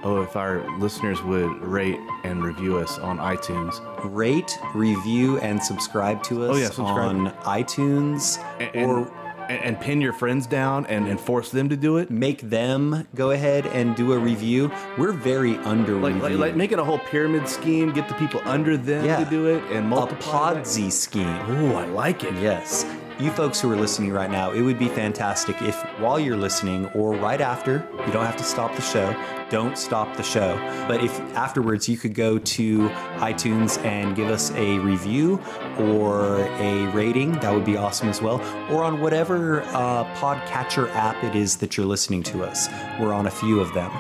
Oh, 0.07 0.21
if 0.23 0.37
our 0.37 0.67
listeners 0.79 1.23
would 1.23 1.51
rate 1.63 1.99
and 2.25 2.45
review 2.45 2.77
us 2.79 2.99
on 2.99 3.19
iTunes. 3.19 3.81
Rate, 4.05 4.59
review, 4.75 5.39
and 5.41 5.63
subscribe 5.63 6.23
to 6.25 6.45
us 6.45 6.51
Oh, 6.55 6.59
yeah, 6.59 6.67
subscribe. 6.67 6.99
on 7.17 7.31
iTunes 7.45 8.39
And, 8.75 8.91
or 8.91 9.11
and, 9.49 9.79
pin 9.81 10.01
your 10.01 10.13
friends 10.13 10.47
down 10.47 10.87
and, 10.87 11.07
and 11.07 11.19
force 11.21 11.51
them 11.51 11.69
to 11.71 11.77
do 11.77 11.99
it. 11.99 12.11
make 12.11 12.41
them 12.43 13.07
go 13.15 13.31
ahead 13.33 13.67
and 13.67 13.95
do 13.97 14.13
a 14.13 14.19
review. 14.19 14.71
We're 14.99 15.13
very 15.13 15.57
under 15.59 15.97
Like, 15.97 16.17
like, 16.23 16.37
like 16.39 16.55
make 16.57 16.73
it 16.73 16.79
a 16.79 16.85
whole 16.85 16.99
pyramid 16.99 17.47
scheme, 17.49 17.93
get 17.93 18.09
the 18.09 18.15
people 18.15 18.41
under 18.45 18.77
them 18.77 19.05
Yeah. 19.05 19.23
to 19.25 19.29
do 19.31 19.47
it, 19.55 19.63
and 19.65 19.79
a 19.79 19.83
multiply. 19.83 20.55
that. 20.55 20.65
Podsy 20.65 20.91
scheme. 20.93 21.27
Oh, 21.49 21.77
I 21.77 21.87
like 21.87 22.25
it. 22.25 22.35
Yes. 22.35 22.85
You 23.21 23.31
folks 23.31 23.61
who 23.61 23.71
are 23.71 23.77
listening 23.77 24.11
right 24.11 24.29
now, 24.29 24.51
it 24.51 24.61
would 24.61 24.77
be 24.77 24.89
fantastic 24.89 25.63
if 25.63 25.81
while 26.01 26.19
you're 26.19 26.37
listening 26.37 26.87
or 26.97 27.15
right 27.15 27.41
after, 27.41 27.89
you 28.05 28.13
don't 28.13 28.27
have 28.27 28.37
to 28.39 28.43
stop 28.43 28.75
the 28.75 28.83
show, 28.83 29.15
don't 29.51 29.79
stop 29.79 30.17
the 30.17 30.23
show. 30.25 30.57
But 30.89 31.05
if 31.05 31.21
afterwards 31.37 31.89
you 31.89 31.97
could 31.97 32.13
go 32.13 32.39
to 32.39 32.89
iTunes 33.19 33.81
and 33.85 34.17
give 34.17 34.31
us 34.31 34.51
a 34.57 34.81
review 34.81 35.41
or 35.79 36.39
a 36.41 36.89
rating, 36.89 37.33
that 37.35 37.55
would 37.55 37.65
be 37.65 37.77
awesome 37.77 38.09
as 38.09 38.21
well. 38.21 38.41
Or 38.69 38.83
on 38.83 39.01
whatever 39.01 39.63
uh, 39.63 40.05
podcatcher 40.17 40.91
app 40.91 41.23
it 41.23 41.37
is 41.37 41.59
that 41.59 41.77
you're 41.77 41.87
listening 41.87 42.25
to 42.25 42.43
us. 42.43 42.69
We're 42.99 43.15
on 43.15 43.29
a 43.29 43.31
few 43.31 43.61
of 43.61 43.73
them. 43.75 43.93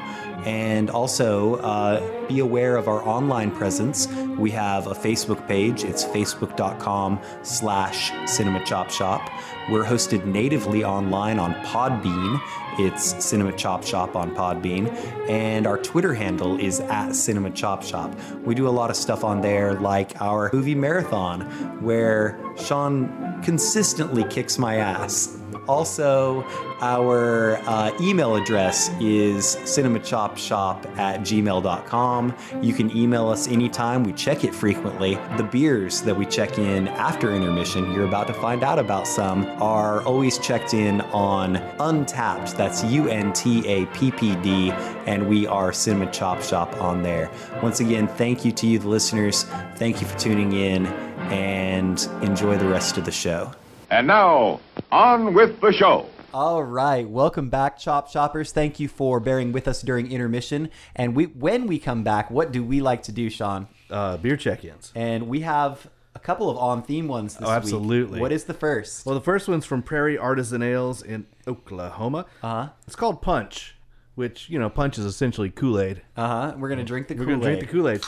And 0.44 0.90
also 0.90 1.56
uh, 1.56 2.26
be 2.28 2.40
aware 2.40 2.76
of 2.76 2.88
our 2.88 3.02
online 3.06 3.50
presence. 3.50 4.06
We 4.38 4.50
have 4.50 4.86
a 4.86 4.94
Facebook 4.94 5.46
page. 5.48 5.84
It's 5.84 6.04
facebook.com 6.04 7.20
slash 7.42 8.12
cinema 8.30 8.64
chop 8.64 8.90
shop. 8.90 9.30
We're 9.70 9.84
hosted 9.84 10.26
natively 10.26 10.84
online 10.84 11.38
on 11.38 11.54
Podbean. 11.66 12.40
It's 12.78 13.24
Cinema 13.24 13.52
Chop 13.52 13.84
Shop 13.84 14.16
on 14.16 14.34
Podbean. 14.34 14.88
And 15.28 15.66
our 15.66 15.78
Twitter 15.78 16.12
handle 16.12 16.58
is 16.58 16.80
at 16.80 17.12
Cinema 17.14 17.50
Chop 17.50 17.82
Shop. 17.82 18.12
We 18.42 18.54
do 18.54 18.66
a 18.66 18.70
lot 18.70 18.90
of 18.90 18.96
stuff 18.96 19.22
on 19.22 19.40
there, 19.40 19.74
like 19.74 20.20
our 20.20 20.50
movie 20.52 20.74
marathon, 20.74 21.42
where 21.82 22.38
Sean 22.56 23.40
consistently 23.42 24.24
kicks 24.24 24.58
my 24.58 24.76
ass. 24.76 25.38
Also, 25.68 26.44
our 26.80 27.56
uh, 27.66 27.90
email 28.00 28.36
address 28.36 28.90
is 29.00 29.56
cinemachopshop 29.56 30.98
at 30.98 31.20
gmail.com. 31.20 32.34
You 32.60 32.72
can 32.74 32.96
email 32.96 33.28
us 33.28 33.48
anytime. 33.48 34.04
We 34.04 34.12
check 34.12 34.44
it 34.44 34.54
frequently. 34.54 35.14
The 35.36 35.44
beers 35.44 36.02
that 36.02 36.16
we 36.16 36.26
check 36.26 36.58
in 36.58 36.88
after 36.88 37.32
intermission, 37.32 37.92
you're 37.92 38.06
about 38.06 38.26
to 38.26 38.34
find 38.34 38.62
out 38.62 38.78
about 38.78 39.06
some, 39.06 39.46
are 39.62 40.02
always 40.02 40.38
checked 40.38 40.74
in 40.74 41.00
on 41.12 41.56
Untappd. 41.78 42.56
That's 42.56 42.84
U 42.84 43.08
N 43.08 43.32
T 43.32 43.66
A 43.66 43.86
P 43.86 44.10
P 44.10 44.34
D. 44.36 44.70
And 45.06 45.28
we 45.28 45.46
are 45.46 45.72
Cinema 45.72 46.10
Chop 46.10 46.42
Shop 46.42 46.80
on 46.80 47.02
there. 47.02 47.30
Once 47.62 47.80
again, 47.80 48.08
thank 48.08 48.44
you 48.44 48.52
to 48.52 48.66
you, 48.66 48.78
the 48.78 48.88
listeners. 48.88 49.44
Thank 49.76 50.00
you 50.00 50.06
for 50.06 50.18
tuning 50.18 50.52
in 50.52 50.86
and 51.30 52.08
enjoy 52.22 52.56
the 52.58 52.68
rest 52.68 52.98
of 52.98 53.04
the 53.04 53.12
show. 53.12 53.52
And 53.90 54.06
now, 54.06 54.60
on 54.94 55.34
with 55.34 55.60
the 55.60 55.72
show. 55.72 56.06
All 56.32 56.62
right, 56.62 57.08
welcome 57.08 57.48
back, 57.50 57.78
Chop 57.78 58.08
Shoppers. 58.08 58.52
Thank 58.52 58.78
you 58.78 58.86
for 58.86 59.18
bearing 59.18 59.50
with 59.50 59.66
us 59.66 59.82
during 59.82 60.10
intermission. 60.12 60.70
And 60.94 61.16
we, 61.16 61.24
when 61.26 61.66
we 61.66 61.80
come 61.80 62.04
back, 62.04 62.30
what 62.30 62.52
do 62.52 62.62
we 62.62 62.80
like 62.80 63.02
to 63.04 63.12
do, 63.12 63.28
Sean? 63.28 63.66
Uh, 63.90 64.16
beer 64.18 64.36
check-ins. 64.36 64.92
And 64.94 65.26
we 65.28 65.40
have 65.40 65.88
a 66.14 66.20
couple 66.20 66.48
of 66.48 66.56
on-theme 66.58 67.08
ones 67.08 67.34
this 67.36 67.48
Oh, 67.48 67.50
absolutely. 67.50 68.14
week. 68.14 68.20
What 68.20 68.30
is 68.30 68.44
the 68.44 68.54
first? 68.54 69.04
Well, 69.04 69.16
the 69.16 69.20
first 69.20 69.48
one's 69.48 69.64
from 69.66 69.82
Prairie 69.82 70.16
Artisan 70.16 70.62
Ales 70.62 71.02
in 71.02 71.26
Oklahoma. 71.48 72.26
Uh-huh. 72.40 72.68
It's 72.86 72.94
called 72.96 73.20
Punch, 73.20 73.74
which 74.14 74.48
you 74.48 74.60
know, 74.60 74.70
Punch 74.70 74.96
is 74.96 75.04
essentially 75.06 75.50
Kool-Aid. 75.50 76.02
Uh 76.16 76.28
huh. 76.28 76.54
We're 76.56 76.68
gonna 76.68 76.84
drink 76.84 77.08
the 77.08 77.14
We're 77.16 77.24
gonna 77.26 77.42
drink 77.42 77.60
the 77.60 77.66
Kool-Aid. 77.66 78.02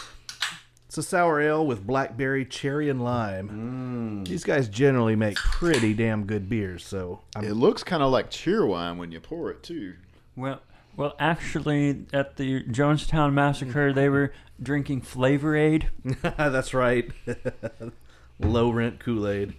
It's 0.96 1.06
a 1.06 1.10
sour 1.10 1.42
ale 1.42 1.66
with 1.66 1.86
blackberry, 1.86 2.46
cherry, 2.46 2.88
and 2.88 3.04
lime. 3.04 4.22
Mm. 4.24 4.26
These 4.26 4.44
guys 4.44 4.66
generally 4.66 5.14
make 5.14 5.36
pretty 5.36 5.92
damn 5.92 6.24
good 6.24 6.48
beers, 6.48 6.86
so 6.86 7.20
I'm 7.36 7.44
It 7.44 7.52
looks 7.52 7.84
kind 7.84 8.02
of 8.02 8.10
like 8.10 8.30
Cheerwine 8.30 8.96
when 8.96 9.12
you 9.12 9.20
pour 9.20 9.50
it 9.50 9.62
too. 9.62 9.96
Well, 10.36 10.62
well, 10.96 11.14
actually, 11.18 12.06
at 12.14 12.38
the 12.38 12.62
Jonestown 12.62 13.34
massacre, 13.34 13.92
they 13.92 14.08
were 14.08 14.32
drinking 14.62 15.02
Flavor 15.02 15.54
Aid. 15.54 15.90
That's 16.22 16.72
right. 16.72 17.10
Low 18.40 18.70
rent 18.70 18.98
Kool 18.98 19.28
Aid. 19.28 19.54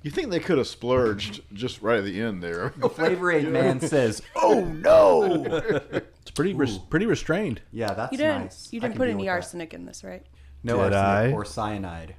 You 0.00 0.10
think 0.10 0.30
they 0.30 0.40
could 0.40 0.56
have 0.56 0.66
splurged 0.66 1.42
just 1.52 1.82
right 1.82 1.98
at 1.98 2.04
the 2.06 2.18
end 2.18 2.42
there? 2.42 2.70
Flavor 2.70 3.30
Aid 3.30 3.48
man 3.52 3.80
says, 3.80 4.22
"Oh 4.34 4.64
no!" 4.64 5.60
It's 6.30 6.36
pretty 6.36 6.54
res- 6.54 6.78
pretty 6.78 7.06
restrained. 7.06 7.60
yeah, 7.72 7.92
that's 7.92 8.12
You 8.12 8.18
didn't. 8.18 8.42
nice. 8.42 8.68
You 8.72 8.78
I 8.78 8.80
didn't 8.82 8.92
can 8.92 8.98
put 8.98 9.04
deal 9.06 9.14
any 9.14 9.22
with 9.22 9.26
that. 9.26 9.32
arsenic 9.32 9.74
in 9.74 9.84
this, 9.84 10.04
right? 10.04 10.24
No 10.62 10.76
Did 10.76 10.92
arsenic 10.92 11.32
I? 11.34 11.36
or 11.36 11.44
cyanide. 11.44 12.14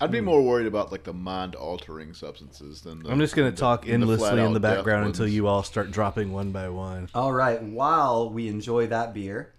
I'd 0.00 0.12
be 0.12 0.20
more 0.20 0.40
worried 0.40 0.68
about 0.68 0.92
like 0.92 1.02
the 1.02 1.12
mind-altering 1.12 2.14
substances 2.14 2.82
than. 2.82 3.02
The, 3.02 3.10
I'm 3.10 3.18
just 3.18 3.34
gonna 3.34 3.50
talk 3.50 3.84
the 3.86 3.90
endlessly 3.92 4.40
in 4.40 4.52
the 4.52 4.60
background 4.60 5.06
until 5.06 5.26
you 5.26 5.48
all 5.48 5.64
start 5.64 5.90
dropping 5.90 6.32
one 6.32 6.52
by 6.52 6.68
one. 6.68 7.08
All 7.12 7.32
right. 7.32 7.60
While 7.60 8.30
we 8.30 8.46
enjoy 8.46 8.86
that 8.88 9.14
beer, 9.14 9.52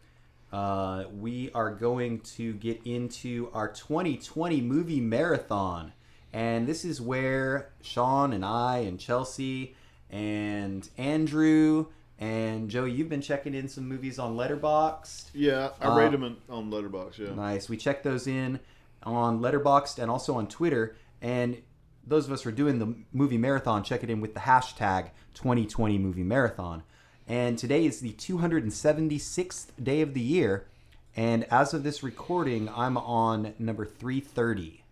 uh, 0.53 1.03
we 1.13 1.51
are 1.53 1.71
going 1.71 2.21
to 2.21 2.53
get 2.53 2.80
into 2.86 3.49
our 3.53 3.67
2020 3.73 4.61
movie 4.61 5.01
marathon, 5.01 5.91
and 6.32 6.65
this 6.65 6.86
is 6.86 7.01
where 7.01 7.71
Sean 7.82 8.32
and 8.32 8.45
I 8.45 8.78
and 8.80 8.97
Chelsea 8.97 9.76
and 10.09 10.88
Andrew 10.97 11.88
and 12.20 12.70
Joey, 12.70 12.91
you've 12.91 13.09
been 13.09 13.22
checking 13.22 13.53
in 13.53 13.68
some 13.68 13.88
movies 13.88 14.20
on 14.20 14.36
Letterboxd. 14.38 15.32
Yeah, 15.34 15.70
I 15.82 15.88
Uh, 15.88 15.97
rate 15.97 16.11
them 16.11 16.24
in, 16.24 16.38
on 16.49 16.70
Letterboxd. 16.72 17.18
Yeah. 17.20 17.34
Nice. 17.36 17.68
We 17.70 17.78
checked 17.78 18.03
those 18.03 18.26
in 18.28 18.59
on 19.03 19.39
Letterboxd 19.39 19.99
and 19.99 20.09
also 20.09 20.36
on 20.36 20.47
Twitter. 20.47 20.95
And 21.22 21.61
those 22.07 22.26
of 22.28 22.32
us 22.32 22.43
who 22.43 22.49
are 22.49 22.53
doing 22.53 22.80
the 22.80 22.95
movie 23.11 23.38
marathon, 23.38 23.84
check 23.84 24.03
it 24.03 24.09
in 24.09 24.22
with 24.22 24.34
the 24.34 24.41
hashtag 24.41 25.09
2020 25.34 25.97
Movie 25.97 26.24
Marathon. 26.24 26.84
And 27.28 27.57
today 27.57 27.86
is 27.86 27.99
the 28.01 28.13
276th 28.13 29.68
day 29.84 30.01
of 30.01 30.13
the 30.13 30.22
year. 30.22 30.68
And 31.16 31.45
as 31.45 31.74
of 31.74 31.84
this 31.84 32.03
recording, 32.03 32.70
I'm 32.70 32.97
on 32.97 33.53
number 33.57 33.86
330. 33.86 34.84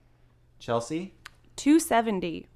Chelsea 0.59 1.13
Two 1.55 1.80
seventy. 1.80 2.47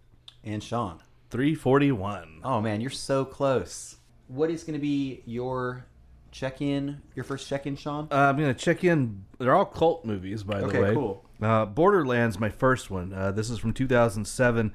and 0.44 0.64
Sean. 0.64 1.00
341. 1.30 2.40
Oh 2.44 2.62
man, 2.62 2.80
you're 2.82 2.90
so 2.90 3.26
close. 3.26 3.97
What 4.28 4.50
is 4.50 4.64
going 4.64 4.74
to 4.74 4.80
be 4.82 5.22
your 5.26 5.86
check 6.32 6.62
in, 6.62 7.02
your 7.16 7.24
first 7.24 7.48
check 7.48 7.66
in, 7.66 7.76
Sean? 7.76 8.08
Uh, 8.12 8.16
I'm 8.16 8.38
gonna 8.38 8.54
check 8.54 8.84
in. 8.84 9.24
They're 9.40 9.56
all 9.56 9.66
cult 9.66 10.06
movies, 10.06 10.44
by 10.44 10.60
Okay, 10.60 10.78
the 10.78 10.82
way. 10.82 10.88
Okay, 10.90 10.96
cool. 10.96 11.26
Uh, 11.42 11.66
Borderlands, 11.66 12.40
my 12.40 12.50
first 12.50 12.92
one. 12.92 13.14
Uh, 13.14 13.32
this 13.32 13.50
is 13.50 13.60
from 13.60 13.74
2007. 13.74 14.74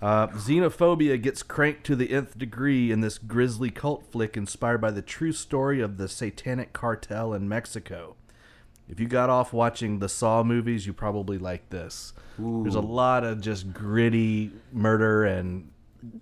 Uh, 0.00 0.28
xenophobia 0.28 1.20
gets 1.20 1.42
cranked 1.42 1.84
to 1.84 1.96
the 1.96 2.10
nth 2.10 2.38
degree 2.38 2.92
in 2.92 3.00
this 3.00 3.18
grisly 3.18 3.70
cult 3.70 4.04
flick 4.06 4.36
inspired 4.36 4.80
by 4.80 4.92
the 4.92 5.02
true 5.02 5.32
story 5.32 5.80
of 5.80 5.96
the 5.96 6.08
satanic 6.08 6.72
cartel 6.72 7.34
in 7.34 7.48
Mexico. 7.48 8.14
If 8.88 9.00
you 9.00 9.06
got 9.06 9.28
off 9.28 9.52
watching 9.52 9.98
the 9.98 10.08
Saw 10.08 10.42
movies, 10.42 10.86
you 10.86 10.92
probably 10.92 11.36
like 11.36 11.68
this. 11.70 12.12
There's 12.38 12.74
a 12.76 12.80
lot 12.80 13.24
of 13.24 13.40
just 13.40 13.72
gritty 13.72 14.52
murder 14.72 15.24
and 15.24 15.70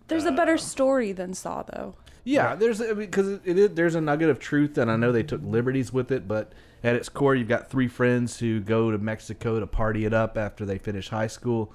There's 0.08 0.24
a 0.24 0.32
better 0.32 0.56
story 0.58 1.12
than 1.12 1.34
Saw, 1.34 1.62
though. 1.62 1.94
Yeah, 2.26 2.54
there's 2.56 2.80
because 2.80 3.28
it, 3.28 3.40
it, 3.44 3.58
is- 3.58 3.70
there's 3.74 3.94
a 3.94 4.00
nugget 4.00 4.28
of 4.28 4.38
truth, 4.38 4.76
and 4.76 4.90
I 4.90 4.96
know 4.96 5.12
they 5.12 5.22
took 5.22 5.40
liberties 5.42 5.92
with 5.92 6.10
it, 6.12 6.26
but 6.28 6.52
at 6.84 6.94
its 6.96 7.08
core, 7.08 7.34
you've 7.34 7.48
got 7.48 7.70
three 7.70 7.88
friends 7.88 8.38
who 8.40 8.60
go 8.60 8.90
to 8.90 8.98
Mexico 8.98 9.58
to 9.60 9.66
party 9.66 10.04
it 10.04 10.12
up 10.12 10.36
after 10.36 10.64
they 10.66 10.76
finish 10.78 11.08
high 11.08 11.26
school, 11.28 11.72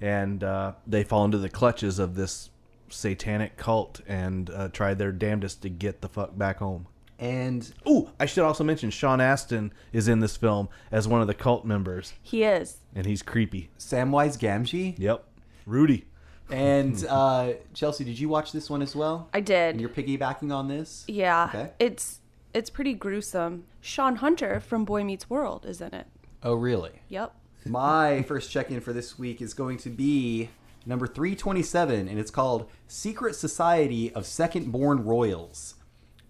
and 0.00 0.42
uh, 0.42 0.72
they 0.86 1.04
fall 1.04 1.24
into 1.24 1.38
the 1.38 1.48
clutches 1.50 1.98
of 1.98 2.14
this 2.16 2.50
satanic 2.88 3.56
cult 3.56 4.00
and 4.08 4.50
uh, 4.50 4.68
try 4.68 4.94
their 4.94 5.12
damnedest 5.12 5.62
to 5.62 5.68
get 5.68 6.00
the 6.00 6.08
fuck 6.08 6.36
back 6.36 6.56
home. 6.58 6.86
And 7.18 7.70
oh, 7.84 8.08
I 8.18 8.24
should 8.24 8.44
also 8.44 8.64
mention 8.64 8.88
Sean 8.90 9.20
Astin 9.20 9.72
is 9.92 10.08
in 10.08 10.20
this 10.20 10.36
film 10.38 10.70
as 10.90 11.06
one 11.06 11.20
of 11.20 11.26
the 11.26 11.34
cult 11.34 11.66
members, 11.66 12.14
He 12.22 12.42
is. 12.44 12.78
and 12.94 13.04
he's 13.06 13.20
creepy. 13.22 13.68
Samwise 13.78 14.38
Gamgee. 14.38 14.98
Yep, 14.98 15.24
Rudy. 15.66 16.06
And 16.50 17.04
uh, 17.08 17.52
Chelsea, 17.74 18.04
did 18.04 18.18
you 18.18 18.28
watch 18.28 18.52
this 18.52 18.68
one 18.68 18.82
as 18.82 18.96
well? 18.96 19.28
I 19.32 19.40
did. 19.40 19.74
And 19.74 19.80
you're 19.80 19.90
piggybacking 19.90 20.52
on 20.52 20.68
this? 20.68 21.04
Yeah. 21.06 21.50
Okay. 21.54 21.70
It's 21.78 22.20
it's 22.52 22.70
pretty 22.70 22.94
gruesome. 22.94 23.64
Shawn 23.80 24.16
Hunter 24.16 24.60
from 24.60 24.84
Boy 24.84 25.04
Meets 25.04 25.30
World 25.30 25.64
is 25.64 25.80
in 25.80 25.94
it. 25.94 26.06
Oh, 26.42 26.54
really? 26.54 26.92
Yep. 27.08 27.32
My 27.66 28.22
first 28.28 28.50
check 28.50 28.70
in 28.70 28.80
for 28.80 28.92
this 28.92 29.18
week 29.18 29.40
is 29.40 29.54
going 29.54 29.78
to 29.78 29.90
be 29.90 30.50
number 30.86 31.06
327, 31.06 32.08
and 32.08 32.18
it's 32.18 32.30
called 32.30 32.68
Secret 32.88 33.34
Society 33.34 34.12
of 34.14 34.26
Second 34.26 34.72
Born 34.72 35.04
Royals. 35.04 35.74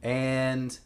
And 0.02 0.78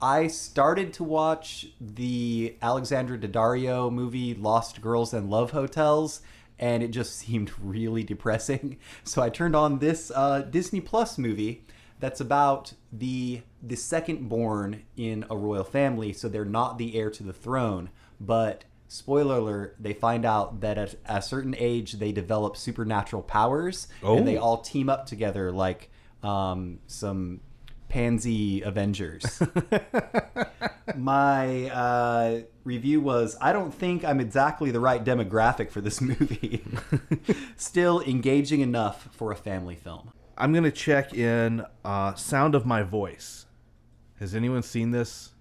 I 0.00 0.26
started 0.26 0.92
to 0.94 1.04
watch 1.04 1.68
the 1.80 2.56
Alexandra 2.60 3.16
Daddario 3.16 3.90
movie 3.90 4.34
Lost 4.34 4.80
Girls 4.80 5.14
and 5.14 5.30
Love 5.30 5.52
Hotels, 5.52 6.22
and 6.62 6.82
it 6.82 6.88
just 6.92 7.16
seemed 7.22 7.50
really 7.60 8.02
depressing. 8.04 8.78
So 9.04 9.20
I 9.20 9.28
turned 9.28 9.54
on 9.56 9.80
this 9.80 10.10
uh, 10.14 10.40
Disney 10.42 10.80
Plus 10.80 11.18
movie 11.18 11.64
that's 12.00 12.20
about 12.20 12.72
the 12.92 13.42
the 13.62 13.76
second 13.76 14.28
born 14.28 14.82
in 14.96 15.24
a 15.30 15.36
royal 15.36 15.64
family, 15.64 16.12
so 16.12 16.28
they're 16.28 16.44
not 16.44 16.78
the 16.78 16.96
heir 16.96 17.10
to 17.10 17.22
the 17.22 17.32
throne, 17.32 17.90
but 18.20 18.64
spoiler 18.88 19.36
alert, 19.38 19.76
they 19.80 19.92
find 19.94 20.24
out 20.24 20.60
that 20.60 20.76
at 20.78 20.94
a 21.06 21.22
certain 21.22 21.54
age 21.58 21.92
they 21.94 22.12
develop 22.12 22.56
supernatural 22.56 23.22
powers 23.22 23.88
and 24.02 24.26
they 24.28 24.36
Oh. 24.36 24.42
all 24.42 24.58
team 24.58 24.88
up 24.90 25.06
together 25.06 25.50
like 25.52 25.90
um, 26.22 26.78
some 26.88 27.40
pansy 27.92 28.62
Avengers. 28.62 29.42
My 30.96 31.68
uh, 31.68 32.40
review 32.64 33.02
was 33.02 33.36
I 33.38 33.52
don't 33.52 33.72
think 33.72 34.02
I'm 34.02 34.18
exactly 34.18 34.70
the 34.70 34.80
right 34.80 35.04
demographic 35.04 35.70
for 35.70 35.82
this 35.82 36.00
movie. 36.00 36.64
Still 37.56 38.00
engaging 38.00 38.60
enough 38.60 39.10
for 39.12 39.30
a 39.30 39.36
family 39.36 39.76
film. 39.76 40.10
I'm 40.38 40.54
gonna 40.54 40.70
check 40.70 41.12
in 41.12 41.66
uh, 41.84 42.14
Sound 42.14 42.54
of 42.54 42.64
My 42.64 42.82
Voice. 42.82 43.44
Has 44.18 44.34
anyone 44.34 44.62
seen 44.62 44.92
this? 44.92 45.32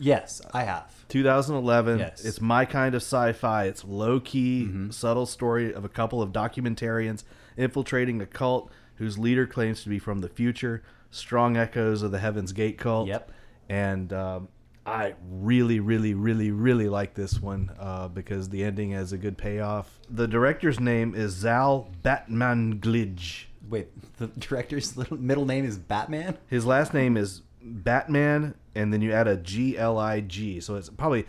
Yes, 0.00 0.40
I 0.54 0.64
have. 0.64 1.06
2011. 1.08 1.98
Yes. 1.98 2.24
It's 2.24 2.40
my 2.40 2.64
kind 2.64 2.94
of 2.94 3.02
sci-fi. 3.02 3.64
It's 3.64 3.84
low 3.84 4.18
key, 4.20 4.70
subtle 4.90 5.26
story 5.26 5.74
of 5.74 5.84
a 5.84 5.88
couple 5.88 6.22
of 6.22 6.30
documentarians 6.30 7.24
infiltrating 7.56 8.22
a 8.22 8.26
cult 8.26 8.70
whose 8.94 9.18
leader 9.18 9.46
claims 9.46 9.82
to 9.82 9.88
be 9.88 9.98
from 9.98 10.20
the 10.20 10.28
future. 10.28 10.82
Strong 11.10 11.56
echoes 11.56 12.02
of 12.02 12.10
the 12.10 12.18
Heaven's 12.18 12.52
Gate 12.52 12.78
cult. 12.78 13.08
Yep. 13.08 13.32
And 13.68 14.12
um, 14.12 14.48
I 14.88 15.14
really, 15.30 15.80
really, 15.80 16.14
really, 16.14 16.50
really 16.50 16.88
like 16.88 17.14
this 17.14 17.40
one 17.40 17.70
uh, 17.78 18.08
because 18.08 18.48
the 18.48 18.64
ending 18.64 18.92
has 18.92 19.12
a 19.12 19.18
good 19.18 19.36
payoff. 19.36 19.98
The 20.08 20.26
director's 20.26 20.80
name 20.80 21.14
is 21.14 21.32
Zal 21.32 21.90
Batman 22.02 22.80
Batmanglij. 22.80 23.44
Wait, 23.68 24.16
the 24.16 24.28
director's 24.28 24.96
little 24.96 25.18
middle 25.18 25.44
name 25.44 25.66
is 25.66 25.76
Batman? 25.76 26.38
His 26.48 26.64
last 26.64 26.94
name 26.94 27.18
is 27.18 27.42
Batman, 27.60 28.54
and 28.74 28.92
then 28.92 29.02
you 29.02 29.12
add 29.12 29.28
a 29.28 29.36
G 29.36 29.76
L 29.76 29.98
I 29.98 30.20
G, 30.20 30.60
so 30.60 30.76
it's 30.76 30.88
probably 30.88 31.26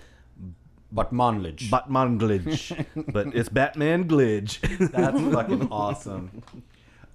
Batmanlich. 0.93 1.69
Batman 1.69 2.17
Glitch, 2.17 2.85
but 3.11 3.27
it's 3.35 3.49
Batman 3.49 4.07
Glitch. 4.07 4.59
That's 4.91 5.19
fucking 5.33 5.67
awesome. 5.71 6.43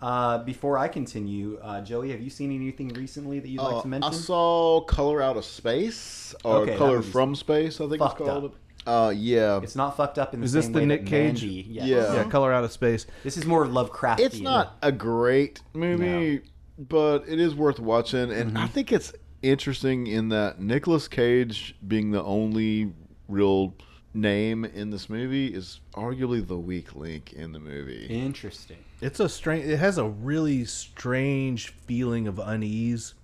Uh, 0.05 0.37
before 0.45 0.77
I 0.77 0.89
continue, 0.89 1.59
uh, 1.63 1.81
Joey, 1.81 2.11
have 2.11 2.21
you 2.21 2.29
seen 2.29 2.55
anything 2.55 2.89
recently 2.89 3.41
that 3.41 3.49
you'd 3.49 3.63
like 3.63 3.77
Uh, 3.77 3.83
to 3.83 3.89
mention? 3.89 4.13
I 4.13 4.15
saw 4.15 4.83
Color 4.83 5.23
Out 5.23 5.39
of 5.39 5.47
Space 5.47 6.35
or 6.45 6.57
Okay, 6.59 6.77
Color 6.77 6.97
movie's 6.97 7.11
from 7.13 7.35
Space. 7.35 7.81
I 7.81 7.89
think 7.89 8.01
fucked 8.01 8.21
it's 8.21 8.29
called. 8.29 8.45
up. 8.45 8.55
Uh, 8.87 9.15
yeah. 9.17 9.61
It's 9.63 9.75
not 9.77 9.97
fucked 9.97 10.19
up 10.19 10.35
in 10.35 10.41
the 10.41 10.45
Is 10.45 10.53
this 10.53 10.69
the 10.69 10.85
Nick 10.85 11.07
Cage? 11.07 11.43
Yes. 11.43 11.87
Yeah. 11.87 12.15
Yeah, 12.17 12.25
Color 12.25 12.53
Out 12.53 12.65
of 12.65 12.73
Space. 12.73 13.07
This 13.23 13.39
is 13.39 13.47
more 13.47 13.67
Lovecraft. 13.67 14.21
It's 14.21 14.41
not 14.41 14.77
a 14.83 14.93
great 14.93 15.63
movie, 15.73 16.43
but 16.79 17.25
it 17.27 17.41
is 17.41 17.55
worth 17.55 17.81
watching, 17.81 18.31
and 18.31 18.51
Mm-hmm. 18.51 18.59
I 18.59 18.67
think 18.69 18.93
it's 18.93 19.11
interesting 19.43 20.07
in 20.07 20.29
that 20.29 20.61
Nicolas 20.61 21.09
Cage 21.09 21.77
being 21.89 22.11
the 22.11 22.23
only 22.23 22.93
real 23.27 23.75
name 24.15 24.65
in 24.65 24.91
this 24.91 25.11
movie 25.11 25.49
is 25.49 25.81
arguably 25.95 26.47
the 26.47 26.57
weak 26.57 26.95
link 26.95 27.33
in 27.33 27.53
the 27.53 27.59
movie. 27.59 28.07
interesting. 28.07 28.79
It's 29.01 29.21
a 29.21 29.29
strange. 29.29 29.67
It 29.67 29.77
has 29.79 29.99
a 29.99 30.05
really 30.07 30.65
strange 30.65 31.69
feeling 31.87 32.27
of 32.29 32.39
unease 32.39 33.15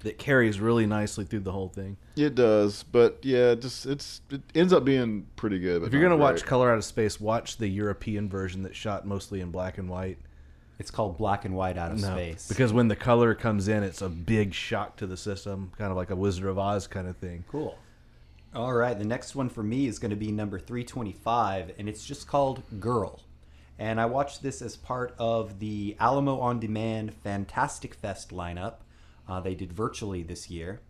that 0.00 0.18
carries 0.18 0.60
really 0.60 0.84
nicely 0.86 1.24
through 1.24 1.40
the 1.40 1.52
whole 1.52 1.70
thing. 1.70 1.96
It 2.14 2.34
does, 2.34 2.82
but 2.84 3.18
yeah, 3.22 3.54
just 3.54 3.86
it's 3.86 4.20
it 4.30 4.42
ends 4.54 4.72
up 4.72 4.84
being 4.84 5.26
pretty 5.36 5.58
good. 5.58 5.82
If 5.82 5.92
you're 5.92 6.02
gonna 6.02 6.16
watch 6.16 6.36
great. 6.42 6.46
Color 6.46 6.70
Out 6.72 6.78
of 6.78 6.84
Space, 6.84 7.18
watch 7.18 7.56
the 7.56 7.66
European 7.68 8.28
version 8.28 8.62
that's 8.62 8.76
shot 8.76 9.06
mostly 9.06 9.40
in 9.40 9.50
black 9.50 9.78
and 9.78 9.88
white. 9.88 10.18
It's 10.78 10.90
called 10.90 11.16
Black 11.16 11.44
and 11.44 11.54
White 11.54 11.78
Out 11.78 11.92
of 11.92 12.00
No, 12.00 12.08
Space. 12.12 12.48
because 12.48 12.72
when 12.72 12.88
the 12.88 12.96
color 12.96 13.32
comes 13.34 13.68
in, 13.68 13.84
it's 13.84 14.02
a 14.02 14.08
big 14.08 14.52
shock 14.52 14.96
to 14.96 15.06
the 15.06 15.16
system, 15.16 15.70
kind 15.78 15.92
of 15.92 15.96
like 15.96 16.10
a 16.10 16.16
Wizard 16.16 16.46
of 16.46 16.58
Oz 16.58 16.88
kind 16.88 17.06
of 17.06 17.16
thing. 17.16 17.44
Cool. 17.48 17.78
All 18.54 18.72
right, 18.72 18.96
the 18.96 19.04
next 19.04 19.34
one 19.34 19.48
for 19.48 19.64
me 19.64 19.88
is 19.88 19.98
going 19.98 20.10
to 20.10 20.16
be 20.16 20.30
number 20.30 20.60
325, 20.60 21.72
and 21.76 21.88
it's 21.88 22.06
just 22.06 22.28
called 22.28 22.62
Girl. 22.78 23.20
And 23.80 24.00
I 24.00 24.06
watched 24.06 24.44
this 24.44 24.62
as 24.62 24.76
part 24.76 25.12
of 25.18 25.58
the 25.58 25.96
Alamo 25.98 26.38
On 26.38 26.60
Demand 26.60 27.12
Fantastic 27.14 27.94
Fest 27.94 28.30
lineup. 28.30 28.74
Uh, 29.28 29.40
they 29.40 29.56
did 29.56 29.72
virtually 29.72 30.22
this 30.22 30.50
year. 30.50 30.80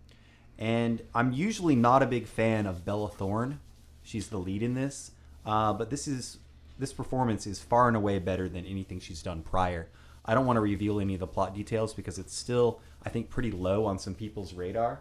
And 0.59 1.01
I'm 1.15 1.33
usually 1.33 1.75
not 1.75 2.03
a 2.03 2.07
big 2.07 2.27
fan 2.27 2.67
of 2.67 2.85
Bella 2.85 3.09
Thorne. 3.09 3.61
She's 4.03 4.29
the 4.29 4.37
lead 4.37 4.63
in 4.63 4.75
this. 4.75 5.13
Uh, 5.47 5.73
but 5.73 5.89
this 5.89 6.07
is 6.07 6.37
this 6.79 6.93
performance 6.93 7.47
is 7.47 7.61
far 7.61 7.89
and 7.89 7.97
away 7.97 8.19
better 8.19 8.47
than 8.47 8.67
anything 8.67 9.01
she's 9.01 9.23
done 9.23 9.41
prior. 9.41 9.89
I 10.27 10.35
don't 10.35 10.45
want 10.45 10.59
to 10.59 10.61
reveal 10.61 11.01
any 11.01 11.15
of 11.15 11.21
the 11.21 11.27
plot 11.27 11.55
details 11.55 11.95
because 11.95 12.19
it's 12.19 12.37
still, 12.37 12.83
I 13.03 13.09
think, 13.09 13.31
pretty 13.31 13.53
low 13.53 13.87
on 13.87 13.99
some 13.99 14.15
people's 14.15 14.53
radar. 14.53 15.01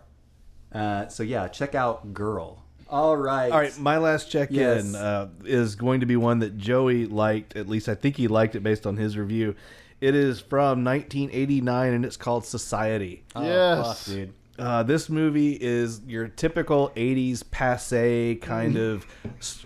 Uh, 0.74 1.08
so 1.08 1.24
yeah, 1.24 1.48
check 1.48 1.76
out 1.76 2.14
Girl. 2.14 2.60
All 2.90 3.16
right. 3.18 3.52
All 3.52 3.60
right, 3.60 3.78
my 3.80 3.98
last 3.98 4.30
check 4.32 4.50
in 4.50 4.56
Yes. 4.56 4.94
uh, 4.96 5.30
is 5.46 5.76
going 5.76 6.02
to 6.02 6.06
be 6.06 6.16
one 6.16 6.40
that 6.40 6.58
Joey 6.58 7.06
liked. 7.08 7.56
At 7.56 7.68
least 7.68 7.90
I 7.90 7.96
think 7.96 8.18
he 8.18 8.28
liked 8.28 8.56
it 8.56 8.62
based 8.62 8.86
on 8.86 8.98
his 8.98 9.18
review. 9.18 9.56
It 10.02 10.16
is 10.16 10.40
from 10.42 10.84
1989 10.84 11.94
and 11.94 12.06
it's 12.06 12.18
called 12.18 12.46
Society. 12.46 13.24
Oh, 13.36 13.44
Yes. 13.44 13.88
fuck, 14.06 14.16
dude. 14.16 14.34
Uh, 14.60 14.84
this 14.84 15.10
movie 15.10 15.54
is 15.60 16.02
your 16.06 16.28
typical 16.28 16.92
80s 16.96 17.42
passe 17.50 18.36
kind 18.36 18.78
of 18.78 19.08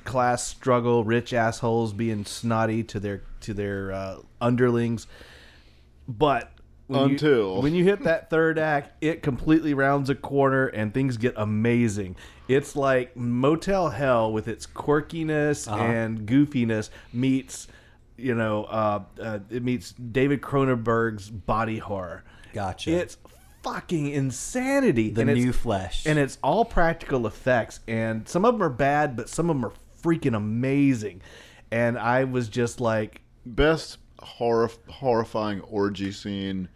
class 0.06 0.48
struggle, 0.48 1.04
rich 1.04 1.34
assholes 1.34 1.92
being 1.92 2.24
snotty 2.24 2.84
to 2.84 3.00
their 3.00 3.24
to 3.42 3.54
their 3.54 3.92
uh, 3.92 4.18
underlings. 4.40 5.06
But 6.08 6.52
when 6.88 7.12
Until. 7.12 7.56
you, 7.56 7.62
when 7.62 7.76
you 7.76 7.84
hit 7.84 8.04
that 8.04 8.30
third 8.30 8.58
act, 8.58 8.94
it 9.02 9.22
completely 9.22 9.74
rounds 9.74 10.10
a 10.10 10.16
corner 10.16 10.68
and 10.68 10.94
things 10.94 11.18
get 11.18 11.34
amazing. 11.38 12.16
It's 12.48 12.76
like 12.76 13.16
Motel 13.16 13.90
Hell 13.90 14.32
with 14.32 14.48
its 14.48 14.66
quirkiness 14.66 15.72
and 15.72 16.26
goofiness 16.26 16.90
meets, 17.12 17.68
you 18.16 18.36
know, 18.36 18.64
uh, 18.66 19.04
uh, 19.22 19.40
it 19.50 19.64
meets 19.64 19.92
David 19.92 20.42
Cronenberg's 20.42 21.30
body 21.30 21.78
horror. 21.80 22.24
Gotcha. 22.54 22.92
It's 22.92 23.18
fucking 23.64 24.08
insanity. 24.08 25.10
The 25.10 25.22
and 25.22 25.34
new 25.34 25.52
flesh. 25.52 26.06
and 26.06 26.18
it's 26.18 26.38
all 26.42 26.64
practical 26.64 27.28
effects 27.28 27.82
and 27.88 28.28
some 28.28 28.46
of 28.46 28.54
them 28.54 28.64
are 28.64 28.70
bad 28.70 29.18
but 29.18 29.28
some 29.28 29.50
of 29.50 29.58
them 29.58 29.66
are 29.66 29.74
freaking 30.02 30.38
amazing 30.38 31.22
and 31.70 31.98
i 31.98 32.24
was 32.24 32.48
just 32.48 32.80
like 32.80 33.20
best 33.46 33.98
horror 34.20 34.70
horrifying 34.90 35.62
orgy 35.62 36.12
scene. 36.12 36.70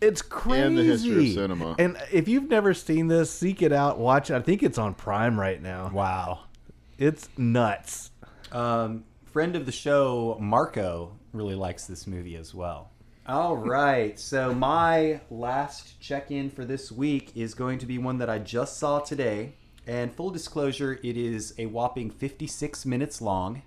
It's 0.00 0.22
crazy 0.22 0.62
In 0.62 0.74
the 0.74 0.82
history 0.84 1.28
of 1.28 1.34
cinema. 1.34 1.76
and 1.78 1.96
if 2.12 2.28
you've 2.28 2.48
never 2.48 2.74
seen 2.74 3.08
this 3.08 3.30
seek 3.30 3.62
it 3.62 3.72
out 3.72 3.98
watch 3.98 4.30
it 4.30 4.34
i 4.36 4.40
think 4.40 4.62
it's 4.62 4.78
on 4.78 4.94
prime 4.94 5.38
right 5.40 5.60
now 5.62 5.90
wow. 5.92 6.40
it's 6.98 7.28
nuts 7.38 8.10
Um, 8.52 9.04
friend 9.24 9.56
of 9.56 9.66
the 9.66 9.72
show, 9.72 10.36
Marco, 10.40 11.12
really 11.32 11.54
likes 11.54 11.86
this 11.86 12.06
movie 12.06 12.36
as 12.36 12.54
well. 12.54 12.90
All 13.26 13.56
right. 13.56 14.18
So 14.18 14.54
my 14.54 15.20
last 15.30 16.00
check-in 16.00 16.48
for 16.50 16.64
this 16.64 16.90
week 16.92 17.32
is 17.36 17.52
going 17.54 17.78
to 17.80 17.86
be 17.86 17.98
one 17.98 18.18
that 18.18 18.30
I 18.30 18.38
just 18.38 18.78
saw 18.78 19.00
today. 19.00 19.54
And 19.86 20.14
full 20.14 20.30
disclosure, 20.30 20.98
it 21.02 21.16
is 21.16 21.54
a 21.58 21.66
whopping 21.66 22.08
56 22.10 22.86
minutes 22.86 23.20
long. 23.20 23.62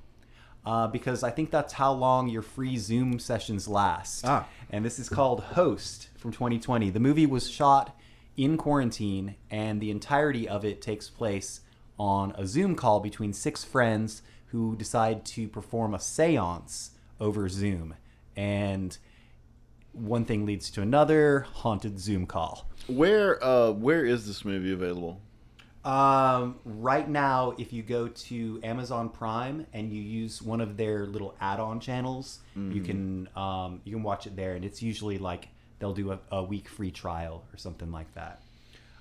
Uh, 0.65 0.88
because 0.88 1.23
I 1.23 1.30
think 1.32 1.51
that's 1.51 1.73
how 1.73 1.91
long 1.93 2.30
your 2.30 2.41
free 2.41 2.77
Zoom 2.77 3.19
sessions 3.19 3.67
last. 3.67 4.25
Ah. 4.25 4.47
And 4.71 4.84
this 4.86 4.97
is 4.99 5.09
called 5.09 5.41
Host 5.41 6.09
from 6.20 6.32
2020. 6.32 6.89
The 6.89 6.99
movie 6.99 7.26
was 7.26 7.49
shot 7.49 7.97
in 8.38 8.57
quarantine, 8.57 9.36
and 9.49 9.82
the 9.82 9.89
entirety 9.89 10.47
of 10.47 10.63
it 10.63 10.82
takes 10.82 11.09
place 11.09 11.61
on 11.97 12.34
a 12.38 12.45
Zoom 12.45 12.76
call 12.76 12.99
between 12.99 13.34
six 13.34 13.63
friends 13.63 14.22
who 14.47 14.76
decide 14.76 15.26
to 15.26 15.47
perform 15.47 15.93
a 15.93 15.99
seance 15.99 16.91
over 17.20 17.49
Zoom. 17.49 17.95
And 18.36 18.97
one 19.91 20.26
thing 20.26 20.45
leads 20.45 20.70
to 20.72 20.82
another 20.82 21.41
haunted 21.51 21.99
Zoom 21.99 22.26
call. 22.26 22.70
Where 22.88 23.43
uh 23.43 23.72
where 23.72 24.05
is 24.05 24.26
this 24.26 24.45
movie 24.45 24.72
available? 24.72 25.22
Um, 25.86 26.59
right 26.65 27.07
now, 27.07 27.53
if 27.57 27.72
you 27.72 27.84
go 27.84 28.09
to 28.09 28.59
Amazon 28.63 29.09
Prime 29.09 29.65
and 29.74 29.91
you 29.91 30.01
use 30.01 30.41
one 30.41 30.59
of 30.59 30.76
their 30.76 31.05
little 31.05 31.36
add-on 31.39 31.80
channels, 31.80 32.39
you 32.55 32.82
can 32.82 33.30
um, 33.36 33.82
you 33.86 33.93
can 33.93 34.03
watch 34.03 34.28
it 34.28 34.36
there, 34.36 34.55
and 34.55 34.65
it's 34.65 34.82
usually 34.82 35.17
like 35.17 35.47
they'll 35.80 35.93
do 35.93 36.11
a, 36.11 36.19
a 36.32 36.43
week 36.43 36.67
free 36.67 36.91
trial 36.91 37.43
or 37.53 37.57
something 37.57 37.91
like 37.91 38.13
that. 38.13 38.41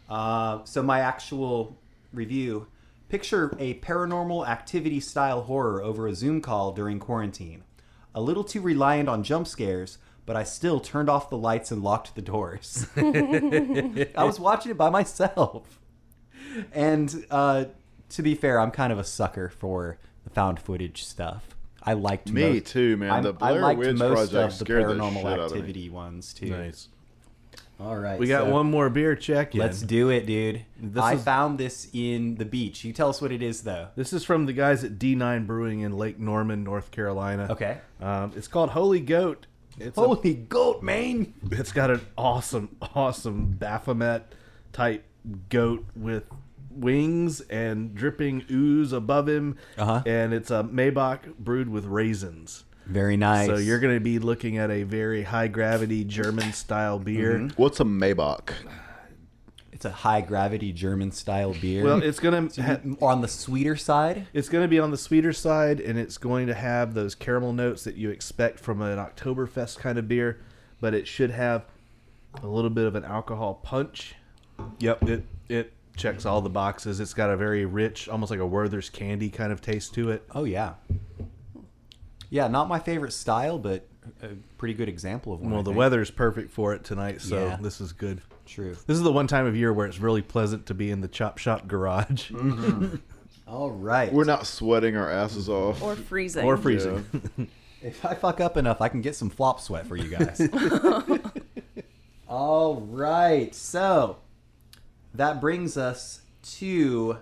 Uh, 0.08 0.64
so 0.64 0.82
my 0.82 1.00
actual 1.00 1.76
review: 2.12 2.66
picture 3.08 3.54
a 3.58 3.74
paranormal 3.74 4.46
activity 4.48 5.00
style 5.00 5.42
horror 5.42 5.82
over 5.82 6.06
a 6.06 6.14
Zoom 6.14 6.40
call 6.40 6.72
during 6.72 6.98
quarantine. 6.98 7.64
A 8.14 8.20
little 8.20 8.44
too 8.44 8.60
reliant 8.60 9.08
on 9.08 9.22
jump 9.22 9.46
scares, 9.46 9.98
but 10.26 10.36
I 10.36 10.44
still 10.44 10.80
turned 10.80 11.08
off 11.08 11.30
the 11.30 11.36
lights 11.36 11.70
and 11.70 11.82
locked 11.82 12.14
the 12.14 12.22
doors. 12.22 12.86
I 12.96 14.24
was 14.24 14.40
watching 14.40 14.70
it 14.70 14.76
by 14.76 14.90
myself. 14.90 15.78
And 16.72 17.24
uh, 17.30 17.66
to 18.10 18.22
be 18.22 18.34
fair, 18.34 18.60
I'm 18.60 18.70
kind 18.70 18.92
of 18.92 18.98
a 18.98 19.04
sucker 19.04 19.48
for 19.48 19.98
the 20.24 20.30
found 20.30 20.58
footage 20.58 21.04
stuff. 21.04 21.57
I 21.88 21.92
liked 21.94 22.30
Me 22.30 22.54
mo- 22.54 22.58
too, 22.60 22.96
man. 22.96 23.10
I'm- 23.10 23.22
The 23.24 23.30
I 23.40 23.50
Blair 23.50 23.60
liked 23.62 23.78
Witch 23.78 23.96
most 23.96 24.30
Project 24.32 24.52
of 24.52 24.58
the 24.58 24.64
scared 24.64 24.88
the 24.88 24.94
paranormal 24.94 25.14
shit 25.14 25.26
out 25.26 25.38
of 25.40 25.52
me. 25.52 25.58
activity 25.58 25.88
ones 25.90 26.32
too. 26.34 26.46
nice 26.50 26.88
All 27.80 27.96
right, 27.96 28.18
we 28.18 28.26
got 28.26 28.46
so 28.46 28.50
one 28.52 28.66
more 28.70 28.90
beer 28.90 29.14
check 29.14 29.54
in 29.54 29.60
Let's 29.60 29.80
do 29.82 30.10
it, 30.10 30.26
dude. 30.26 30.62
This 30.80 31.02
I 31.02 31.14
is- 31.14 31.22
found 31.24 31.58
this 31.58 31.88
in 31.92 32.34
the 32.34 32.44
beach. 32.44 32.84
You 32.84 32.92
tell 32.92 33.08
us 33.08 33.22
what 33.22 33.30
it 33.32 33.40
is, 33.42 33.62
though. 33.62 33.88
this 33.96 34.12
is 34.12 34.24
from 34.24 34.46
the 34.46 34.52
guys 34.52 34.82
at 34.84 34.98
d9 34.98 35.46
brewing 35.46 35.80
in 35.80 35.96
lake 35.96 36.18
norman 36.18 36.64
north 36.64 36.90
carolina 36.90 37.46
Okay. 37.50 37.78
um, 38.00 38.32
it's 38.36 38.48
called 38.48 38.70
holy 38.70 39.00
goat 39.00 39.46
it's 39.80 39.96
a 39.96 40.00
Holy 40.00 40.34
goat, 40.34 40.82
man! 40.82 41.34
It's 41.52 41.70
got 41.70 41.88
an 41.92 42.00
awesome, 42.18 42.74
awesome 42.96 43.54
Baphomet 43.60 44.34
type 44.72 45.04
goat 45.48 45.84
with 45.94 46.24
wings 46.80 47.40
and 47.42 47.94
dripping 47.94 48.44
ooze 48.50 48.92
above 48.92 49.28
him. 49.28 49.56
Uh-huh. 49.76 50.02
And 50.06 50.32
it's 50.32 50.50
a 50.50 50.64
Maibock 50.64 51.36
brewed 51.38 51.68
with 51.68 51.84
raisins. 51.84 52.64
Very 52.86 53.16
nice. 53.16 53.46
So 53.46 53.56
you're 53.56 53.80
going 53.80 53.94
to 53.94 54.00
be 54.00 54.18
looking 54.18 54.56
at 54.56 54.70
a 54.70 54.82
very 54.82 55.22
high 55.22 55.48
gravity 55.48 56.04
German 56.04 56.52
style 56.52 56.98
beer. 56.98 57.34
Mm-hmm. 57.34 57.60
What's 57.60 57.80
a 57.80 57.84
Maibock? 57.84 58.52
It's 59.72 59.84
a 59.84 59.90
high 59.90 60.22
gravity 60.22 60.72
German 60.72 61.12
style 61.12 61.52
beer. 61.52 61.84
Well, 61.84 62.02
it's 62.02 62.18
going 62.18 62.48
to 62.48 62.62
ha- 62.62 62.80
on 63.00 63.20
the 63.20 63.28
sweeter 63.28 63.76
side. 63.76 64.26
it's 64.32 64.48
going 64.48 64.64
to 64.64 64.68
be 64.68 64.80
on 64.80 64.90
the 64.90 64.96
sweeter 64.96 65.32
side, 65.32 65.78
and 65.80 65.98
it's 65.98 66.18
going 66.18 66.48
to 66.48 66.54
have 66.54 66.94
those 66.94 67.14
caramel 67.14 67.52
notes 67.52 67.84
that 67.84 67.94
you 67.94 68.10
expect 68.10 68.58
from 68.58 68.82
an 68.82 68.98
Oktoberfest 68.98 69.78
kind 69.78 69.96
of 69.98 70.08
beer, 70.08 70.40
but 70.80 70.94
it 70.94 71.06
should 71.06 71.30
have 71.30 71.64
a 72.42 72.46
little 72.46 72.70
bit 72.70 72.86
of 72.86 72.94
an 72.94 73.04
alcohol 73.04 73.60
punch. 73.62 74.14
Yep, 74.80 75.02
it 75.08 75.24
it 75.48 75.72
checks 75.98 76.24
all 76.24 76.40
the 76.40 76.48
boxes. 76.48 77.00
It's 77.00 77.12
got 77.12 77.28
a 77.30 77.36
very 77.36 77.66
rich, 77.66 78.08
almost 78.08 78.30
like 78.30 78.40
a 78.40 78.46
Werther's 78.46 78.88
candy 78.88 79.28
kind 79.28 79.52
of 79.52 79.60
taste 79.60 79.92
to 79.94 80.10
it. 80.10 80.22
Oh 80.34 80.44
yeah. 80.44 80.74
Yeah, 82.30 82.48
not 82.48 82.68
my 82.68 82.78
favorite 82.78 83.12
style, 83.12 83.58
but 83.58 83.86
a 84.22 84.28
pretty 84.56 84.74
good 84.74 84.88
example 84.88 85.32
of 85.32 85.40
one. 85.40 85.50
Well, 85.50 85.60
I 85.60 85.62
the 85.62 85.70
think. 85.70 85.78
weather's 85.78 86.10
perfect 86.10 86.50
for 86.50 86.74
it 86.74 86.84
tonight, 86.84 87.20
so 87.20 87.46
Yeah. 87.48 87.58
this 87.60 87.80
is 87.80 87.92
good. 87.92 88.20
True. 88.46 88.74
This 88.86 88.96
is 88.96 89.02
the 89.02 89.12
one 89.12 89.26
time 89.26 89.44
of 89.46 89.54
year 89.56 89.72
where 89.72 89.86
it's 89.86 89.98
really 89.98 90.22
pleasant 90.22 90.64
to 90.66 90.74
be 90.74 90.90
in 90.90 91.00
the 91.02 91.08
chop 91.08 91.36
shop 91.38 91.66
garage 91.68 92.30
mm-hmm. 92.32 92.96
All 93.46 93.70
right. 93.70 94.12
We're 94.12 94.24
not 94.24 94.46
sweating 94.46 94.96
our 94.96 95.10
asses 95.10 95.48
off. 95.48 95.82
Or 95.82 95.96
freezing. 95.96 96.44
or 96.46 96.56
freezing. 96.56 97.04
If 97.80 98.04
I 98.04 98.14
fuck 98.14 98.40
up 98.40 98.56
enough, 98.56 98.80
I 98.80 98.88
can 98.88 99.02
get 99.02 99.14
some 99.14 99.30
flop 99.30 99.60
sweat 99.60 99.86
for 99.86 99.94
you 99.94 100.08
guys. 100.08 100.40
All 102.28 102.80
right. 102.80 103.54
So 103.54 104.16
that 105.18 105.40
brings 105.40 105.76
us 105.76 106.22
to 106.42 107.18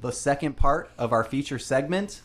the 0.00 0.10
second 0.10 0.56
part 0.56 0.90
of 0.98 1.12
our 1.12 1.22
feature 1.22 1.60
segment. 1.60 2.20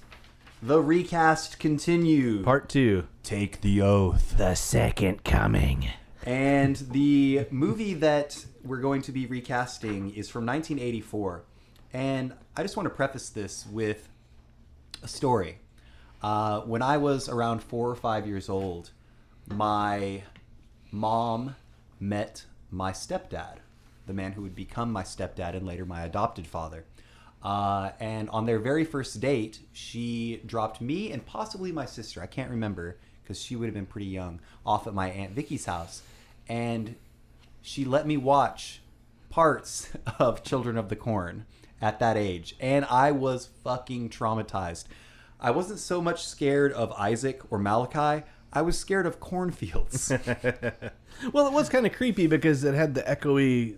The 0.63 0.81
recast 0.81 1.59
continues. 1.59 2.43
Part 2.43 2.69
two. 2.69 3.07
Take 3.21 3.61
the 3.61 3.83
oath. 3.83 4.35
The 4.37 4.55
second 4.55 5.23
coming. 5.23 5.89
And 6.25 6.75
the 6.75 7.45
movie 7.51 7.93
that 7.95 8.45
we're 8.63 8.81
going 8.81 9.03
to 9.03 9.11
be 9.11 9.27
recasting 9.27 10.09
is 10.15 10.27
from 10.27 10.45
1984. 10.47 11.43
And 11.93 12.33
I 12.57 12.63
just 12.63 12.75
want 12.75 12.87
to 12.87 12.95
preface 12.95 13.29
this 13.29 13.67
with 13.71 14.09
a 15.03 15.07
story. 15.07 15.59
Uh, 16.23 16.61
when 16.61 16.81
I 16.81 16.97
was 16.97 17.29
around 17.29 17.61
four 17.61 17.89
or 17.89 17.95
five 17.95 18.25
years 18.25 18.49
old, 18.49 18.89
my 19.47 20.23
mom 20.91 21.55
met 21.99 22.45
my 22.71 22.91
stepdad, 22.91 23.57
the 24.05 24.13
man 24.13 24.33
who 24.33 24.41
would 24.41 24.55
become 24.55 24.91
my 24.91 25.03
stepdad 25.03 25.55
and 25.55 25.65
later 25.65 25.85
my 25.85 26.03
adopted 26.03 26.47
father. 26.47 26.85
Uh, 27.43 27.91
and 27.99 28.29
on 28.29 28.45
their 28.45 28.59
very 28.59 28.83
first 28.83 29.19
date, 29.19 29.59
she 29.71 30.41
dropped 30.45 30.79
me 30.81 31.11
and 31.11 31.25
possibly 31.25 31.71
my 31.71 31.85
sister, 31.85 32.21
I 32.21 32.27
can't 32.27 32.51
remember 32.51 32.97
because 33.23 33.41
she 33.41 33.55
would 33.55 33.65
have 33.65 33.73
been 33.73 33.85
pretty 33.85 34.07
young, 34.07 34.39
off 34.65 34.87
at 34.87 34.93
my 34.93 35.09
Aunt 35.09 35.31
Vicky's 35.31 35.65
house. 35.65 36.01
And 36.47 36.95
she 37.61 37.85
let 37.85 38.05
me 38.05 38.17
watch 38.17 38.81
parts 39.29 39.91
of 40.19 40.43
Children 40.43 40.77
of 40.77 40.89
the 40.89 40.95
Corn 40.95 41.45
at 41.81 41.99
that 41.99 42.17
age. 42.17 42.55
And 42.59 42.85
I 42.85 43.11
was 43.11 43.49
fucking 43.63 44.09
traumatized. 44.09 44.85
I 45.39 45.51
wasn't 45.51 45.79
so 45.79 46.01
much 46.01 46.25
scared 46.25 46.71
of 46.73 46.91
Isaac 46.93 47.41
or 47.49 47.57
Malachi. 47.57 48.25
I 48.53 48.61
was 48.61 48.77
scared 48.77 49.05
of 49.05 49.19
cornfields. 49.19 50.11
Well, 51.33 51.45
it 51.45 51.53
was 51.53 51.69
kind 51.69 51.85
of 51.85 51.93
creepy 51.93 52.25
because 52.27 52.63
it 52.63 52.73
had 52.73 52.95
the 52.95 53.03
echoey, 53.03 53.75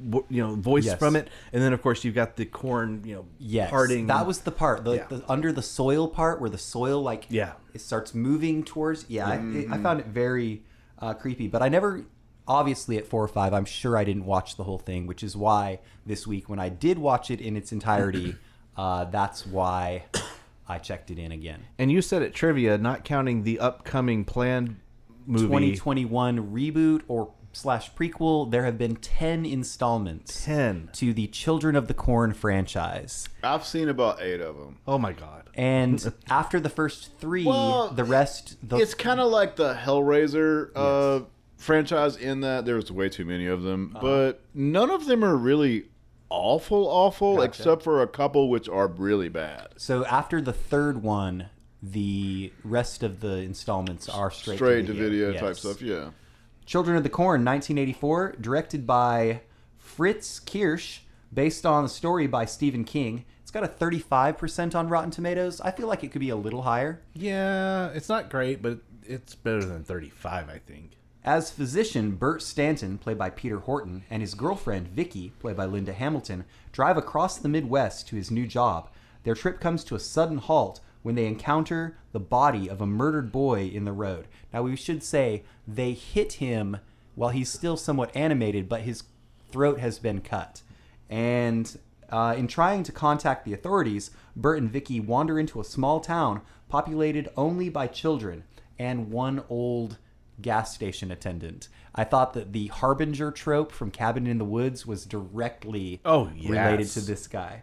you 0.00 0.42
know, 0.42 0.54
voice 0.56 0.86
Yes. 0.86 0.98
from 0.98 1.14
it, 1.16 1.28
and 1.52 1.62
then 1.62 1.72
of 1.72 1.80
course 1.82 2.02
you've 2.04 2.14
got 2.14 2.36
the 2.36 2.44
corn, 2.44 3.02
you 3.04 3.14
know, 3.14 3.24
yes, 3.38 3.70
parting. 3.70 4.06
that 4.08 4.26
was 4.26 4.40
the 4.40 4.50
part, 4.50 4.84
the, 4.84 4.94
Yeah. 4.96 5.06
the 5.08 5.24
under 5.30 5.52
the 5.52 5.62
soil 5.62 6.08
part 6.08 6.40
where 6.40 6.50
the 6.50 6.58
soil 6.58 7.00
like 7.02 7.26
Yeah. 7.28 7.52
it 7.72 7.80
starts 7.80 8.14
moving 8.14 8.64
towards. 8.64 9.04
Yeah, 9.08 9.28
I, 9.28 9.34
it, 9.36 9.70
I 9.70 9.78
found 9.78 10.00
it 10.00 10.06
very 10.06 10.62
uh, 10.98 11.14
creepy, 11.14 11.48
but 11.48 11.62
I 11.62 11.68
never. 11.68 12.04
Obviously, 12.48 12.98
at 12.98 13.06
four 13.06 13.22
or 13.22 13.28
five, 13.28 13.54
I'm 13.54 13.64
sure 13.64 13.96
I 13.96 14.02
didn't 14.02 14.24
watch 14.26 14.56
the 14.56 14.64
whole 14.64 14.78
thing, 14.80 15.06
which 15.06 15.22
is 15.22 15.36
why 15.36 15.78
this 16.04 16.26
week, 16.26 16.48
when 16.48 16.58
I 16.58 16.68
did 16.70 16.98
watch 16.98 17.30
it 17.30 17.40
in 17.40 17.56
its 17.56 17.70
entirety, 17.70 18.34
uh, 18.76 19.04
that's 19.04 19.46
why 19.46 20.04
I 20.68 20.78
checked 20.78 21.12
it 21.12 21.20
in 21.20 21.30
again. 21.30 21.60
And 21.78 21.92
you 21.92 22.02
said 22.02 22.20
at 22.22 22.34
trivia, 22.34 22.78
not 22.78 23.04
counting 23.04 23.44
the 23.44 23.60
upcoming 23.60 24.24
planned 24.24 24.74
movie, 25.24 25.44
2021 25.46 26.52
reboot 26.52 27.02
or 27.06 27.32
slash 27.52 27.92
prequel, 27.94 28.50
there 28.50 28.64
have 28.64 28.78
been 28.78 28.96
10 28.96 29.44
installments 29.44 30.44
ten. 30.44 30.88
to 30.94 31.12
the 31.12 31.26
Children 31.28 31.76
of 31.76 31.86
the 31.88 31.94
Corn 31.94 32.32
franchise. 32.32 33.28
I've 33.42 33.64
seen 33.64 33.88
about 33.88 34.20
eight 34.22 34.40
of 34.40 34.56
them. 34.56 34.78
Oh 34.86 34.98
my 34.98 35.12
god! 35.12 35.48
And 35.54 36.12
after 36.30 36.58
the 36.60 36.68
first 36.70 37.18
three, 37.18 37.44
Well, 37.44 37.88
the 37.90 38.04
rest, 38.04 38.56
the, 38.66 38.76
It's 38.78 38.94
kind 38.94 39.20
of 39.20 39.30
like 39.30 39.56
the 39.56 39.74
Hellraiser 39.74 40.70
uh, 40.74 41.20
franchise 41.56 42.16
in 42.16 42.40
that 42.40 42.64
there's 42.64 42.90
way 42.90 43.08
too 43.08 43.24
many 43.24 43.46
of 43.46 43.62
them, 43.62 43.96
but 44.00 44.40
none 44.54 44.90
of 44.90 45.06
them 45.06 45.24
are 45.24 45.36
really 45.36 45.86
awful, 46.30 46.86
awful, 46.88 47.42
except 47.42 47.82
for 47.82 48.02
a 48.02 48.06
couple 48.06 48.48
which 48.48 48.68
are 48.68 48.86
really 48.88 49.28
bad. 49.28 49.68
so 49.76 50.04
after 50.06 50.40
the 50.40 50.52
third 50.52 51.02
one, 51.02 51.50
the 51.82 52.52
rest 52.64 53.02
of 53.02 53.20
the 53.20 53.36
installments 53.38 54.08
are 54.08 54.30
straight, 54.30 54.56
Straight 54.56 54.86
to 54.86 54.92
to 54.94 54.98
video 54.98 55.30
Yes. 55.32 55.40
type 55.40 55.56
stuff, 55.56 55.82
yeah. 55.82 56.10
Children 56.66 56.96
of 56.96 57.02
the 57.02 57.08
Corn, 57.08 57.44
1984, 57.44 58.36
directed 58.40 58.86
by 58.86 59.42
Fritz 59.76 60.40
Kiersch, 60.40 61.00
based 61.32 61.66
on 61.66 61.84
a 61.84 61.88
story 61.88 62.26
by 62.26 62.44
Stephen 62.44 62.84
King. 62.84 63.24
It's 63.42 63.50
got 63.50 63.64
a 63.64 63.68
35% 63.68 64.74
on 64.74 64.88
Rotten 64.88 65.10
Tomatoes. 65.10 65.60
I 65.60 65.70
feel 65.70 65.88
like 65.88 66.04
it 66.04 66.12
could 66.12 66.20
be 66.20 66.30
a 66.30 66.36
little 66.36 66.62
higher. 66.62 67.02
Yeah, 67.14 67.88
it's 67.88 68.08
not 68.08 68.30
great, 68.30 68.62
but 68.62 68.78
it's 69.04 69.34
better 69.34 69.64
than 69.64 69.84
thirty-five, 69.84 70.48
I 70.48 70.58
think. 70.58 70.92
As 71.24 71.50
physician, 71.50 72.12
Burt 72.12 72.42
Stanton, 72.42 72.98
played 72.98 73.18
by 73.18 73.30
Peter 73.30 73.58
Horton, 73.60 74.04
and 74.10 74.22
his 74.22 74.34
girlfriend, 74.34 74.88
Vicky, 74.88 75.30
played 75.38 75.56
by 75.56 75.66
Linda 75.66 75.92
Hamilton, 75.92 76.44
drive 76.72 76.96
across 76.96 77.38
the 77.38 77.48
Midwest 77.48 78.08
to 78.08 78.16
his 78.16 78.30
new 78.30 78.46
job. 78.46 78.88
Their 79.24 79.34
trip 79.34 79.60
comes 79.60 79.84
to 79.84 79.94
a 79.94 80.00
sudden 80.00 80.38
halt 80.38 80.80
when 81.02 81.14
they 81.14 81.26
encounter 81.26 81.96
the 82.12 82.20
body 82.20 82.68
of 82.68 82.80
a 82.80 82.86
murdered 82.86 83.32
boy 83.32 83.66
in 83.66 83.84
the 83.84 83.92
road. 83.92 84.26
Now, 84.52 84.62
we 84.62 84.76
should 84.76 85.02
say 85.02 85.42
they 85.66 85.92
hit 85.92 86.34
him 86.34 86.78
while 87.14 87.30
he's 87.30 87.50
still 87.50 87.76
somewhat 87.76 88.14
animated, 88.16 88.68
but 88.68 88.82
his 88.82 89.04
throat 89.50 89.78
has 89.80 89.98
been 89.98 90.20
cut. 90.20 90.62
And 91.10 91.78
uh, 92.10 92.34
in 92.36 92.46
trying 92.46 92.82
to 92.84 92.92
contact 92.92 93.44
the 93.44 93.52
authorities, 93.52 94.10
Burt 94.36 94.58
and 94.58 94.70
Vicky 94.70 95.00
wander 95.00 95.38
into 95.38 95.60
a 95.60 95.64
small 95.64 96.00
town 96.00 96.42
populated 96.68 97.28
only 97.36 97.68
by 97.68 97.86
children 97.86 98.44
and 98.78 99.10
one 99.10 99.44
old 99.48 99.98
gas 100.40 100.74
station 100.74 101.10
attendant. 101.10 101.68
I 101.94 102.04
thought 102.04 102.32
that 102.34 102.52
the 102.52 102.68
harbinger 102.68 103.30
trope 103.30 103.70
from 103.70 103.90
Cabin 103.90 104.26
in 104.26 104.38
the 104.38 104.44
Woods 104.44 104.86
was 104.86 105.04
directly 105.04 106.00
Oh, 106.04 106.30
related 106.48 106.88
to 106.88 107.00
this 107.00 107.26
guy. 107.26 107.62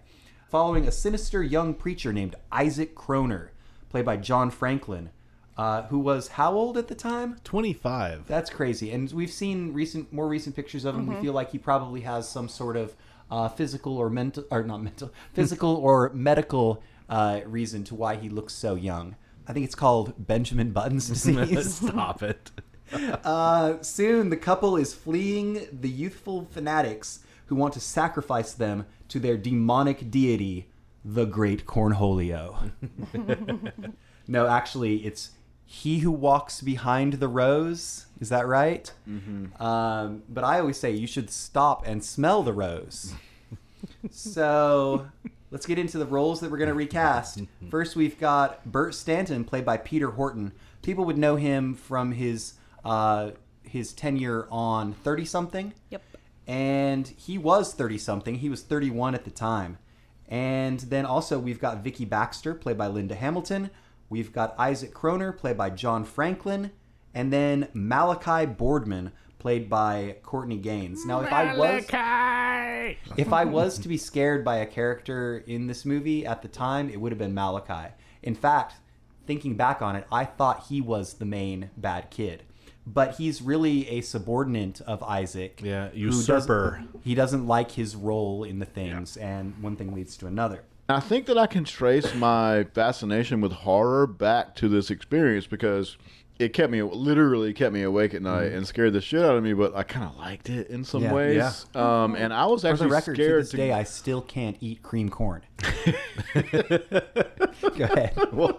Following 0.50 0.88
a 0.88 0.92
sinister 0.92 1.44
young 1.44 1.76
preacher 1.76 2.12
named 2.12 2.36
Isaac 2.52 2.96
Chroner, 2.96 3.50
played 3.92 4.06
by 4.06 4.18
John 4.18 4.50
Franklin, 4.50 5.12
uh, 5.56 5.84
who 5.84 6.00
was 6.00 6.30
how 6.30 6.54
old 6.54 6.76
at 6.76 6.88
the 6.88 6.96
time? 6.96 7.38
Twenty-five. 7.44 8.26
That's 8.28 8.50
crazy. 8.50 8.90
And 8.90 9.12
we've 9.12 9.30
seen 9.30 9.74
recent, 9.74 10.12
more 10.12 10.28
recent 10.28 10.56
pictures 10.56 10.86
of 10.86 10.96
him. 10.96 11.06
We 11.06 11.22
feel 11.22 11.34
like 11.34 11.52
he 11.52 11.60
probably 11.60 12.02
has 12.02 12.28
some 12.28 12.50
sort 12.50 12.78
of 12.78 12.96
uh, 13.30 13.50
physical 13.50 13.96
or 13.96 14.10
mental, 14.10 14.44
or 14.50 14.64
not 14.64 14.82
mental, 14.82 15.12
physical 15.34 15.76
or 15.76 16.10
medical 16.16 16.82
uh, 17.10 17.42
reason 17.46 17.84
to 17.84 17.94
why 17.94 18.16
he 18.16 18.28
looks 18.28 18.56
so 18.56 18.74
young. 18.74 19.18
I 19.48 19.54
think 19.54 19.66
it's 19.66 19.76
called 19.76 20.16
Benjamin 20.18 20.72
Button's 20.72 21.08
disease. 21.10 21.76
Stop 21.88 22.24
it. 22.24 22.50
Uh, 22.92 23.80
soon, 23.82 24.32
the 24.32 24.38
couple 24.38 24.78
is 24.78 24.96
fleeing 24.96 25.68
the 25.72 25.90
youthful 25.90 26.48
fanatics 26.50 27.20
who 27.50 27.56
want 27.56 27.74
to 27.74 27.80
sacrifice 27.80 28.54
them 28.54 28.86
to 29.08 29.20
their 29.20 29.36
demonic 29.36 30.12
deity, 30.12 30.70
the 31.04 31.26
Great 31.26 31.66
Cornholio. 31.66 32.72
no, 34.28 34.48
actually, 34.48 34.98
it's 34.98 35.32
he 35.66 36.00
who 36.00 36.12
walks 36.12 36.62
behind 36.62 37.14
the 37.14 37.28
rose. 37.28 38.06
Is 38.20 38.30
that 38.30 38.46
right? 38.48 38.94
Mm-hmm. 39.10 39.62
Um, 39.62 40.22
but 40.30 40.44
I 40.44 40.60
always 40.60 40.78
say 40.78 40.92
you 40.92 41.08
should 41.08 41.32
stop 41.32 41.88
and 41.88 42.04
smell 42.04 42.44
the 42.44 42.54
rose. 42.54 43.16
so 44.12 45.08
let's 45.50 45.66
get 45.66 45.80
into 45.80 45.98
the 45.98 46.06
roles 46.06 46.40
that 46.42 46.52
we're 46.52 46.58
going 46.58 46.70
to 46.70 46.76
recast. 46.76 47.42
First, 47.72 47.96
we've 47.96 48.20
got 48.20 48.64
Burt 48.72 48.94
Stanton, 48.94 49.44
played 49.44 49.66
by 49.66 49.78
Peter 49.78 50.12
Horton. 50.12 50.52
People 50.84 51.04
would 51.06 51.18
know 51.18 51.36
him 51.36 51.74
from 51.74 52.12
his 52.12 52.54
uh, 52.86 53.32
his 53.64 53.92
tenure 53.92 54.48
on 54.52 54.94
Thirty 54.94 55.26
Something. 55.26 55.74
Yep. 55.90 56.04
And 56.50 57.08
he 57.08 57.38
was 57.38 57.76
30 57.76 58.00
something. 58.00 58.36
He 58.36 58.50
was 58.50 58.64
31 58.64 59.14
at 59.14 59.24
the 59.24 59.30
time. 59.30 59.78
And 60.28 60.80
then 60.80 61.06
also 61.06 61.38
we've 61.38 61.60
got 61.60 61.84
Vicky 61.84 62.06
Baxter, 62.06 62.56
played 62.56 62.76
by 62.76 62.88
Linda 62.88 63.14
Hamilton. 63.14 63.70
We've 64.10 64.34
got 64.34 64.56
Isaac 64.58 64.92
Chroner, 64.92 65.38
played 65.38 65.58
by 65.58 65.70
John 65.70 66.04
Franklin. 66.04 66.72
And 67.14 67.32
then 67.32 67.68
Malachi 67.74 68.48
Boardman, 68.48 69.12
played 69.38 69.70
by 69.70 70.18
Courtney 70.24 70.58
Gaines. 70.58 71.06
Now, 71.06 71.22
if 71.22 71.32
I 71.32 71.56
was 71.56 71.86
if 73.16 73.32
I 73.32 73.46
was 73.46 73.78
to 73.78 73.88
be 73.88 73.98
scared 73.98 74.44
by 74.44 74.58
a 74.58 74.66
character 74.66 75.44
in 75.46 75.68
this 75.68 75.86
movie 75.86 76.26
at 76.26 76.42
the 76.42 76.48
time, 76.48 76.90
it 76.90 77.00
would 77.00 77.12
have 77.12 77.20
been 77.20 77.36
Malachi. 77.36 77.94
In 78.24 78.34
fact, 78.34 78.74
thinking 79.28 79.56
back 79.56 79.84
on 79.84 79.96
it, 79.96 80.08
I 80.12 80.26
thought 80.26 80.66
he 80.68 80.82
was 80.82 81.14
the 81.14 81.26
main 81.26 81.70
bad 81.78 82.10
kid. 82.10 82.44
But 82.92 83.16
he's 83.18 83.42
really 83.42 83.88
a 83.90 84.02
subordinate 84.02 84.82
of 84.82 85.04
Isaac. 85.04 85.62
Yeah, 85.64 85.90
who 85.90 86.08
doesn't- 86.08 86.28
usurper. 86.30 86.84
He 87.04 87.14
doesn't 87.14 87.46
like 87.46 87.72
his 87.72 87.96
role 87.96 88.44
in 88.44 88.60
the 88.60 88.66
things, 88.66 89.16
and 89.18 89.54
one 89.62 89.76
thing 89.76 89.94
leads 89.94 90.18
to 90.18 90.28
another. 90.28 90.64
I 90.88 91.00
think 91.00 91.28
that 91.28 91.38
I 91.38 91.46
can 91.46 91.66
trace 91.66 92.16
my 92.16 92.64
fascination 92.74 93.42
with 93.42 93.52
horror 93.52 94.08
back 94.08 94.56
to 94.56 94.68
this 94.68 94.90
experience 94.90 95.46
because 95.46 95.98
it 96.40 96.52
kept 96.54 96.72
me 96.72 96.82
literally 96.82 97.54
kept 97.54 97.74
me 97.74 97.84
awake 97.84 98.14
at 98.16 98.24
night 98.24 98.54
and 98.54 98.66
scared 98.66 98.94
the 98.94 99.02
shit 99.02 99.22
out 99.24 99.36
of 99.36 99.44
me. 99.44 99.54
But 99.54 99.76
I 99.76 99.84
kind 99.84 100.06
of 100.10 100.16
liked 100.18 100.50
it 100.50 100.68
in 100.70 100.84
some 100.84 101.04
Yeah. 101.04 101.14
ways. 101.14 101.66
Um, 101.76 102.16
and 102.16 102.34
I 102.34 102.46
was 102.48 102.62
For 102.64 102.70
actually 102.70 102.88
the 102.88 102.94
record, 102.94 103.16
to 103.18 103.24
scared 103.24 103.44
this 103.44 103.52
day, 103.52 103.72
I 103.72 103.84
still 103.84 104.22
can't 104.22 104.58
eat 104.62 104.82
cream 104.82 105.10
corn. 105.10 105.44
Go 106.34 107.86
ahead. 107.86 108.18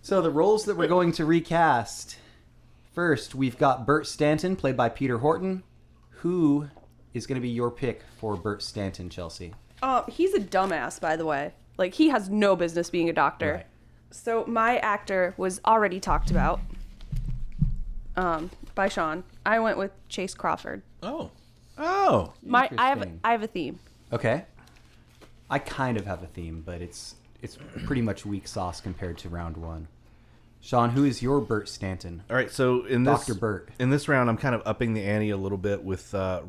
So 0.00 0.22
the 0.22 0.30
roles 0.30 0.64
that 0.66 0.76
we're 0.76 0.86
going 0.88 1.12
to 1.12 1.24
recast. 1.26 2.17
First, 2.98 3.32
we've 3.32 3.56
got 3.56 3.86
Burt 3.86 4.08
Stanton, 4.08 4.56
played 4.56 4.76
by 4.76 4.88
Peter 4.88 5.18
Horton. 5.18 5.62
Who 6.08 6.66
is 7.14 7.28
going 7.28 7.36
to 7.36 7.40
be 7.40 7.48
your 7.48 7.70
pick 7.70 8.02
for 8.16 8.34
Burt 8.34 8.60
Stanton, 8.60 9.08
Chelsea? 9.08 9.54
Uh, 9.80 10.02
he's 10.08 10.34
a 10.34 10.40
dumbass, 10.40 11.00
by 11.00 11.14
the 11.14 11.24
way. 11.24 11.52
Like 11.76 11.94
he 11.94 12.08
has 12.08 12.28
no 12.28 12.56
business 12.56 12.90
being 12.90 13.08
a 13.08 13.12
doctor. 13.12 13.52
Right. 13.52 13.66
So 14.10 14.44
my 14.48 14.78
actor 14.78 15.32
was 15.36 15.60
already 15.64 16.00
talked 16.00 16.32
about 16.32 16.60
um, 18.16 18.50
by 18.74 18.88
Sean. 18.88 19.22
I 19.46 19.60
went 19.60 19.78
with 19.78 19.92
Chace 20.08 20.34
Crawford. 20.34 20.82
Oh. 21.00 21.30
Oh. 21.78 22.32
My 22.42 22.68
I 22.76 22.88
have 22.88 23.08
I 23.22 23.30
have 23.30 23.44
a 23.44 23.46
theme. 23.46 23.78
Okay. 24.12 24.44
I 25.48 25.60
kind 25.60 25.96
of 25.98 26.04
have 26.04 26.24
a 26.24 26.26
theme, 26.26 26.64
but 26.66 26.82
it's 26.82 27.14
it's 27.42 27.58
pretty 27.86 28.02
much 28.02 28.26
weak 28.26 28.48
sauce 28.48 28.80
compared 28.80 29.18
to 29.18 29.28
round 29.28 29.56
one. 29.56 29.86
Sean, 30.60 30.90
who 30.90 31.04
is 31.04 31.22
your 31.22 31.40
Burt 31.40 31.68
Stanton? 31.68 32.22
All 32.28 32.36
right, 32.36 32.50
so 32.50 32.84
in 32.84 33.04
this 33.04 33.26
Dr. 33.26 33.38
Burt. 33.38 33.68
in 33.78 33.90
this 33.90 34.08
round, 34.08 34.28
I'm 34.28 34.36
kind 34.36 34.54
of 34.54 34.62
upping 34.66 34.94
the 34.94 35.02
ante 35.02 35.30
a 35.30 35.36
little 35.36 35.58
bit 35.58 35.82
with 35.84 36.14
uh, 36.14 36.42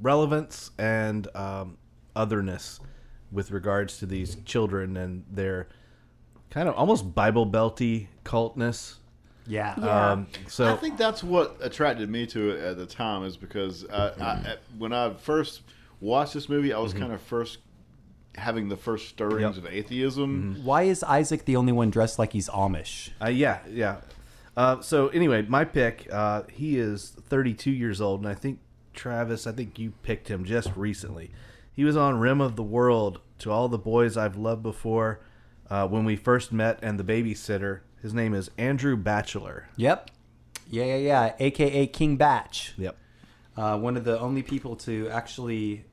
relevance 0.00 0.70
and 0.78 1.26
um, 1.36 1.76
otherness 2.14 2.80
with 3.32 3.50
regards 3.50 3.98
to 3.98 4.06
these 4.06 4.36
children 4.44 4.96
and 4.96 5.24
their 5.30 5.68
kind 6.50 6.68
of 6.68 6.74
almost 6.76 7.14
Bible 7.14 7.46
belty 7.46 8.06
cultness. 8.24 8.96
Yeah. 9.46 9.74
Yeah. 9.78 10.12
Um, 10.12 10.26
so 10.48 10.72
I 10.72 10.76
think 10.76 10.96
that's 10.96 11.22
what 11.22 11.56
attracted 11.60 12.08
me 12.08 12.26
to 12.28 12.50
it 12.50 12.60
at 12.60 12.78
the 12.78 12.86
time 12.86 13.24
is 13.24 13.36
because 13.36 13.84
I, 13.90 14.08
I, 14.20 14.56
when 14.78 14.92
I 14.92 15.12
first 15.12 15.62
watched 16.00 16.34
this 16.34 16.48
movie, 16.48 16.72
I 16.72 16.78
was 16.78 16.94
kind 16.94 17.12
of 17.12 17.20
first 17.20 17.58
having 18.36 18.68
the 18.68 18.76
first 18.76 19.08
stirrings 19.08 19.56
Yep. 19.56 19.66
of 19.66 19.72
atheism. 19.72 20.60
Why 20.64 20.82
is 20.82 21.02
Isaac 21.02 21.44
the 21.44 21.56
only 21.56 21.72
one 21.72 21.90
dressed 21.90 22.18
like 22.18 22.32
he's 22.32 22.48
Amish? 22.48 23.10
Uh, 23.22 23.28
yeah, 23.28 23.60
yeah. 23.70 23.96
Uh, 24.56 24.80
so 24.80 25.08
anyway, 25.08 25.42
my 25.42 25.64
pick. 25.64 26.06
Uh, 26.12 26.42
he 26.50 26.78
is 26.78 27.10
32 27.28 27.70
years 27.70 28.00
old, 28.00 28.20
and 28.20 28.28
I 28.28 28.34
think 28.34 28.58
Travis. 28.92 29.46
I 29.46 29.52
think 29.52 29.78
you 29.78 29.92
picked 30.02 30.28
him 30.28 30.44
just 30.44 30.70
recently. 30.76 31.30
He 31.72 31.84
was 31.84 31.96
on 31.96 32.18
Rim 32.20 32.40
of 32.40 32.54
the 32.56 32.62
World 32.62 33.20
to 33.40 33.50
all 33.50 33.68
the 33.68 33.78
boys 33.78 34.16
I've 34.16 34.36
loved 34.36 34.62
before. 34.62 35.20
Uh, 35.70 35.88
when 35.88 36.04
we 36.04 36.14
first 36.14 36.52
met, 36.52 36.78
and 36.82 37.00
the 37.00 37.04
babysitter. 37.04 37.80
His 38.02 38.12
name 38.12 38.34
is 38.34 38.50
Andrew 38.58 38.96
Bachelor. 38.98 39.66
Yep. 39.76 40.10
Yeah, 40.70 40.84
yeah, 40.84 40.96
yeah. 40.96 41.32
AKA 41.40 41.86
King 41.86 42.16
Bach. 42.16 42.54
Yep. 42.76 42.96
Uh, 43.56 43.78
one 43.78 43.96
of 43.96 44.04
the 44.04 44.20
only 44.20 44.42
people 44.42 44.76
to 44.76 45.08
actually 45.08 45.84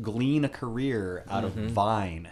glean 0.00 0.44
a 0.44 0.48
career 0.48 1.24
out 1.28 1.44
of 1.44 1.52
Vine. 1.52 2.28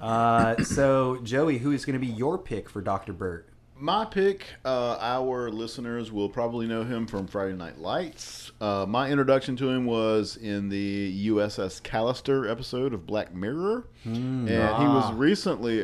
Uh, 0.00 0.56
so, 0.64 1.18
Joey, 1.22 1.58
who 1.58 1.70
is 1.70 1.84
going 1.84 1.94
to 1.94 2.04
be 2.04 2.12
your 2.12 2.36
pick 2.38 2.68
for 2.68 2.80
Dr. 2.80 3.12
Burt? 3.12 3.48
My 3.76 4.04
pick, 4.04 4.46
uh, 4.64 4.96
our 5.00 5.50
listeners 5.50 6.12
will 6.12 6.28
probably 6.28 6.66
know 6.68 6.84
him 6.84 7.06
from 7.06 7.26
Friday 7.26 7.54
Night 7.54 7.78
Lights. 7.78 8.52
Uh, 8.60 8.84
my 8.88 9.10
introduction 9.10 9.56
to 9.56 9.68
him 9.68 9.86
was 9.86 10.36
in 10.36 10.68
the 10.68 11.28
USS 11.28 11.82
Callister 11.82 12.48
episode 12.48 12.94
of 12.94 13.06
Black 13.06 13.34
Mirror, 13.34 13.88
and 14.04 14.48
he 14.48 14.86
was 14.86 15.12
recently 15.14 15.82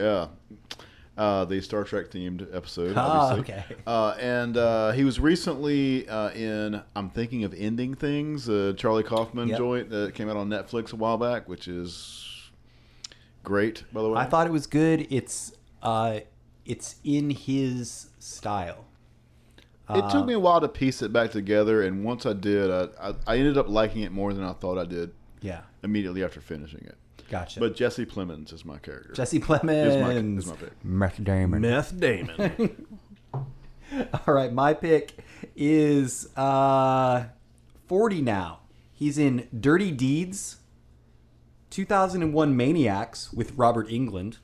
uh, 1.18 1.22
uh, 1.22 1.44
the 1.44 1.60
Star 1.60 1.84
Trek 1.84 2.10
themed 2.10 2.46
episode. 2.54 2.94
Ah, 2.96 3.30
Obviously. 3.30 3.54
okay. 3.54 3.64
Uh, 3.86 4.14
and 4.20 4.56
uh, 4.56 4.92
he 4.92 5.04
was 5.04 5.18
recently 5.20 6.08
uh, 6.08 6.30
in 6.30 6.82
I'm 6.94 7.10
thinking 7.10 7.44
of 7.44 7.52
ending 7.54 7.94
things, 7.94 8.48
a 8.48 8.72
Charlie 8.74 9.02
Kaufman 9.02 9.48
Yep. 9.48 9.58
joint 9.58 9.90
that 9.90 10.14
came 10.14 10.28
out 10.30 10.36
on 10.36 10.48
Netflix 10.48 10.92
a 10.92 10.96
while 10.96 11.18
back, 11.18 11.48
which 11.48 11.66
is 11.68 12.50
great, 13.42 13.84
by 13.92 14.02
the 14.02 14.08
way. 14.08 14.18
I 14.20 14.24
thought 14.26 14.46
it 14.46 14.52
was 14.52 14.66
good. 14.66 15.06
It's 15.10 15.52
uh, 15.82 16.20
it's 16.64 16.96
in 17.04 17.30
his 17.30 18.10
style. 18.18 18.84
It 19.90 20.10
took 20.10 20.26
me 20.26 20.34
a 20.34 20.38
while 20.38 20.60
to 20.60 20.68
piece 20.68 21.00
it 21.00 21.14
back 21.14 21.30
together, 21.30 21.82
and 21.82 22.04
once 22.04 22.26
I 22.26 22.34
did, 22.34 22.70
I, 22.70 22.88
I, 23.00 23.14
I 23.26 23.38
ended 23.38 23.56
up 23.56 23.70
liking 23.70 24.02
it 24.02 24.12
more 24.12 24.34
than 24.34 24.44
I 24.44 24.52
thought 24.52 24.76
I 24.76 24.84
did 24.84 25.12
Yeah, 25.40 25.62
immediately 25.82 26.22
after 26.22 26.42
finishing 26.42 26.80
it. 26.84 26.96
Gotcha. 27.28 27.60
But 27.60 27.76
Jesse 27.76 28.06
Plemons 28.06 28.52
is 28.52 28.64
my 28.64 28.78
character. 28.78 29.12
Jesse 29.12 29.38
is 29.38 29.48
my, 29.48 29.58
Plemons, 29.58 30.38
is 30.38 30.46
my 30.46 30.54
pick. 30.54 30.84
Meth 30.84 31.22
Damon. 31.22 31.60
Meth 31.60 31.98
Damon. 31.98 32.86
All 33.34 34.34
right, 34.34 34.52
my 34.52 34.74
pick 34.74 35.12
is 35.56 36.28
uh, 36.36 37.24
40 37.86 38.22
now. 38.22 38.60
He's 38.92 39.18
in 39.18 39.48
Dirty 39.58 39.90
Deeds, 39.90 40.56
2001 41.70 42.56
Maniacs 42.56 43.32
with 43.32 43.52
Robert 43.56 43.88
Englund, 43.88 44.38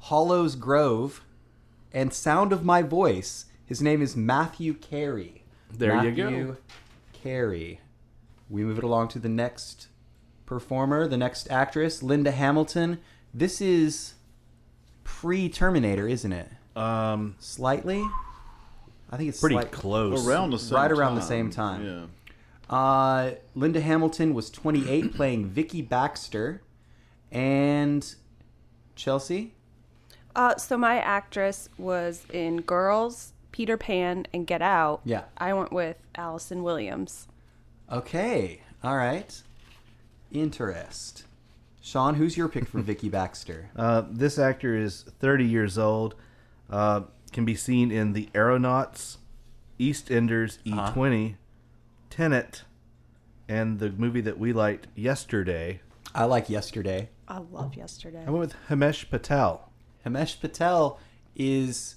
Hollows 0.00 0.54
Grove, 0.56 1.24
and 1.92 2.12
Sound 2.12 2.52
of 2.52 2.64
My 2.64 2.82
Voice. 2.82 3.46
His 3.64 3.80
name 3.80 4.02
is 4.02 4.16
Matthew 4.16 4.74
Carey. 4.74 5.44
There 5.72 6.04
you 6.04 6.12
go. 6.12 6.30
Matthew 6.30 6.56
Carey. 7.12 7.80
We 8.48 8.62
move 8.64 8.78
it 8.78 8.84
along 8.84 9.08
to 9.08 9.18
the 9.18 9.28
next 9.28 9.88
performer, 10.46 11.06
the 11.08 11.16
next 11.16 11.50
actress, 11.50 12.02
Linda 12.02 12.30
Hamilton. 12.30 12.98
This 13.34 13.60
is 13.60 14.14
pre 15.04 15.48
Terminator, 15.48 16.08
isn't 16.08 16.32
it? 16.32 16.48
um, 16.76 17.34
Slightly. 17.38 18.02
I 19.10 19.16
think 19.16 19.28
it's 19.28 19.40
pretty 19.40 19.54
slight- 19.56 19.72
close. 19.72 20.26
Around 20.26 20.50
the 20.50 20.58
same 20.58 20.76
Right 20.76 20.90
around 20.90 21.14
the 21.14 21.20
same 21.22 21.50
time. 21.50 21.84
Yeah. 21.86 22.74
Uh, 22.76 23.30
Linda 23.54 23.80
Hamilton 23.80 24.34
was 24.34 24.50
28, 24.50 25.14
playing 25.14 25.46
Vicky 25.46 25.80
Baxter, 25.82 26.62
and 27.30 28.14
Chelsea. 28.96 29.54
Uh, 30.34 30.56
so 30.56 30.76
my 30.76 30.98
actress 30.98 31.68
was 31.78 32.24
in 32.32 32.60
Girls, 32.62 33.32
Peter 33.52 33.76
Pan, 33.76 34.26
and 34.34 34.46
Get 34.46 34.60
Out. 34.60 35.00
Yeah. 35.04 35.22
I 35.38 35.52
went 35.54 35.72
with 35.72 35.96
Allison 36.16 36.62
Williams. 36.62 37.28
Okay, 37.90 38.60
all 38.82 38.96
right. 38.96 39.40
Interest. 40.32 41.24
Sean, 41.80 42.14
who's 42.14 42.36
your 42.36 42.48
pick 42.48 42.66
for 42.66 42.78
Vicky 42.82 43.08
Baxter? 43.08 43.70
Uh, 43.76 44.02
this 44.10 44.38
actor 44.38 44.76
is 44.76 45.02
30 45.20 45.44
years 45.44 45.78
old. 45.78 46.14
Uh, 46.68 47.02
can 47.32 47.44
be 47.44 47.54
seen 47.54 47.90
in 47.90 48.12
The 48.12 48.28
Aeronauts, 48.34 49.18
EastEnders, 49.78 50.58
E20, 50.64 51.36
Tenet, 52.10 52.62
and 53.48 53.78
the 53.78 53.90
movie 53.90 54.20
that 54.22 54.38
we 54.38 54.52
liked 54.52 54.88
yesterday. 54.96 55.80
I 56.14 56.24
like 56.24 56.48
Yesterday. 56.48 57.10
I 57.28 57.38
love 57.38 57.74
Yesterday. 57.74 58.24
I 58.26 58.30
went 58.30 58.40
with 58.40 58.54
Himesh 58.70 59.10
Patel. 59.10 59.70
Himesh 60.04 60.40
Patel 60.40 60.98
is 61.34 61.96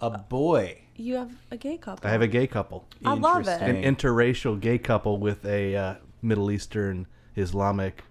a 0.00 0.10
boy. 0.10 0.82
You 0.96 1.14
have 1.16 1.32
a 1.50 1.56
gay 1.56 1.78
couple. 1.78 2.08
I 2.08 2.10
have 2.12 2.20
a 2.22 2.26
gay 2.26 2.46
couple, 2.46 2.86
I 3.04 3.14
love 3.14 3.46
it. 3.46 3.62
an 3.62 3.82
interracial 3.82 4.58
gay 4.58 4.76
couple 4.78 5.18
with 5.18 5.44
a 5.46 5.76
uh, 5.76 5.94
Middle 6.20 6.50
Eastern 6.50 7.06
Islamic. 7.36 8.04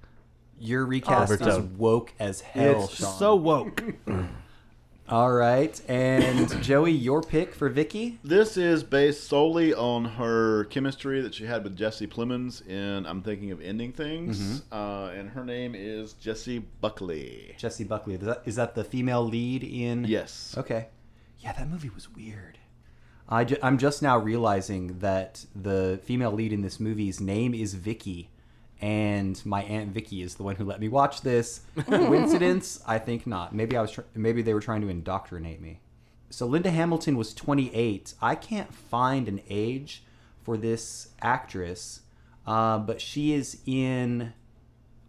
Your 0.60 0.86
recast 0.86 1.32
is 1.32 1.42
Overtone. 1.42 1.78
woke 1.78 2.14
as 2.20 2.42
hell, 2.42 2.84
it's 2.86 2.96
Sean. 2.96 3.18
so 3.18 3.36
woke. 3.36 3.84
All 5.10 5.32
right, 5.32 5.82
and 5.90 6.62
Joey, 6.62 6.92
your 6.92 7.24
pick 7.24 7.56
for 7.56 7.68
Vicky? 7.68 8.20
This 8.24 8.58
is 8.58 8.84
based 8.84 9.24
solely 9.24 9.74
on 9.74 10.06
her 10.06 10.66
chemistry 10.66 11.20
that 11.22 11.34
she 11.34 11.46
had 11.48 11.64
with 11.64 11.76
Jesse 11.76 12.06
Plemons 12.06 12.62
in 12.68 13.08
I'm 13.08 13.24
Thinking 13.24 13.50
of 13.50 13.60
Ending 13.60 13.92
Things. 13.92 14.62
Uh, 14.72 15.10
and 15.16 15.30
her 15.32 15.44
name 15.44 15.74
is 15.74 16.14
Jessie 16.14 16.60
Buckley. 16.60 17.56
Jessie 17.58 17.86
Buckley. 17.86 18.16
Is 18.16 18.22
that, 18.22 18.42
is 18.46 18.56
that 18.58 18.76
the 18.76 18.84
female 18.84 19.26
lead 19.26 19.64
in? 19.64 20.04
Yes. 20.04 20.54
Okay. 20.56 20.90
Yeah, 21.40 21.54
that 21.54 21.68
movie 21.68 21.90
was 21.90 22.14
weird. 22.14 22.60
I 23.28 23.46
ju- 23.46 23.58
I'm 23.64 23.80
just 23.80 24.04
now 24.04 24.18
realizing 24.20 25.00
that 25.00 25.44
the 25.56 26.00
female 26.04 26.34
lead 26.34 26.54
in 26.54 26.62
this 26.62 26.80
movie's 26.80 27.20
name 27.20 27.56
is 27.56 27.74
Vicky, 27.74 28.29
and 28.82 29.44
my 29.46 29.64
aunt 29.64 29.90
Vicky 29.90 30.22
is 30.22 30.36
the 30.36 30.44
one 30.44 30.56
who 30.56 30.64
let 30.64 30.80
me 30.80 30.88
watch 30.88 31.22
this. 31.22 31.62
Coincidence? 31.86 32.82
I 32.88 33.00
think 33.00 33.28
not. 33.28 33.54
Maybe 33.54 33.76
I 33.76 33.82
was. 33.82 33.92
Tr- 33.92 34.02
maybe 34.16 34.42
they 34.42 34.54
were 34.54 34.62
trying 34.62 34.82
to 34.82 34.90
indoctrinate 34.90 35.62
me. 35.62 35.82
So 36.30 36.46
Linda 36.46 36.70
Hamilton 36.70 37.18
was 37.18 37.34
28. 37.34 38.14
I 38.22 38.36
can't 38.36 38.74
find 38.74 39.28
an 39.28 39.42
age 39.50 40.04
for 40.44 40.58
this 40.58 41.10
actress, 41.22 42.02
uh, 42.46 42.78
but 42.78 43.02
she 43.02 43.34
is 43.34 43.60
in 43.66 44.34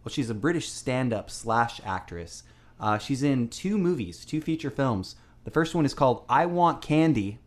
well, 0.03 0.11
she's 0.11 0.29
a 0.29 0.35
British 0.35 0.69
stand-up 0.69 1.29
slash 1.29 1.79
actress. 1.85 2.43
Uh, 2.79 2.97
she's 2.97 3.21
in 3.21 3.47
two 3.47 3.77
movies, 3.77 4.25
two 4.25 4.41
feature 4.41 4.71
films. 4.71 5.15
The 5.43 5.51
first 5.51 5.75
one 5.75 5.85
is 5.85 5.93
called 5.93 6.25
I 6.27 6.47
Want 6.47 6.81
Candy, 6.81 7.39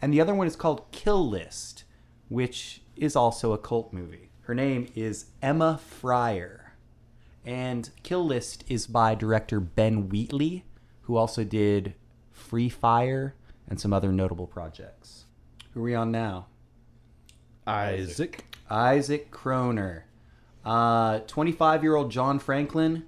and 0.00 0.12
the 0.12 0.20
other 0.20 0.34
one 0.34 0.46
is 0.46 0.56
called 0.56 0.90
Kill 0.92 1.28
List, 1.28 1.84
which 2.28 2.82
is 2.96 3.16
also 3.16 3.52
a 3.52 3.58
cult 3.58 3.92
movie. 3.92 4.25
Her 4.46 4.54
name 4.54 4.86
is 4.94 5.26
Emma 5.42 5.76
Fryer, 5.76 6.74
and 7.44 7.90
Kill 8.04 8.24
List 8.24 8.62
is 8.68 8.86
by 8.86 9.16
director 9.16 9.58
Ben 9.58 10.08
Wheatley, 10.08 10.64
who 11.02 11.16
also 11.16 11.42
did 11.42 11.94
Free 12.30 12.68
Fire 12.68 13.34
and 13.68 13.80
some 13.80 13.92
other 13.92 14.12
notable 14.12 14.46
projects. 14.46 15.24
Who 15.74 15.80
are 15.80 15.82
we 15.82 15.96
on 15.96 16.12
now? 16.12 16.46
Isaac. 17.66 18.56
Isaac 18.70 19.32
Chroner. 19.32 20.02
Uh, 20.64 21.18
25 21.26 21.82
year 21.82 21.96
old 21.96 22.12
John 22.12 22.38
Franklin. 22.38 23.04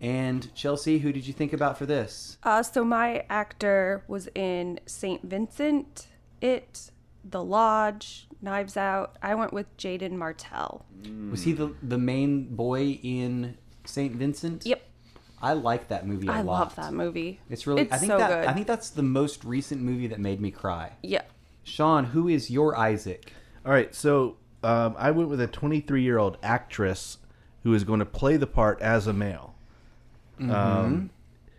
And 0.00 0.52
Chelsea, 0.56 0.98
who 0.98 1.12
did 1.12 1.28
you 1.28 1.32
think 1.32 1.52
about 1.52 1.78
for 1.78 1.86
this? 1.86 2.36
Uh, 2.42 2.64
so 2.64 2.84
my 2.84 3.24
actor 3.30 4.02
was 4.08 4.28
in 4.34 4.80
Saint 4.86 5.22
Vincent, 5.22 6.08
It, 6.40 6.90
The 7.28 7.42
Lodge, 7.42 8.28
Knives 8.40 8.76
Out. 8.76 9.16
I 9.22 9.34
went 9.34 9.52
with 9.52 9.76
Jaden 9.76 10.12
Martell. 10.12 10.86
Was 11.30 11.42
he 11.42 11.52
the, 11.52 11.74
the 11.82 11.98
main 11.98 12.54
boy 12.54 13.00
in 13.02 13.56
St. 13.84 14.14
Vincent? 14.14 14.64
Yep. 14.64 14.82
I 15.42 15.52
like 15.52 15.88
that 15.88 16.06
movie 16.06 16.28
a 16.28 16.32
I 16.32 16.40
lot. 16.40 16.56
I 16.56 16.60
love 16.60 16.76
that 16.76 16.92
movie. 16.94 17.40
It's 17.50 17.66
really. 17.66 17.82
I 17.82 17.84
It's 17.84 17.98
think 17.98 18.12
so 18.12 18.18
that 18.18 18.28
good. 18.28 18.46
I 18.46 18.52
think 18.52 18.66
that's 18.66 18.90
the 18.90 19.02
most 19.02 19.44
recent 19.44 19.82
movie 19.82 20.06
that 20.06 20.18
made 20.18 20.40
me 20.40 20.50
cry. 20.50 20.92
Yeah. 21.02 21.22
Sean, 21.62 22.04
who 22.06 22.28
is 22.28 22.50
your 22.50 22.76
Isaac? 22.76 23.32
All 23.64 23.72
right, 23.72 23.92
so 23.94 24.36
um, 24.62 24.94
I 24.96 25.10
went 25.10 25.28
with 25.28 25.40
a 25.40 25.48
23 25.48 26.00
year 26.02 26.18
old 26.18 26.38
actress 26.42 27.18
who 27.64 27.74
is 27.74 27.82
going 27.82 27.98
to 27.98 28.06
play 28.06 28.36
the 28.36 28.46
part 28.46 28.80
as 28.80 29.08
a 29.08 29.12
male. 29.12 29.54
Um, 30.38 31.10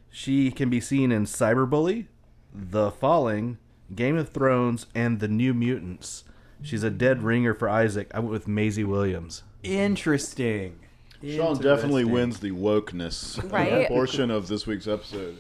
she 0.10 0.52
can 0.52 0.70
be 0.70 0.80
seen 0.80 1.12
in 1.12 1.26
Cyberbully, 1.26 2.06
The 2.54 2.92
Falling, 2.92 3.58
Game 3.96 4.18
of 4.18 4.30
Thrones, 4.30 4.86
and 4.96 5.20
The 5.20 5.28
New 5.28 5.54
Mutants. 5.54 6.24
She's 6.62 6.84
a 6.84 6.90
dead 6.90 7.24
ringer 7.24 7.54
for 7.54 7.70
Isaac. 7.70 8.10
I 8.14 8.20
went 8.20 8.32
with 8.32 8.48
Maisie 8.48 8.84
Williams. 8.84 9.44
Interesting. 9.64 10.80
Sean 11.22 11.56
definitely 11.56 12.04
Interesting. 12.04 12.12
wins 12.14 12.40
the 12.40 12.52
wokeness 12.52 13.52
Right? 13.52 13.88
portion 13.88 14.30
of 14.32 14.48
this 14.48 14.68
week's 14.68 14.88
episode. 14.88 15.38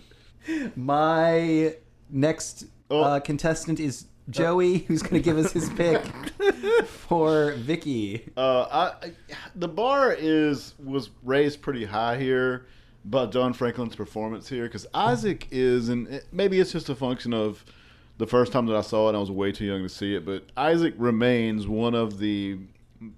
My 0.75 1.75
next 2.09 2.65
Oh. 2.89 3.01
uh, 3.01 3.19
contestant 3.19 3.79
is 3.81 4.05
Joey, 4.29 4.79
who's 4.79 5.01
going 5.01 5.15
to 5.15 5.19
give 5.21 5.37
us 5.37 5.51
his 5.51 5.69
pick 5.71 6.01
for 6.85 7.51
Vicky. 7.53 8.29
Uh, 8.37 8.61
I, 8.61 9.07
I, 9.07 9.11
the 9.55 9.67
bar 9.67 10.13
is 10.17 10.73
was 10.83 11.09
raised 11.23 11.61
pretty 11.61 11.83
high 11.85 12.17
here 12.17 12.65
about 13.05 13.31
John 13.33 13.53
Franklin's 13.53 13.95
performance 13.95 14.47
here 14.47 14.63
because 14.65 14.85
Isaac 14.93 15.47
is, 15.51 15.89
and 15.89 16.07
it- 16.07 16.27
maybe 16.31 16.59
it's 16.59 16.71
just 16.71 16.87
a 16.89 16.95
function 16.95 17.33
of 17.33 17.63
the 18.18 18.28
first 18.28 18.51
time 18.51 18.65
that 18.68 18.76
I 18.76 18.82
saw 18.82 19.09
it, 19.09 19.15
I 19.15 19.20
was 19.20 19.32
way 19.32 19.51
too 19.51 19.65
young 19.65 19.84
to 19.84 19.89
see 19.89 20.15
it, 20.15 20.26
but 20.26 20.43
Isaac 20.55 20.93
remains 20.97 21.68
one 21.68 21.95
of 21.95 22.20
the 22.20 22.57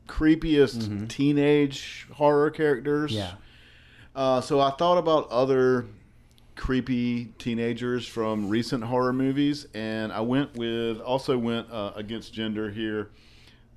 creepiest 0.07 1.07
teenage 1.07 2.07
horror 2.13 2.51
characters. 2.51 3.13
Yeah. 3.13 3.33
Uh, 4.15 4.41
so 4.41 4.59
I 4.59 4.71
thought 4.71 4.97
about 4.97 5.29
other 5.29 5.85
creepy 6.55 7.25
teenagers 7.37 8.05
from 8.05 8.49
recent 8.49 8.83
horror 8.83 9.13
movies, 9.13 9.67
and 9.73 10.11
I 10.11 10.19
went 10.19 10.55
with 10.55 10.99
also 10.99 11.37
went 11.37 11.71
uh, 11.71 11.93
against 11.95 12.33
gender 12.33 12.69
here. 12.69 13.09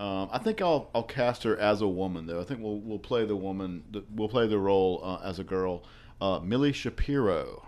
Um, 0.01 0.29
I 0.33 0.39
think 0.39 0.61
I'll 0.61 0.91
I'll 0.93 1.05
cast 1.05 1.45
her 1.45 1.57
as 1.57 1.81
a 1.81 1.87
woman 1.87 2.27
though. 2.27 2.41
I 2.41 2.45
think 2.45 2.61
we'll 2.61 2.81
we'll 2.81 2.99
play 2.99 3.25
the 3.25 3.37
woman. 3.37 3.85
We'll 4.17 4.29
play 4.29 4.49
the 4.49 4.59
role 4.59 5.01
uh, 5.05 5.21
as 5.25 5.39
a 5.39 5.45
girl. 5.45 5.85
Uh, 6.21 6.41
Millie 6.41 6.73
Shapiro. 6.73 7.65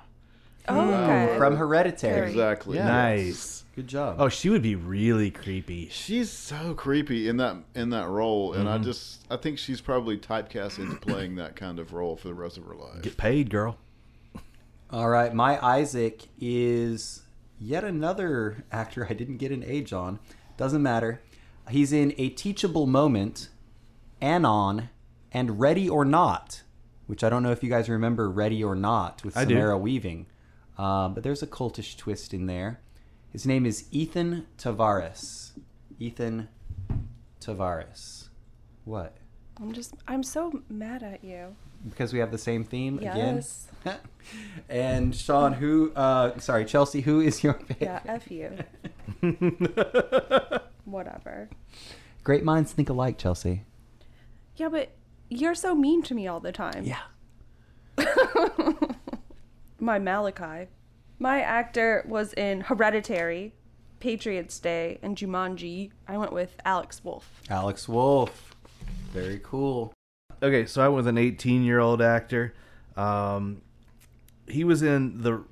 Oh, 0.69 0.93
okay. 0.95 1.37
From 1.39 1.57
Hereditary. 1.57 2.31
Exactly. 2.31 2.77
Yeah. 2.79 2.87
Nice. 2.87 3.65
Good 3.75 3.87
job. 3.89 4.17
Oh, 4.21 4.29
she 4.29 4.49
would 4.51 4.63
be 4.63 4.77
really 4.77 5.31
creepy. 5.31 5.89
She's 5.91 6.31
so 6.31 6.75
creepy 6.75 7.29
in 7.29 7.39
that 7.39 7.57
in 7.75 7.91
that 7.91 8.09
role, 8.09 8.53
and 8.53 8.67
Mm-hmm. 8.69 8.81
I 8.83 8.85
just 8.85 9.25
I 9.31 9.37
think 9.37 9.59
she's 9.59 9.81
probably 9.81 10.17
typecast 10.17 10.79
into 10.79 10.97
playing 10.97 11.35
that 11.37 11.57
kind 11.57 11.79
of 11.81 11.93
role 11.93 12.17
for 12.17 12.29
the 12.29 12.35
rest 12.35 12.57
of 12.57 12.65
her 12.67 12.75
life. 12.75 13.03
Get 13.03 13.17
paid, 13.17 13.51
girl. 13.51 13.77
All 14.91 15.09
right, 15.09 15.35
my 15.35 15.59
Isaac 15.65 16.23
is 16.41 17.23
yet 17.59 17.83
another 17.83 18.65
actor 18.71 19.07
I 19.11 19.15
didn't 19.15 19.39
get 19.39 19.51
an 19.51 19.65
age 19.65 19.93
on. 19.93 20.21
Doesn't 20.57 20.83
matter. 20.83 21.21
He's 21.69 21.93
in 21.93 22.15
A 22.17 22.29
Teachable 22.29 22.87
Moment, 22.87 23.49
Anon, 24.23 24.91
and 25.33 25.59
Ready 25.59 25.89
or 25.89 26.05
Not, 26.05 26.63
which 27.09 27.25
I 27.25 27.29
don't 27.29 27.43
know 27.43 27.51
if 27.51 27.63
you 27.65 27.71
guys 27.71 27.89
remember 27.89 28.31
Ready 28.31 28.63
or 28.63 28.77
Not 28.77 29.25
with 29.25 29.37
I 29.37 29.45
do. 29.45 29.55
Samara 29.55 29.77
Weaving. 29.79 30.27
Uh, 30.77 31.09
but 31.09 31.23
there's 31.23 31.43
a 31.43 31.47
cultish 31.47 31.97
twist 31.97 32.35
in 32.35 32.47
there. 32.47 32.81
His 33.31 33.47
name 33.47 33.67
is 33.67 33.87
Ethan 33.91 34.47
Tavares. 34.59 35.53
Ethan 35.99 36.49
Tavares. 37.41 38.29
What? 38.85 39.17
I'm 39.61 39.73
just, 39.73 39.95
I'm 40.09 40.23
so 40.23 40.63
mad 40.69 41.03
at 41.03 41.23
you. 41.23 41.55
Because 41.89 42.13
we 42.13 42.19
have 42.19 42.31
the 42.31 42.39
same 42.39 42.65
theme 42.65 42.99
again? 42.99 43.37
Yes. 43.37 43.69
and 44.69 45.15
Sean, 45.15 45.53
who? 45.53 45.93
Uh, 45.95 46.39
sorry, 46.39 46.65
Chelsea. 46.65 47.03
Who 47.03 47.21
is 47.21 47.45
your 47.45 47.55
pick? 47.55 47.81
Yeah, 47.81 48.01
F 48.07 48.31
you. 48.31 48.57
Whatever. 50.85 51.51
Great 52.23 52.43
minds 52.43 52.73
think 52.73 52.89
alike, 52.89 53.19
Chelsea. 53.19 53.65
Yeah, 54.57 54.71
but 54.71 54.93
you're 55.29 55.55
so 55.55 55.75
mean 55.75 56.03
to 56.05 56.15
me 56.15 56.27
all 56.27 56.41
the 56.41 56.53
time. 56.53 56.85
Yeah. 56.85 57.03
My 59.85 59.99
Malachi. 59.99 60.71
My 61.19 61.43
actor 61.43 62.07
was 62.09 62.33
in 62.33 62.63
Hereditary, 62.63 63.53
Patriots 64.01 64.59
Day, 64.59 64.99
and 65.03 65.15
Jumanji. 65.15 65.91
I 66.09 66.17
went 66.17 66.33
with 66.33 66.57
Alex 66.65 67.05
Wolff. 67.05 67.43
Alex 67.51 67.87
Wolff. 67.87 68.57
Very 69.13 69.39
cool. 69.45 69.93
Okay, 70.43 70.65
so 70.65 70.83
I 70.83 70.89
went 70.89 70.97
with 70.97 71.09
an 71.09 71.19
18 71.19 71.65
year 71.65 71.81
old 71.81 72.01
actor. 72.01 72.55
Um, 72.97 73.61
he 74.49 74.65
was 74.65 74.83
in 74.83 75.21
the. 75.21 75.45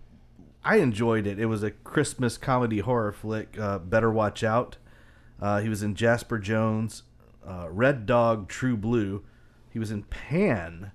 I 0.64 0.76
enjoyed 0.76 1.26
it. 1.26 1.38
It 1.38 1.46
was 1.46 1.62
a 1.62 1.70
Christmas 1.70 2.38
comedy 2.38 2.78
horror 2.78 3.12
flick. 3.12 3.58
Uh, 3.58 3.80
Better 3.80 4.10
Watch 4.10 4.42
Out. 4.42 4.78
Uh, 5.42 5.60
he 5.60 5.68
was 5.68 5.82
in 5.82 5.94
Jasper 5.94 6.38
Jones, 6.38 7.02
uh, 7.46 7.66
Red 7.70 8.06
Dog, 8.06 8.48
True 8.48 8.78
Blue. 8.78 9.24
He 9.70 9.78
was 9.78 9.90
in 9.90 10.04
Pan, 10.04 10.92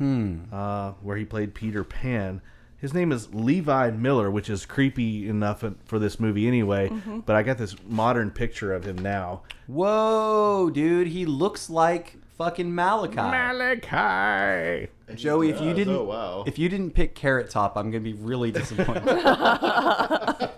uh, 0.00 0.92
where 1.02 1.18
he 1.18 1.26
played 1.26 1.54
Peter 1.54 1.84
Pan. 1.84 2.40
His 2.80 2.94
name 2.94 3.10
is 3.10 3.34
Levi 3.34 3.90
Miller, 3.90 4.30
which 4.30 4.48
is 4.48 4.64
creepy 4.64 5.28
enough 5.28 5.64
for 5.84 5.98
this 5.98 6.20
movie 6.20 6.46
anyway. 6.46 6.92
But 7.26 7.34
I 7.34 7.42
got 7.42 7.58
this 7.58 7.74
modern 7.86 8.30
picture 8.30 8.72
of 8.72 8.84
him 8.84 8.96
now. 8.98 9.42
Whoa, 9.66 10.70
dude, 10.72 11.08
he 11.08 11.26
looks 11.26 11.68
like 11.68 12.16
fucking 12.36 12.72
Malachi. 12.72 13.16
Malachi. 13.16 14.88
Joey, 15.16 15.50
if 15.50 15.60
you 15.60 15.74
didn't, 15.74 15.96
Oh, 15.96 16.04
wow. 16.04 16.44
if 16.46 16.56
you 16.58 16.68
didn't 16.68 16.92
pick 16.92 17.16
Carrot 17.16 17.50
Top, 17.50 17.76
I'm 17.76 17.90
gonna 17.90 18.04
be 18.04 18.12
really 18.12 18.52
disappointed. 18.52 19.02
I 19.08 20.50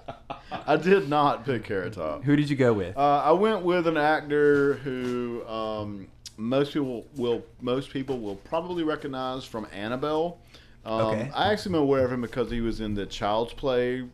did 0.76 1.08
not 1.08 1.46
pick 1.46 1.64
Carrot 1.64 1.94
Top. 1.94 2.22
Who 2.24 2.36
did 2.36 2.50
you 2.50 2.56
go 2.56 2.72
with? 2.74 2.96
Uh, 2.96 3.22
I 3.24 3.32
went 3.32 3.62
with 3.62 3.86
an 3.86 3.96
actor 3.96 4.74
who 4.74 5.46
um, 5.48 6.06
most 6.36 6.72
people 6.72 7.06
will 7.16 7.42
most 7.60 7.90
people 7.90 8.18
will 8.20 8.36
probably 8.36 8.82
recognize 8.82 9.44
from 9.44 9.66
Annabelle. 9.72 10.38
Um, 10.84 11.00
Okay. 11.02 11.30
I 11.34 11.52
actually 11.52 11.76
am 11.76 11.82
aware 11.82 12.04
of 12.04 12.12
him 12.12 12.22
because 12.22 12.50
he 12.50 12.60
was 12.60 12.80
in 12.80 12.94
the 12.94 13.06
Child's 13.06 13.52
Play 13.52 14.04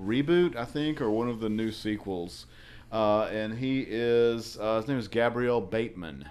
reboot, 0.00 0.56
I 0.56 0.64
think, 0.64 1.00
or 1.00 1.10
one 1.10 1.28
of 1.28 1.40
the 1.40 1.48
new 1.48 1.70
sequels. 1.72 2.46
Uh, 2.90 3.22
and 3.32 3.54
he 3.56 3.86
is 3.88 4.58
uh, 4.60 4.76
his 4.76 4.88
name 4.88 4.98
is 4.98 5.08
Gabriel 5.08 5.60
Bateman, 5.62 6.28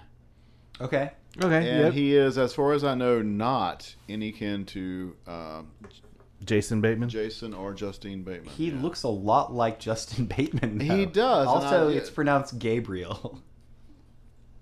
okay. 0.80 1.10
Okay. 1.42 1.56
and 1.70 1.84
yep. 1.86 1.92
he 1.92 2.14
is, 2.14 2.38
as 2.38 2.54
far 2.54 2.72
as 2.72 2.84
I 2.84 2.94
know, 2.94 3.20
not 3.20 3.92
any 4.08 4.30
kin 4.30 4.64
to 4.66 5.16
uh, 5.26 5.62
Jason 6.44 6.80
Bateman. 6.80 7.08
Jason 7.08 7.52
or 7.54 7.72
Justine 7.74 8.22
Bateman. 8.22 8.52
He 8.54 8.70
Yeah. 8.70 8.80
looks 8.80 9.02
a 9.02 9.08
lot 9.08 9.52
like 9.52 9.80
Justin 9.80 10.26
Bateman. 10.36 10.78
He 10.78 11.04
does, 11.06 11.48
Also, 11.48 11.88
I- 11.88 11.92
it's 11.94 12.10
pronounced 12.10 12.58
Gabriel. 12.60 13.40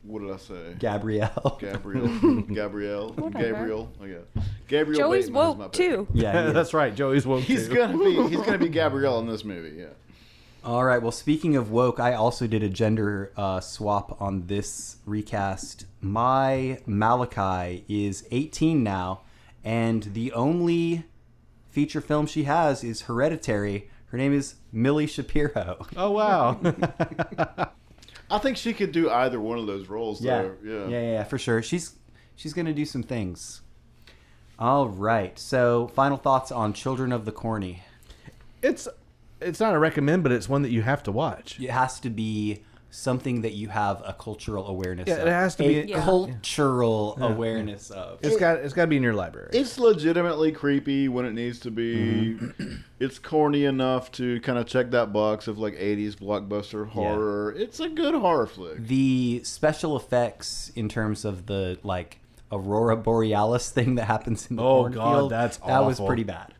What 0.02 0.22
did 0.22 0.30
I 0.30 0.36
say? 0.38 0.74
Gabrielle. 0.78 1.58
Gabriel, 1.60 2.08
Gabrielle, 2.54 3.08
Whatever. 3.16 3.44
Gabriel. 3.44 3.92
Oh 4.00 4.04
yeah, 4.06 4.42
Gabriel. 4.66 4.98
Joey's 4.98 5.26
Bateman 5.26 5.42
is 5.50 5.56
my 5.58 5.62
woke 5.64 5.72
pick. 5.72 5.72
too. 5.72 6.08
yeah. 6.14 6.32
he 6.32 6.38
is. 6.48 6.54
That's 6.54 6.72
right. 6.74 6.94
Joey's 6.94 7.26
woke 7.26 7.42
He's 7.42 7.68
too. 7.68 7.74
gonna 7.74 7.98
be 7.98 8.28
he's 8.28 8.40
gonna 8.40 8.58
be 8.58 8.68
Gabrielle 8.70 9.18
in 9.20 9.26
this 9.26 9.44
movie. 9.44 9.76
Yeah. 9.78 9.86
All 10.64 10.84
right. 10.84 11.00
Well, 11.00 11.12
speaking 11.12 11.56
of 11.56 11.70
woke, 11.70 11.98
I 12.00 12.14
also 12.14 12.46
did 12.46 12.62
a 12.62 12.68
gender 12.68 13.32
uh, 13.36 13.60
swap 13.60 14.20
on 14.20 14.46
this 14.46 14.96
recast. 15.06 15.86
My 16.02 16.80
Malachi 16.86 17.84
is 17.88 18.26
18 18.30 18.82
now, 18.82 19.20
and 19.64 20.02
the 20.02 20.32
only 20.32 21.04
feature 21.70 22.00
film 22.00 22.26
she 22.26 22.44
has 22.44 22.82
is 22.84 23.02
Hereditary. 23.02 23.88
Her 24.06 24.18
name 24.18 24.32
is 24.34 24.56
Millie 24.72 25.06
Shapiro. 25.06 25.86
Oh 25.96 26.10
wow. 26.10 26.58
I 28.30 28.38
think 28.38 28.56
she 28.56 28.72
could 28.72 28.92
do 28.92 29.10
either 29.10 29.40
one 29.40 29.58
of 29.58 29.66
those 29.66 29.88
roles. 29.88 30.22
Yeah. 30.22 30.42
Though. 30.42 30.56
Yeah. 30.62 30.86
yeah, 30.88 31.12
yeah, 31.12 31.24
for 31.24 31.38
sure. 31.38 31.62
She's 31.62 31.94
she's 32.36 32.52
gonna 32.52 32.72
do 32.72 32.84
some 32.84 33.02
things. 33.02 33.62
All 34.58 34.88
right. 34.88 35.38
So, 35.38 35.88
final 35.94 36.18
thoughts 36.18 36.52
on 36.52 36.72
Children 36.74 37.12
of 37.12 37.24
the 37.24 37.32
Corny. 37.32 37.82
it's 38.62 38.86
it's 39.40 39.58
not 39.58 39.74
a 39.74 39.78
recommend, 39.78 40.22
but 40.22 40.32
it's 40.32 40.48
one 40.48 40.62
that 40.62 40.70
you 40.70 40.82
have 40.82 41.02
to 41.04 41.12
watch. 41.12 41.58
It 41.58 41.70
has 41.70 41.98
to 42.00 42.10
be 42.10 42.62
something 42.92 43.42
that 43.42 43.52
you 43.52 43.68
have 43.68 44.02
a 44.04 44.12
cultural 44.12 44.66
awareness 44.66 45.06
Yeah, 45.08 45.14
of. 45.16 45.28
it 45.28 45.30
has 45.30 45.54
to 45.56 45.64
a 45.64 45.82
be- 45.84 45.90
Yeah. 45.90 46.02
cultural 46.02 47.16
awareness 47.20 47.90
of. 47.90 48.18
It's 48.22 48.36
got 48.36 48.58
it's 48.58 48.74
got 48.74 48.82
to 48.82 48.86
be 48.88 48.96
in 48.96 49.02
your 49.02 49.14
library. 49.14 49.50
It's 49.52 49.78
legitimately 49.78 50.52
creepy 50.52 51.08
when 51.08 51.24
it 51.24 51.32
needs 51.32 51.60
to 51.60 51.70
be. 51.70 52.38
It's 52.98 53.18
corny 53.18 53.64
enough 53.64 54.10
to 54.12 54.40
kind 54.40 54.58
of 54.58 54.66
check 54.66 54.90
that 54.90 55.12
box 55.12 55.46
of 55.48 55.56
like 55.58 55.74
'80s 55.74 56.16
blockbuster 56.16 56.88
horror. 56.88 57.54
It's 57.56 57.78
a 57.80 57.88
good 57.88 58.14
horror 58.14 58.46
flick. 58.46 58.84
the 58.86 59.40
special 59.44 59.96
effects 59.96 60.72
in 60.74 60.88
terms 60.88 61.24
of 61.24 61.46
the 61.46 61.78
like 61.84 62.18
aurora 62.52 62.96
borealis 62.96 63.70
thing 63.76 63.94
that 63.94 64.06
happens 64.06 64.50
in 64.50 64.56
the 64.56 64.62
Oh, 64.62 64.82
cornfield, 64.82 65.30
God, 65.30 65.30
that's 65.30 65.56
that 65.58 65.84
was 65.84 66.00
pretty 66.00 66.24
bad. 66.24 66.54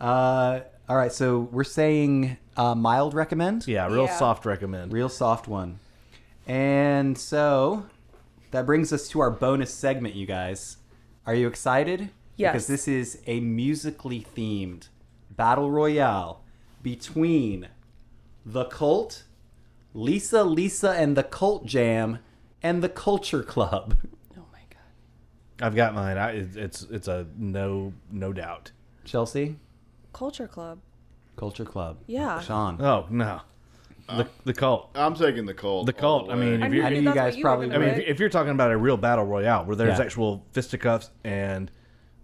Uh, 0.00 0.60
all 0.88 0.96
right, 0.96 1.12
so 1.12 1.40
we're 1.52 1.64
saying 1.64 2.36
uh, 2.56 2.74
mild 2.74 3.14
recommend, 3.14 3.66
yeah, 3.68 3.86
real 3.86 4.04
Yeah. 4.06 4.16
soft 4.18 4.44
recommend. 4.46 4.92
real 4.92 5.08
soft 5.08 5.46
one, 5.48 5.78
and 6.46 7.16
so 7.18 7.86
that 8.50 8.64
brings 8.66 8.92
us 8.92 9.08
to 9.08 9.20
our 9.20 9.30
bonus 9.30 9.72
segment. 9.72 10.14
You 10.14 10.26
guys, 10.26 10.78
are 11.26 11.34
you 11.34 11.46
excited? 11.48 12.10
Yes. 12.36 12.52
Because 12.52 12.66
this 12.68 12.88
is 12.88 13.20
a 13.26 13.40
musically 13.40 14.24
themed 14.36 14.88
battle 15.30 15.70
royale 15.70 16.42
between 16.82 17.68
the 18.46 18.64
Cult, 18.66 19.24
Lisa 19.92 20.44
Lisa 20.44 20.90
and 20.92 21.16
the 21.16 21.24
Cult 21.24 21.66
Jam, 21.66 22.20
and 22.62 22.82
the 22.82 22.88
Culture 22.88 23.42
Club. 23.42 23.96
Oh 24.38 24.44
my 24.52 24.60
god. 24.70 25.66
I've 25.66 25.74
got 25.74 25.94
mine. 25.94 26.16
I, 26.16 26.30
it's 26.32 26.56
it's 26.56 26.82
it's 26.84 27.08
a 27.08 27.26
no 27.36 27.92
no 28.10 28.32
doubt. 28.32 28.70
Chelsea, 29.04 29.56
Culture 30.18 30.48
Club. 30.48 30.80
Culture 31.36 31.64
Club. 31.64 31.98
Yeah. 32.08 32.40
Sean. 32.40 32.80
Oh 32.82 33.06
no, 33.08 33.40
the 34.08 34.26
the 34.44 34.52
cult. 34.52 34.90
I'm 34.96 35.14
taking 35.14 35.46
the 35.46 35.54
cult. 35.54 35.86
The 35.86 35.92
cult, 35.92 36.24
all 36.24 36.32
I 36.32 36.34
way. 36.34 36.50
mean, 36.50 36.62
I, 36.62 36.66
If 36.66 36.70
knew, 36.72 36.76
you're- 36.78 36.84
I 36.84 36.88
I 36.88 36.90
knew 36.90 36.96
knew 36.96 37.00
you 37.02 37.14
that's 37.14 37.16
guys 37.16 37.32
what 37.34 37.38
you 37.38 37.44
probably 37.44 37.66
I 37.66 37.68
gonna 37.74 37.86
mean, 37.86 37.94
if, 38.00 38.08
if 38.08 38.18
you're 38.20 38.28
talking 38.28 38.50
about 38.50 38.72
a 38.72 38.76
real 38.76 38.96
battle 38.96 39.24
royale 39.24 39.64
where 39.64 39.76
there's 39.76 39.98
Yeah. 40.00 40.04
actual 40.04 40.44
fisticuffs 40.52 41.10
and, 41.22 41.70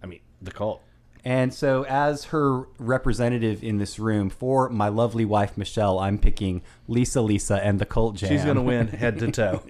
I 0.03 0.07
mean, 0.07 0.19
the 0.41 0.51
cult. 0.51 0.81
And 1.23 1.53
so, 1.53 1.85
as 1.85 2.25
her 2.25 2.63
representative 2.77 3.63
in 3.63 3.77
this 3.77 3.97
room 3.97 4.29
for 4.29 4.69
my 4.69 4.89
lovely 4.89 5.23
wife 5.25 5.57
Michelle, 5.57 5.97
I'm 5.97 6.19
picking 6.19 6.61
Lisa 6.89 7.21
Lisa 7.21 7.55
and 7.65 7.79
the 7.79 7.85
Cult 7.85 8.15
Jam. 8.17 8.29
She's 8.29 8.43
gonna 8.43 8.61
win 8.73 8.89
head 8.89 9.17
to 9.19 9.31
toe. 9.31 9.63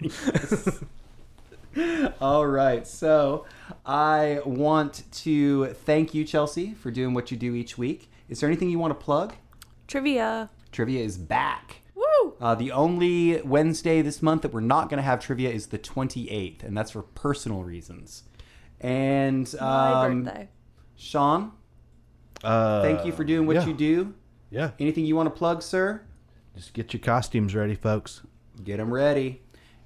All 2.21 2.47
right. 2.47 2.88
So 2.88 3.45
I 3.86 4.39
want 4.45 5.03
to 5.11 5.67
thank 5.67 6.13
you, 6.13 6.23
Chelsea, 6.23 6.73
for 6.73 6.89
doing 6.91 7.13
what 7.13 7.32
you 7.32 7.38
do 7.38 7.53
each 7.53 7.78
week. 7.78 8.09
Is 8.30 8.39
there 8.39 8.49
anything 8.49 8.69
you 8.69 8.80
want 8.80 8.91
to 8.97 9.03
plug? 9.03 9.34
Trivia. 9.88 10.49
Trivia 10.71 11.03
is 11.03 11.17
back. 11.17 11.82
Woo! 11.95 12.34
Uh, 12.41 12.55
the 12.55 12.71
only 12.71 13.41
Wednesday 13.43 14.01
this 14.01 14.21
month 14.21 14.41
that 14.41 14.51
we're 14.53 14.61
not 14.61 14.89
going 14.89 14.97
to 14.97 15.03
have 15.03 15.19
trivia 15.19 15.49
is 15.49 15.67
the 15.67 15.78
28th, 15.80 16.63
and 16.63 16.76
that's 16.76 16.91
for 16.91 17.01
personal 17.03 17.63
reasons. 17.63 18.23
And 18.82 19.53
My 19.59 20.05
um, 20.05 20.23
birthday. 20.23 20.49
Sean, 20.95 21.51
Uh, 22.43 22.82
thank 22.82 23.05
you 23.05 23.11
for 23.11 23.23
doing 23.23 23.45
what 23.47 23.55
yeah. 23.57 23.65
you 23.65 23.73
do. 23.73 24.13
Yeah, 24.49 24.71
Anything 24.80 25.05
you 25.05 25.15
want 25.15 25.28
to 25.28 25.38
plug, 25.38 25.61
sir? 25.61 26.01
just 26.55 26.73
get 26.73 26.93
your 26.93 27.01
costumes 27.01 27.53
ready, 27.53 27.76
folks. 27.76 28.21
Get 28.63 28.78
them 28.78 28.93
ready. 28.93 29.41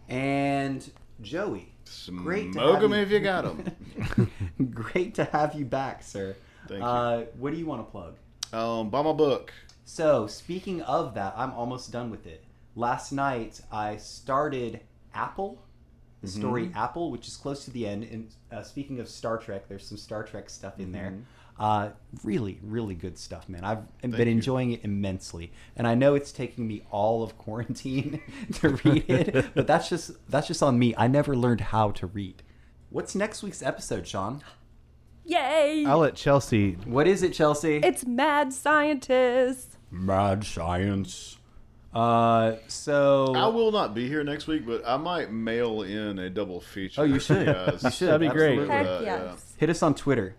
And 0.08 0.88
Joey, 1.22 1.74
great 2.16 2.48
to 2.48 2.60
Smoke 2.60 2.74
have 2.76 2.84
'em 2.84 2.92
you- 2.92 2.98
if 2.98 3.12
you 3.12 3.20
got 3.20 3.44
them. 3.46 4.30
great 4.72 5.16
to 5.16 5.24
have 5.26 5.56
you 5.56 5.66
back, 5.66 6.04
sir. 6.04 6.36
Thank 6.68 6.82
you. 6.82 6.86
Uh, 6.86 7.26
what 7.40 7.52
do 7.54 7.58
you 7.58 7.66
want 7.66 7.86
to 7.86 7.90
plug? 7.92 8.18
Um, 8.52 8.90
buy 8.90 9.02
my 9.02 9.14
book. 9.14 9.54
So, 9.86 10.28
speaking 10.28 10.82
of 10.82 11.14
that, 11.16 11.34
I'm 11.36 11.52
almost 11.54 11.92
done 11.92 12.10
with 12.10 12.26
it. 12.26 12.44
Last 12.76 13.12
night, 13.12 13.62
I 13.72 13.98
started 13.98 14.82
Apple, 15.14 15.62
the 16.22 16.28
story 16.28 16.72
Apple, 16.76 17.12
which 17.12 17.28
is 17.28 17.36
close 17.36 17.66
to 17.66 17.72
the 17.72 17.88
end. 17.88 18.04
And 18.04 18.34
uh, 18.52 18.64
speaking 18.64 19.00
of 19.00 19.08
Star 19.08 19.38
Trek, 19.38 19.68
there's 19.68 19.88
some 19.88 19.98
Star 19.98 20.24
Trek 20.24 20.50
stuff 20.50 20.80
in 20.80 20.92
there. 20.92 21.16
Uh, 21.60 21.90
really, 22.24 22.58
really 22.64 22.96
good 22.96 23.18
stuff, 23.18 23.50
man. 23.50 23.66
I've 23.66 23.86
been 24.02 24.14
you. 24.14 24.34
enjoying 24.34 24.72
it 24.72 24.82
immensely, 24.84 25.52
and 25.76 25.86
I 25.86 25.94
know 25.94 26.16
it's 26.16 26.32
taking 26.32 26.68
me 26.68 26.84
all 26.90 27.22
of 27.22 27.38
quarantine 27.38 28.22
to 28.54 28.70
read 28.70 29.10
it, 29.10 29.54
but 29.54 29.68
that's 29.68 29.90
just 29.90 30.12
that's 30.30 30.48
just 30.48 30.64
on 30.64 30.80
me. 30.80 30.96
I 30.98 31.08
never 31.08 31.36
learned 31.36 31.62
how 31.62 31.92
to 31.92 32.08
read. 32.08 32.44
What's 32.92 33.14
next 33.14 33.44
week's 33.44 33.62
episode, 33.62 34.08
Sean? 34.08 34.42
Yay! 35.26 35.86
I'll 35.88 36.00
let 36.00 36.16
Chelsea. 36.16 36.74
What 36.86 37.08
is 37.08 37.24
it, 37.24 37.34
Chelsea? 37.34 37.78
it's 37.78 38.06
Mad 38.06 38.52
Scientist. 38.54 39.78
Mad 39.92 40.44
Science. 40.44 41.38
Uh, 41.94 42.56
so 42.68 43.34
I 43.36 43.48
will 43.48 43.72
not 43.72 43.96
be 43.96 44.08
here 44.08 44.24
next 44.24 44.46
week, 44.48 44.66
but 44.66 44.84
I 44.86 44.98
might 44.98 45.32
mail 45.32 45.82
in 45.82 46.20
a 46.20 46.30
double 46.30 46.62
feature. 46.62 47.02
Oh, 47.02 47.04
you 47.04 47.20
should. 47.20 47.46
guys. 47.48 47.84
You 47.84 47.90
should. 47.92 48.08
That'd 48.10 48.22
be 48.22 48.28
great. 48.36 48.60
Heck 48.68 48.86
Uh, 48.86 49.00
yeah. 49.04 49.24
yes. 49.24 49.54
Hit 49.58 49.70
us 49.70 49.82
on 49.82 49.96
Twitter. 49.96 50.36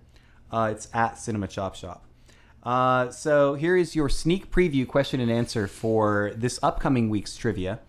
Uh, 0.52 0.70
it's 0.72 0.88
at 0.94 1.18
Cinema 1.18 1.48
Chop 1.48 1.74
Shop. 1.74 2.04
Uh, 2.62 3.10
so 3.10 3.54
here 3.54 3.76
is 3.76 3.96
your 3.96 4.08
sneak 4.08 4.50
preview 4.50 4.86
question 4.86 5.18
and 5.20 5.30
answer 5.30 5.66
for 5.66 6.32
this 6.36 6.58
upcoming 6.62 7.08
week's 7.08 7.36
trivia. 7.36 7.80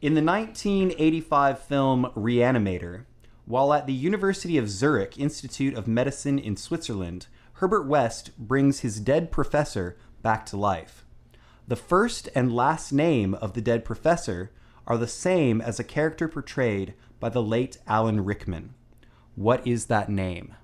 In 0.00 0.14
the 0.14 0.22
1985 0.22 1.58
film 1.58 2.10
Reanimator, 2.16 3.04
while 3.48 3.72
at 3.72 3.86
the 3.86 3.94
University 3.94 4.58
of 4.58 4.68
Zurich 4.68 5.18
Institute 5.18 5.72
of 5.72 5.88
Medicine 5.88 6.38
in 6.38 6.54
Switzerland, 6.54 7.28
Herbert 7.54 7.86
West 7.86 8.30
brings 8.36 8.80
his 8.80 9.00
dead 9.00 9.32
professor 9.32 9.96
back 10.20 10.44
to 10.46 10.56
life. 10.58 11.06
The 11.66 11.74
first 11.74 12.28
and 12.34 12.54
last 12.54 12.92
name 12.92 13.32
of 13.32 13.54
the 13.54 13.62
dead 13.62 13.86
professor 13.86 14.52
are 14.86 14.98
the 14.98 15.08
same 15.08 15.62
as 15.62 15.80
a 15.80 15.84
character 15.84 16.28
portrayed 16.28 16.92
by 17.20 17.30
the 17.30 17.42
late 17.42 17.78
Alan 17.86 18.22
Rickman. 18.22 18.74
What 19.34 19.66
is 19.66 19.86
that 19.86 20.10
name? 20.10 20.54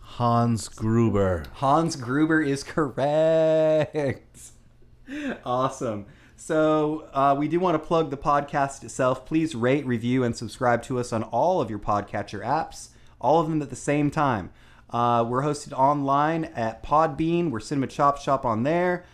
Hans 0.00 0.68
Gruber. 0.68 1.44
Hans 1.54 1.94
Gruber 1.94 2.42
is 2.42 2.64
correct. 2.64 4.40
awesome. 5.44 6.06
So, 6.36 7.08
uh, 7.12 7.36
we 7.38 7.48
do 7.48 7.60
want 7.60 7.80
to 7.80 7.86
plug 7.86 8.10
the 8.10 8.16
podcast 8.16 8.82
itself. 8.82 9.24
Please 9.24 9.54
rate, 9.54 9.86
review, 9.86 10.24
and 10.24 10.36
subscribe 10.36 10.82
to 10.84 10.98
us 10.98 11.12
on 11.12 11.22
all 11.22 11.60
of 11.60 11.70
your 11.70 11.78
podcatcher 11.78 12.44
apps, 12.44 12.88
all 13.20 13.40
of 13.40 13.48
them 13.48 13.62
at 13.62 13.70
the 13.70 13.76
same 13.76 14.10
time. 14.10 14.50
Uh, 14.90 15.24
we're 15.26 15.42
hosted 15.42 15.72
online 15.72 16.44
at 16.44 16.82
Podbean. 16.82 17.50
We're 17.50 17.60
Cinema 17.60 17.86
Chop 17.86 18.18
Shop 18.18 18.44
on 18.44 18.62
there. 18.64 19.04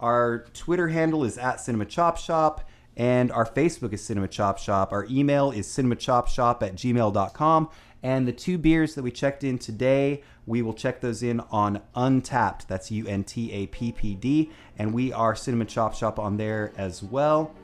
Our 0.00 0.46
Twitter 0.54 0.88
handle 0.88 1.24
is 1.24 1.36
at 1.36 1.60
Cinema 1.60 1.84
Chop 1.84 2.16
Shop, 2.16 2.68
and 2.96 3.30
our 3.32 3.46
Facebook 3.46 3.92
is 3.92 4.02
Cinema 4.02 4.28
Chop 4.28 4.58
Shop. 4.58 4.92
Our 4.92 5.06
email 5.10 5.50
is 5.50 5.66
cinemachopshop 5.66 6.62
at 6.62 6.74
gmail.com. 6.74 7.68
And 8.02 8.28
the 8.28 8.32
two 8.32 8.58
beers 8.58 8.94
that 8.94 9.02
we 9.02 9.10
checked 9.10 9.42
in 9.42 9.58
today, 9.58 10.22
we 10.46 10.62
will 10.62 10.74
check 10.74 11.00
those 11.00 11.22
in 11.22 11.40
on 11.50 11.80
Untappd. 11.96 12.66
That's 12.66 12.90
U 12.90 13.06
N 13.06 13.24
T 13.24 13.52
A 13.52 13.66
P 13.66 13.92
P 13.92 14.14
D. 14.14 14.50
And 14.78 14.94
we 14.94 15.12
are 15.12 15.34
Cinema 15.34 15.64
Chop 15.64 15.94
Shop 15.94 16.18
on 16.18 16.36
there 16.36 16.72
as 16.76 17.02
well. 17.02 17.54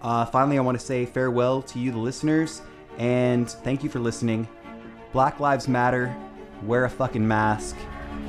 Uh, 0.00 0.24
finally, 0.24 0.56
I 0.58 0.60
want 0.60 0.78
to 0.78 0.84
say 0.84 1.04
farewell 1.04 1.62
to 1.62 1.78
you, 1.80 1.90
the 1.90 1.98
listeners, 1.98 2.62
and 2.98 3.50
thank 3.50 3.82
you 3.82 3.90
for 3.90 3.98
listening. 3.98 4.46
Black 5.12 5.40
Lives 5.40 5.66
Matter, 5.66 6.14
wear 6.62 6.84
a 6.84 6.90
fucking 6.90 7.26
mask, 7.26 7.76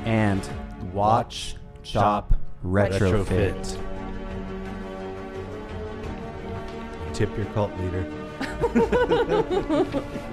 and 0.04 0.48
watch, 0.92 1.54
shop, 1.82 2.34
retrofit. 2.64 3.78
Tip 7.14 7.36
your 7.36 7.46
cult 7.46 7.70
leader. 7.78 8.04